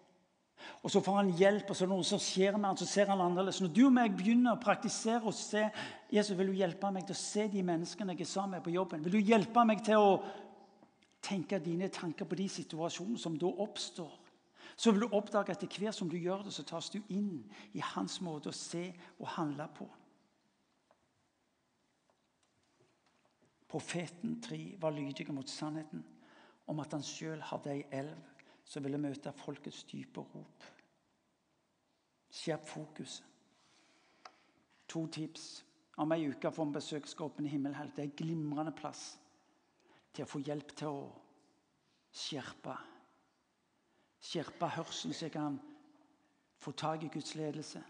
Og 0.84 0.92
Så 0.92 1.02
får 1.02 1.16
han 1.16 1.30
hjelp, 1.38 1.70
og 1.70 1.76
så 1.76 1.84
er 1.84 1.90
det 1.90 1.96
noe 1.96 2.06
som 2.08 2.22
skjer 2.22 2.58
med 2.58 2.70
han, 2.70 2.78
så 2.80 2.86
ser 2.86 3.10
han 3.12 3.22
annerledes. 3.22 3.62
Når 3.62 3.72
du 3.74 3.82
og 3.88 3.94
meg 3.94 4.16
begynner 4.18 4.56
å 4.56 4.62
praktisere 4.62 5.26
og 5.28 5.36
se 5.36 5.66
Jesus, 6.14 6.38
vil 6.38 6.52
du 6.52 6.58
hjelpe 6.58 6.92
meg 6.94 7.08
til 7.08 7.18
å 7.18 7.20
se 7.22 7.48
de 7.52 7.64
menneskene 7.66 8.16
jeg 8.16 8.26
er 8.26 8.32
sammen 8.32 8.58
med 8.58 8.66
på 8.66 8.74
jobben? 8.76 9.04
Vil 9.06 9.18
du 9.18 9.32
hjelpe 9.34 9.66
meg 9.68 9.84
til 9.86 10.02
å 10.02 10.16
tenke 11.24 11.60
dine 11.60 11.90
tanker 11.94 12.30
på 12.30 12.40
de 12.40 12.48
situasjonene 12.50 13.22
som 13.22 13.38
da 13.40 13.52
oppstår? 13.66 14.16
Så 14.78 14.94
vil 14.94 15.08
du 15.08 15.16
oppdage 15.18 15.52
at 15.52 15.64
etter 15.66 15.82
hvert 15.82 15.98
som 15.98 16.10
du 16.10 16.18
gjør 16.22 16.46
det, 16.46 16.54
så 16.54 16.64
tas 16.64 16.92
du 16.94 17.00
inn 17.10 17.42
i 17.74 17.82
hans 17.96 18.20
måte 18.22 18.52
å 18.52 18.56
se 18.56 18.92
og 19.18 19.32
handle 19.34 19.66
på. 19.74 19.88
Profeten 23.68 24.38
3 24.42 24.78
var 24.80 24.96
lydig 24.96 25.28
mot 25.34 25.50
sannheten 25.50 26.06
om 26.70 26.80
at 26.80 26.94
han 26.96 27.04
sjøl 27.04 27.42
hadde 27.50 27.74
ei 27.74 27.84
elv 27.92 28.37
som 28.68 28.84
ville 28.84 29.00
møte 29.00 29.32
folkets 29.36 29.86
dype 29.88 30.24
rop. 30.34 30.68
Skjerp 32.34 32.68
fokuset. 32.68 33.24
To 34.88 35.06
tips. 35.12 35.48
Om 35.98 36.14
ei 36.14 36.28
uke 36.30 36.52
får 36.54 36.68
vi 36.68 36.78
besøk 36.78 37.08
Skåpen 37.10 37.48
i 37.48 37.52
himmelhelg. 37.52 37.96
Det 37.96 38.04
er 38.04 38.10
en 38.12 38.20
glimrende 38.20 38.76
plass 38.76 39.18
til 40.14 40.24
å 40.24 40.30
få 40.30 40.44
hjelp 40.46 40.76
til 40.78 40.94
å 40.94 41.08
skjerpe 42.14 42.76
skjerpe 44.28 44.70
hørselen 44.78 45.16
så 45.16 45.28
jeg 45.28 45.36
kan 45.36 45.58
få 46.58 46.74
tak 46.78 47.04
i 47.06 47.12
Guds 47.14 47.36
ledelse. 47.38 47.82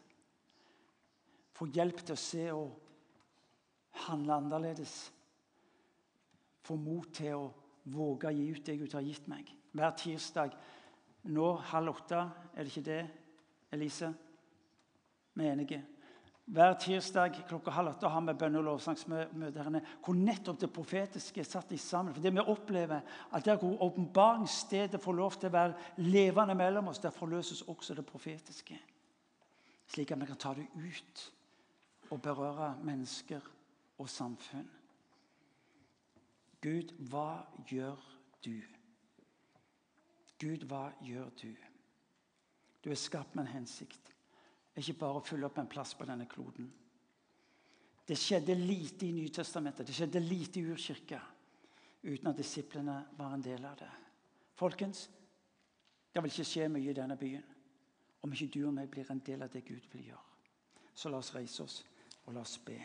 Få 1.55 1.69
hjelp 1.73 2.03
til 2.03 2.13
å 2.13 2.21
se 2.21 2.43
og 2.53 2.75
handle 4.07 4.35
annerledes. 4.37 4.95
Få 6.67 6.75
mot 6.75 7.07
til 7.15 7.39
å 7.39 7.47
våge 7.93 8.29
å 8.29 8.35
gi 8.35 8.49
ut 8.51 8.65
det 8.67 8.77
Gud 8.81 8.93
har 8.93 9.05
gitt 9.07 9.29
meg. 9.31 9.49
Hver 9.77 9.93
tirsdag 9.93 10.55
nå 11.29 11.51
halv 11.69 11.91
åtte, 11.91 12.23
er 12.55 12.63
det 12.65 12.71
ikke 12.71 12.87
det, 12.87 13.03
Elise? 13.75 14.09
Vi 15.37 15.45
er 15.45 15.53
enige. 15.53 15.83
Hver 16.47 16.77
tirsdag 16.79 17.35
klokka 17.49 17.73
halv 17.75 17.91
åtte 17.91 18.09
har 18.09 18.23
vi 18.23 18.33
bønne- 18.39 18.61
og 18.61 18.63
lovsangsmøtene 18.63 19.81
hvor 20.05 20.15
nettopp 20.15 20.61
det 20.61 20.69
profetiske 20.73 21.43
er 21.43 21.49
satt 21.49 21.73
i 21.75 21.77
sammen. 21.77 22.13
For 22.15 22.23
det 22.23 22.31
vi 22.33 22.39
opplever, 22.39 23.01
at 23.35 23.45
der 23.45 23.59
hvor 23.59 23.83
åpenbaringsstedet 23.83 25.01
får 25.03 25.17
lov 25.19 25.35
til 25.35 25.51
å 25.51 25.57
være 25.57 25.75
levende 25.97 26.55
mellom 26.55 26.87
oss, 26.87 27.03
der 27.03 27.11
forløses 27.11 27.61
også 27.67 27.93
det 27.93 28.05
profetiske. 28.07 28.79
Slik 29.87 30.11
at 30.11 30.21
vi 30.21 30.29
kan 30.31 30.39
ta 30.39 30.53
det 30.55 30.69
ut 30.73 31.27
og 32.09 32.21
berøre 32.21 32.71
mennesker 32.81 33.43
og 33.99 34.09
samfunn. 34.09 34.69
Gud, 36.63 36.95
hva 37.11 37.43
gjør 37.67 37.99
du? 38.45 38.55
Gud, 40.37 40.67
hva 40.69 40.91
gjør 41.01 41.31
du? 41.41 41.49
Du 42.83 42.91
er 42.91 42.99
skapt 42.99 43.35
med 43.35 43.47
en 43.47 43.55
hensikt 43.59 44.13
ikke 44.77 44.97
bare 44.99 45.21
å 45.21 45.25
fylle 45.25 45.47
opp 45.47 45.57
en 45.57 45.69
plass 45.69 45.95
på 45.97 46.05
denne 46.05 46.27
kloden. 46.29 46.67
Det 48.07 48.15
skjedde 48.15 48.55
lite 48.55 49.07
i 49.07 49.15
Nytestamentet, 49.15 49.87
det 49.87 49.95
skjedde 49.95 50.21
lite 50.23 50.61
i 50.61 50.67
urkirka 50.71 51.19
uten 52.03 52.29
at 52.29 52.37
disiplene 52.37 52.97
var 53.17 53.33
en 53.33 53.43
del 53.43 53.65
av 53.67 53.75
det. 53.81 53.89
Folkens, 54.57 55.07
det 56.13 56.23
vil 56.23 56.31
ikke 56.31 56.47
skje 56.47 56.69
mye 56.71 56.91
i 56.91 56.95
denne 56.95 57.17
byen 57.19 57.43
om 58.23 58.33
ikke 58.33 58.49
du 58.53 58.61
og 58.67 58.73
meg 58.77 58.89
blir 58.91 59.09
en 59.11 59.21
del 59.25 59.43
av 59.43 59.51
det 59.53 59.65
Gud 59.67 59.89
vil 59.91 60.07
gjøre. 60.11 60.23
Så 60.93 61.11
la 61.11 61.19
oss 61.19 61.33
reise 61.35 61.65
oss 61.65 61.81
og 62.25 62.33
la 62.33 62.45
oss 62.45 62.57
be. 62.65 62.77